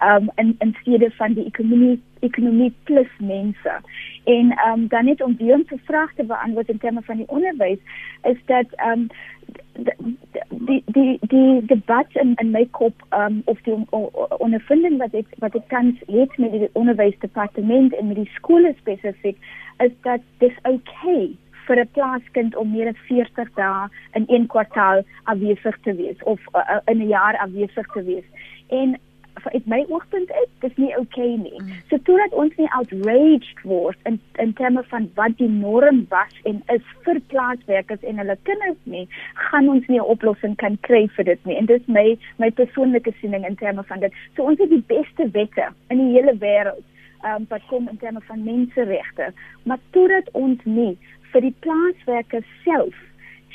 Um 0.06 0.30
in 0.42 0.54
in 0.66 0.76
steede 0.80 1.10
van 1.18 1.34
die 1.38 1.46
ekonomie 1.48 1.98
ekonomie 2.26 2.72
plus 2.84 3.10
mense. 3.18 3.76
En 4.36 4.54
um 4.68 4.86
dan 4.92 5.04
net 5.10 5.22
om 5.22 5.36
weer 5.36 5.58
'n 5.58 5.82
vraag 5.90 6.14
te 6.14 6.24
beantwoord 6.24 6.68
in 6.68 6.78
terme 6.78 7.02
van 7.02 7.16
die 7.16 7.28
onderwys 7.28 7.80
is 8.22 8.40
dat 8.46 8.66
um 8.86 9.08
die 10.48 10.82
die 10.86 11.18
die 11.20 11.66
debat 11.66 12.06
in 12.12 12.34
in 12.34 12.50
my 12.50 12.66
kop 12.70 12.94
um 13.10 13.42
of 13.44 13.60
die 13.62 13.74
ondervinding 14.38 14.98
wat 14.98 15.14
ek 15.14 15.26
wat 15.38 15.54
ek 15.54 15.68
kan 15.68 15.98
het 16.06 16.38
met 16.38 16.52
die 16.52 16.70
onderwysdepartement 16.72 17.94
en 17.94 18.06
met 18.06 18.16
die 18.16 18.30
skole 18.34 18.74
spesifiek 18.78 19.38
is 19.78 19.92
dat 20.02 20.20
dis 20.38 20.56
okay 20.62 21.36
vir 21.66 21.80
'n 21.80 21.90
plaaskind 21.92 22.56
om 22.56 22.72
meer 22.72 22.88
as 22.88 23.06
40 23.08 23.52
dae 23.54 23.88
in 24.14 24.24
een 24.28 24.46
kwartaal 24.46 25.02
afwesig 25.24 25.78
te 25.82 25.94
wees 25.94 26.22
of 26.22 26.40
uh, 26.54 26.80
in 26.86 26.98
'n 26.98 27.08
jaar 27.08 27.36
afwesig 27.36 27.86
te 27.92 28.02
wees. 28.02 28.26
En 28.68 28.98
uit 29.44 29.66
my 29.66 29.84
oogpunt 29.88 30.32
uit, 30.32 30.48
dis 30.58 30.76
nie 30.76 30.96
okay 30.98 31.34
nie. 31.36 31.60
Mm. 31.62 31.72
So 31.88 31.98
totdat 32.04 32.34
ons 32.36 32.56
nie 32.56 32.68
outraged 32.76 33.62
word 33.62 33.98
in 34.08 34.18
in 34.42 34.52
terme 34.58 34.82
van 34.92 35.08
wat 35.14 35.36
die 35.38 35.48
norm 35.48 36.04
was 36.08 36.34
en 36.50 36.62
is 36.74 36.84
vir 37.06 37.20
plaaswerkers 37.32 38.02
en 38.02 38.20
hulle 38.22 38.36
kinders 38.48 38.78
nie, 38.84 39.06
gaan 39.50 39.68
ons 39.68 39.86
nie 39.86 39.98
'n 39.98 40.12
oplossing 40.14 40.56
kan 40.56 40.78
kry 40.88 41.06
vir 41.16 41.24
dit 41.24 41.44
nie. 41.44 41.56
En 41.56 41.66
dis 41.66 41.86
my 41.86 42.18
my 42.38 42.50
persoonlike 42.50 43.12
siening 43.20 43.46
in 43.46 43.56
terme 43.56 43.82
van 43.82 44.00
dit. 44.00 44.12
So 44.36 44.42
ons 44.42 44.58
het 44.58 44.70
die 44.70 44.84
beste 44.86 45.30
wette 45.30 45.72
in 45.88 45.98
die 45.98 46.12
hele 46.12 46.36
wêreld 46.36 46.84
um, 47.24 47.46
wat 47.48 47.62
kom 47.68 47.88
in 47.88 47.96
terme 47.96 48.20
van 48.20 48.44
menseregte, 48.44 49.32
maar 49.62 49.78
totdat 49.90 50.30
ons 50.32 50.58
nie 50.64 50.98
vir 51.32 51.46
die 51.48 51.56
plaaswerkers 51.66 52.54
self 52.64 52.96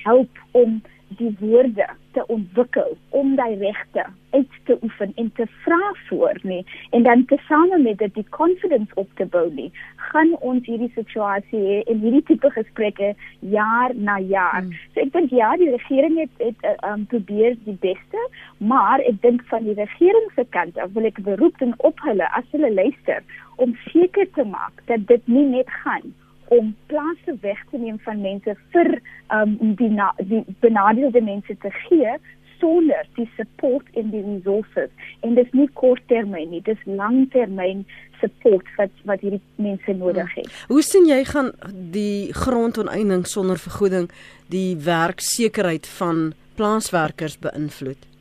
help 0.03 0.43
om 0.51 0.81
die 1.17 1.31
woorde 1.39 1.85
te 2.15 2.23
ontwikkel 2.33 2.95
om 3.09 3.35
daai 3.35 3.55
regte 3.61 4.05
uit 4.33 4.55
te 4.67 4.77
oefen 4.83 5.11
en 5.21 5.31
te 5.37 5.45
vra 5.63 5.91
voor 6.07 6.39
nie 6.43 6.63
en 6.97 7.03
dan 7.03 7.25
tesame 7.25 7.77
met 7.77 7.97
dit 7.97 8.13
die 8.15 8.29
confidence 8.29 8.95
op 8.95 9.09
te 9.19 9.27
bou 9.35 9.45
nie 9.53 9.71
gaan 10.15 10.33
ons 10.49 10.65
hierdie 10.69 10.91
situasie 10.95 11.61
hê 11.61 11.77
en 11.91 12.01
hierdie 12.03 12.23
tipe 12.29 12.49
gesprekke 12.55 13.11
jaar 13.55 13.95
na 14.09 14.17
jaar. 14.33 14.61
Hmm. 14.61 14.73
So 14.93 15.03
ek 15.03 15.13
dink 15.15 15.33
ja, 15.35 15.51
die 15.61 15.71
regering 15.73 16.19
het 16.21 16.43
het 16.43 16.67
um, 16.89 17.05
probeer 17.11 17.57
die 17.67 17.77
beste, 17.83 18.27
maar 18.73 19.03
ek 19.09 19.21
dink 19.25 19.45
van 19.51 19.67
die 19.67 19.77
regering 19.79 20.29
se 20.35 20.45
kant 20.57 20.79
af 20.81 20.93
wil 20.97 21.09
ek 21.11 21.23
beroep 21.27 21.57
doen 21.63 21.75
op 21.89 21.99
hulle 22.07 22.29
as 22.39 22.47
hulle 22.55 22.71
luister 22.73 23.23
om 23.63 23.75
seker 23.89 24.29
te 24.37 24.47
maak 24.47 24.85
dat 24.91 25.07
dit 25.11 25.27
nie 25.31 25.47
net 25.57 25.71
gaan 25.83 26.13
om 26.47 26.75
plase 26.85 27.37
weg 27.41 27.59
te 27.71 27.77
neem 27.77 27.99
van 27.99 28.21
mense 28.21 28.55
vir 28.73 29.01
um 29.33 29.57
die 29.75 29.89
na, 29.89 30.13
die 30.17 30.43
benadeelde 30.59 31.21
mense 31.21 31.57
te 31.61 31.71
gee 31.87 32.17
sonder 32.59 33.07
die 33.15 33.29
support 33.35 33.85
en 33.99 34.11
die 34.13 34.23
resources 34.23 34.89
en 35.25 35.35
dis 35.35 35.51
nie 35.51 35.67
korttermyn 35.73 36.49
nie 36.53 36.61
dis 36.65 36.81
langtermyn 36.85 37.83
support 38.21 38.69
wat 38.77 39.03
wat 39.09 39.21
hierdie 39.25 39.41
mense 39.61 39.93
nodig 39.97 40.31
het. 40.37 40.49
Hoe 40.71 40.81
sien 40.85 41.07
jy 41.09 41.21
gaan 41.27 41.51
die 41.93 42.33
grondoneening 42.33 43.25
sonder 43.27 43.59
vergoeding 43.59 44.09
die 44.53 44.75
werksekerheid 44.85 45.87
van 45.99 46.33
plaaswerkers 46.55 47.37
beïnvloed? 47.43 48.11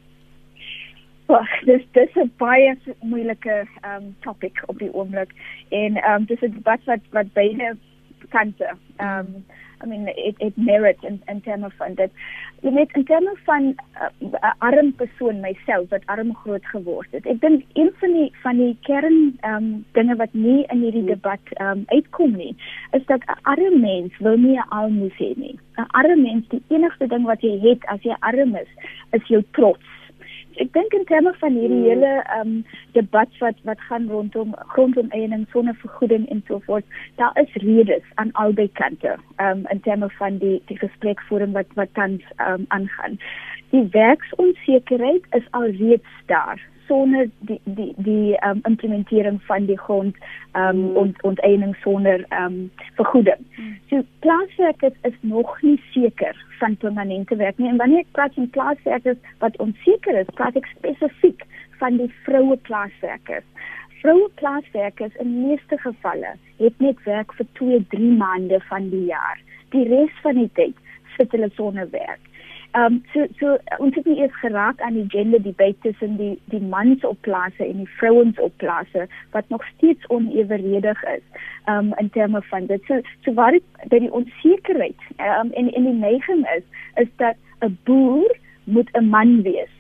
Wag, 1.31 1.51
dis 1.65 1.85
dis 1.97 2.17
'n 2.21 2.31
baie 2.39 2.77
moeilike 3.01 3.65
um 3.95 4.15
topic 4.21 4.63
op 4.67 4.79
die 4.79 4.93
oomblik 4.93 5.33
en 5.71 5.97
um 6.11 6.25
dis 6.25 6.43
'n 6.43 6.53
debat 6.59 6.81
wat 6.85 7.01
wat 7.11 7.33
beide 7.33 7.77
kante. 8.29 8.77
Um 8.99 9.45
I 9.83 9.87
mean 9.87 10.09
it 10.09 10.37
it 10.41 10.57
merit 10.57 10.99
in 11.03 11.21
in 11.29 11.41
terme 11.41 11.71
van 11.79 11.95
dit. 11.95 12.11
Jy 12.63 12.73
weet 12.73 12.95
in 12.97 13.05
terme 13.05 13.35
van 13.45 13.63
'n 13.65 14.33
uh, 14.33 14.53
arm 14.59 14.93
persoon 14.93 15.41
myself 15.41 15.89
wat 15.89 16.07
arm 16.07 16.35
groot 16.35 16.67
geword 16.67 17.11
het. 17.11 17.27
Ek 17.27 17.41
dink 17.41 17.65
een 17.75 17.91
van 18.01 18.13
die 18.13 18.33
van 18.43 18.57
die 18.57 18.77
kern 18.81 19.39
um 19.43 19.85
dinge 19.93 20.17
wat 20.17 20.33
nie 20.33 20.65
in 20.73 20.81
hierdie 20.81 21.05
debat 21.05 21.53
um 21.61 21.85
uitkom 21.87 22.37
nie, 22.37 22.57
is 22.93 23.05
dat 23.07 23.21
'n 23.27 23.39
arm 23.43 23.81
mens 23.81 24.19
wil 24.19 24.37
nie 24.37 24.57
'n 24.57 24.69
almoes 24.69 25.17
hê 25.19 25.35
nie. 25.37 25.59
'n 25.77 25.87
Arm 25.91 26.23
mens, 26.23 26.49
die 26.49 26.63
enigste 26.69 27.07
ding 27.07 27.25
wat 27.25 27.41
jy 27.43 27.59
het 27.61 27.85
as 27.87 28.03
jy 28.03 28.17
arm 28.21 28.57
is, 28.57 28.71
is 29.11 29.27
jou 29.27 29.43
trots 29.53 29.94
ek 30.63 30.73
dink 30.73 30.95
in 30.99 31.05
terme 31.05 31.33
van 31.41 31.57
hierdie 31.59 31.81
hmm. 31.81 31.89
hele 31.91 32.13
ehm 32.23 32.41
um, 32.41 32.65
debat 32.97 33.39
wat 33.41 33.63
wat 33.69 33.81
gaan 33.89 34.09
rondom 34.09 34.55
grondoneening 34.75 35.47
sonder 35.53 35.75
vergoeding 35.83 36.29
en 36.31 36.43
so 36.49 36.61
voort, 36.67 36.85
daar 37.17 37.39
is 37.43 37.57
redes 37.63 38.07
aan 38.15 38.33
albei 38.33 38.69
kante 38.73 39.17
ehm 39.37 39.49
um, 39.51 39.67
in 39.71 39.81
terme 39.81 40.11
van 40.19 40.39
die 40.39 40.63
die 40.67 40.79
gesprekvoering 40.79 41.53
wat 41.53 41.75
wat 41.81 41.95
tans 41.95 42.23
ehm 42.37 42.61
um, 42.61 42.65
aangaan. 42.69 43.19
Die 43.71 43.87
werksonsekerheid 43.91 45.25
is 45.31 45.51
alreeds 45.51 46.23
daar 46.27 46.61
sonder 46.89 47.29
die 47.49 47.61
die 47.65 47.93
die 47.97 48.37
um, 48.47 48.61
implementering 48.65 49.41
van 49.49 49.67
die 49.67 49.79
grond 49.79 50.17
um 50.53 50.81
mm. 50.81 50.97
ont, 50.97 51.23
onteiening 51.23 51.75
sonder 51.83 52.25
um 52.41 52.71
vergoeding. 52.97 53.47
Mm. 53.57 53.77
So 53.91 54.03
plaaswerkers 54.19 54.99
is 55.03 55.17
nog 55.21 55.57
nie 55.63 55.81
seker 55.93 56.37
van 56.59 56.77
permanente 56.77 57.37
werk 57.37 57.59
nie 57.59 57.69
en 57.69 57.81
wanneer 57.83 58.05
ek 58.05 58.13
praat 58.13 58.35
van 58.35 58.51
plaaswerkers 58.51 59.19
wat 59.39 59.57
onseker 59.57 60.21
is, 60.21 60.31
praat 60.35 60.57
ek 60.57 60.71
spesifiek 60.77 61.47
van 61.81 61.99
die 62.01 62.13
vroue 62.25 62.57
plaaswerkers 62.69 63.49
vroue 64.05 64.29
plaaswerkers 64.35 65.15
in 65.23 65.31
meeste 65.47 65.79
gevalle 65.81 66.35
het 66.59 66.81
net 66.85 66.99
werk 67.09 67.33
vir 67.39 67.47
2, 67.61 67.79
3 67.95 68.11
maande 68.21 68.59
van 68.69 68.91
die 68.93 69.07
jaar. 69.09 69.41
Die 69.73 69.87
res 69.89 70.13
van 70.23 70.37
die 70.43 70.51
tyd 70.59 70.77
sit 71.17 71.33
hulle 71.33 71.49
sonder 71.57 71.89
werk. 71.95 72.21
Ehm 72.75 72.93
um, 72.93 73.03
so 73.13 73.25
so 73.39 73.57
ons 73.79 73.95
het 73.95 74.07
nie 74.11 74.17
eers 74.19 74.39
geraak 74.41 74.81
aan 74.83 74.97
die 74.99 75.05
gender 75.09 75.43
debate 75.43 75.77
tussen 75.83 76.17
die 76.17 76.33
die 76.51 76.61
mans 76.61 77.05
op 77.05 77.21
plase 77.21 77.67
en 77.67 77.77
die 77.77 77.93
vrouens 77.99 78.41
op 78.47 78.57
plase 78.57 79.07
wat 79.31 79.49
nog 79.49 79.67
steeds 79.77 80.09
onevenredig 80.09 81.05
is. 81.05 81.23
Ehm 81.65 81.77
um, 81.77 81.93
in 82.03 82.11
terme 82.11 82.43
van 82.43 82.67
dit. 82.67 82.83
So 82.89 83.01
so 83.23 83.35
waar 83.35 83.55
dit 83.55 83.63
by 83.89 83.99
die 83.99 84.13
onsekerheid 84.13 85.07
ehm 85.17 85.47
um, 85.47 85.53
en 85.53 85.71
en 85.73 85.87
die 85.91 86.01
neiging 86.01 86.43
is 86.57 86.67
is 87.05 87.15
dat 87.17 87.37
'n 87.61 87.79
boer 87.85 88.37
moet 88.65 88.91
'n 88.93 89.09
man 89.09 89.43
wees. 89.43 89.75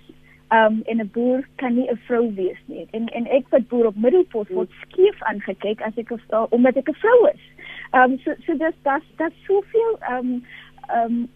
Ehm 0.49 0.72
um, 0.72 0.82
en 0.84 1.01
'n 1.01 1.11
boer 1.12 1.49
kan 1.57 1.74
nie 1.74 1.90
'n 1.90 2.01
vrou 2.07 2.34
wees 2.34 2.61
nie. 2.66 2.86
En 2.90 3.09
en 3.09 3.26
ek 3.26 3.49
wat 3.49 3.68
boer 3.68 3.86
op 3.86 3.97
middelpos 3.97 4.49
word 4.49 4.70
skief 4.86 5.22
aangekyk 5.22 5.80
as 5.80 5.97
ek 5.97 6.14
verstaan 6.14 6.47
omdat 6.51 6.76
ek 6.76 6.88
'n 6.88 7.03
vrou 7.03 7.28
is. 7.34 7.42
Ehm 7.90 8.12
um, 8.12 8.18
so 8.18 8.34
so 8.47 8.57
dis 8.57 8.78
dat 8.82 9.03
dat 9.16 9.32
soveel 9.47 9.97
ehm 10.01 10.16
um, 10.16 10.45
um, 10.93 11.28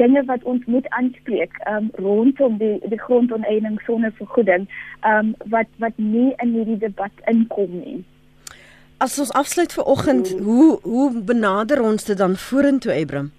dinge 0.00 0.24
wat 0.24 0.42
ons 0.42 0.64
moet 0.66 0.88
aanspreek 0.88 1.56
ehm 1.64 1.76
um, 1.76 1.90
rondom 2.06 2.58
die 2.58 2.78
die 2.88 3.00
grondoneening 3.00 3.80
sonder 3.86 4.12
vergoeding 4.18 4.66
ehm 5.00 5.18
um, 5.18 5.34
wat 5.54 5.70
wat 5.78 5.96
nie 5.96 6.32
in 6.42 6.52
hierdie 6.58 6.78
debat 6.78 7.24
inkom 7.30 7.78
nie. 7.80 8.02
As 8.98 9.18
ons 9.18 9.32
afsluit 9.32 9.72
vir 9.72 9.84
oggend, 9.84 10.30
hoe 10.40 10.78
hoe 10.82 11.08
benader 11.32 11.82
ons 11.82 12.04
dit 12.04 12.18
dan 12.18 12.36
vorentoe 12.36 12.92
Ebram? 12.92 13.32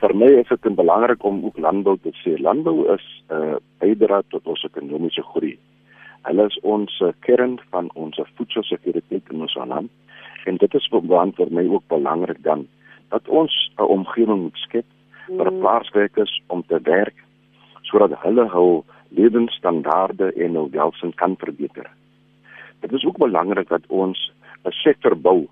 Vir 0.00 0.14
my 0.16 0.30
is 0.40 0.48
dit 0.48 0.74
belangrik 0.76 1.24
om 1.24 1.44
ook 1.44 1.58
landbou 1.58 1.96
te 2.02 2.12
sê. 2.22 2.38
Landbou 2.40 2.86
is 2.94 3.04
'n 3.28 3.34
uh, 3.34 3.56
bydra 3.78 4.22
tot 4.28 4.46
ons 4.46 4.64
ekonomiese 4.64 5.22
groei. 5.22 5.58
Hulle 6.22 6.46
is 6.46 6.58
ons 6.62 7.00
uh, 7.00 7.12
kern 7.20 7.58
van 7.70 7.90
ons 7.94 8.20
voedselsekuriteit 8.36 9.22
in 9.30 9.40
ons 9.40 9.54
land 9.54 9.90
en 10.46 10.56
dit 10.56 10.74
is 10.74 10.88
vir 10.92 11.50
my 11.50 11.64
ook 11.68 11.84
belangrik 11.88 12.42
dan 12.42 12.66
omgewing 14.10 14.42
moet 14.42 14.56
skep 14.56 14.86
vir 15.28 15.50
mm. 15.50 15.60
plaaswerkers 15.60 16.42
om 16.48 16.62
te 16.66 16.80
werk 16.82 17.14
sodat 17.82 18.18
hulle 18.22 18.46
hul 18.50 18.84
lewensstandaarde 19.14 20.32
en 20.32 20.54
hul 20.54 20.70
welstand 20.70 21.14
kan 21.14 21.36
verbeter. 21.38 21.86
Dit 22.80 22.92
is 22.92 23.04
ook 23.04 23.18
belangrik 23.18 23.68
dat 23.68 23.86
ons 23.88 24.32
'n 24.64 24.70
sektor 24.70 25.16
bou 25.16 25.48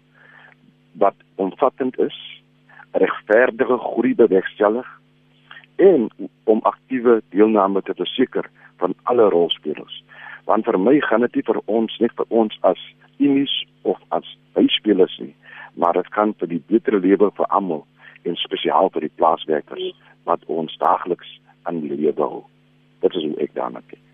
wat 0.92 1.14
omvattend 1.36 1.98
is, 1.98 2.42
regverdige 2.92 3.78
groei 3.78 4.14
bewerkstellig 4.14 4.86
en 5.76 6.10
om 6.44 6.60
aktiewe 6.62 7.22
deelname 7.30 7.82
te 7.82 7.94
verseker 7.94 8.50
van 8.76 8.94
alle 9.02 9.28
rolspelers. 9.28 10.04
Want 10.44 10.64
vir 10.64 10.78
my 10.78 11.00
gaan 11.00 11.20
dit 11.20 11.34
nie 11.34 11.42
vir 11.42 11.60
ons 11.66 11.98
net 11.98 12.12
vir 12.16 12.26
ons 12.28 12.58
as 12.60 12.78
unies 13.18 13.66
of 13.82 13.98
as 14.08 14.38
byspelers 14.52 15.18
nie, 15.18 15.34
maar 15.74 15.92
dit 15.92 16.08
kan 16.08 16.34
vir 16.38 16.48
die 16.48 16.62
beter 16.66 17.00
lewe 17.00 17.30
vir 17.30 17.46
almal 17.46 17.86
en 18.22 18.36
spesiaal 18.36 18.90
vir 18.94 19.06
die 19.06 19.16
plaaswerkers 19.20 19.94
wat 20.28 20.44
ons 20.46 20.76
daagliks 20.82 21.38
aan 21.62 21.82
lewe 21.86 22.22
hou. 22.22 22.44
Dit 23.00 23.14
is 23.14 23.24
hoe 23.24 23.36
ek 23.44 23.54
daarna 23.54 23.82
kyk. 23.86 24.07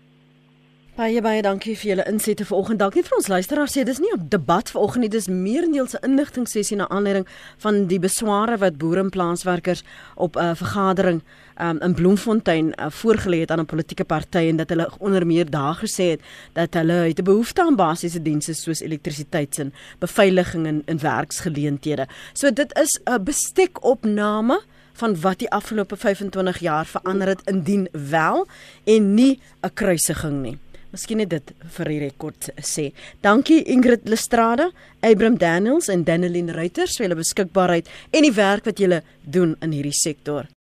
Baie 0.95 1.19
baie 1.19 1.41
dankie 1.43 1.73
vir 1.75 1.89
julle 1.89 2.03
insette 2.07 2.45
vanoggend. 2.47 2.79
Dankie 2.79 3.01
vir 3.03 3.17
ons 3.17 3.25
luisteraars 3.27 3.73
sê 3.75 3.83
dis 3.83 3.97
nie 3.99 4.13
'n 4.15 4.29
debat 4.31 4.69
vanoggend 4.71 5.01
nie, 5.01 5.09
dis 5.09 5.27
meerendeels 5.27 5.93
'n 5.93 6.05
inligting 6.07 6.47
sessie 6.47 6.77
na 6.77 6.87
aanleiding 6.87 7.27
van 7.57 7.87
die 7.87 7.99
besware 7.99 8.57
wat 8.57 8.77
boere 8.77 9.01
en 9.01 9.09
plaaswerkers 9.09 9.83
op 10.15 10.37
'n 10.37 10.39
uh, 10.39 10.55
vergadering 10.55 11.21
um, 11.59 11.81
in 11.81 11.93
Bloemfontein 11.93 12.73
uh, 12.79 12.85
voorgelê 12.89 13.39
het 13.39 13.51
aan 13.51 13.59
'n 13.59 13.65
politieke 13.65 14.05
party 14.05 14.47
en 14.47 14.55
dat 14.55 14.69
hulle 14.69 14.89
onder 14.99 15.25
meer 15.27 15.49
daar 15.49 15.75
gesê 15.75 16.15
het 16.15 16.21
dat 16.53 16.73
hulle 16.73 17.11
het 17.11 17.19
'n 17.19 17.23
behoefte 17.23 17.61
aan 17.61 17.75
basiese 17.75 18.21
dienste 18.21 18.53
soos 18.53 18.79
elektrisiteit 18.79 19.59
en 19.59 19.73
beveiliging 19.99 20.65
en, 20.65 20.81
en 20.85 20.99
werksgeleenthede. 20.99 22.07
So 22.33 22.53
dit 22.53 22.79
is 22.79 22.99
'n 23.03 23.23
bestekopname 23.23 24.61
van 24.93 25.19
wat 25.21 25.39
die 25.39 25.51
afgelope 25.51 25.97
25 25.97 26.59
jaar 26.59 26.85
verander 26.85 27.27
het 27.27 27.41
indien 27.45 27.87
wel 27.91 28.47
en 28.83 29.13
nie 29.13 29.39
'n 29.61 29.73
kruisiging 29.73 30.41
nie. 30.41 30.57
Miskien 30.95 31.19
net 31.19 31.33
dit 31.33 31.49
vir 31.75 31.91
die 31.91 31.99
rekord 32.05 32.49
sê. 32.63 32.85
Dankie 33.25 33.59
Ingrid 33.73 34.07
Lestrada, 34.07 34.69
Abram 35.03 35.35
Daniels 35.35 35.89
en 35.91 36.05
Daneline 36.07 36.55
Reuters 36.55 36.95
vir 36.95 37.09
hulle 37.09 37.19
beskikbaarheid 37.19 37.91
en 38.15 38.23
die 38.23 38.35
werk 38.37 38.69
wat 38.71 38.79
julle 38.79 39.03
doen 39.27 39.57
in 39.65 39.75
hierdie 39.75 39.97
sektor. 39.97 40.47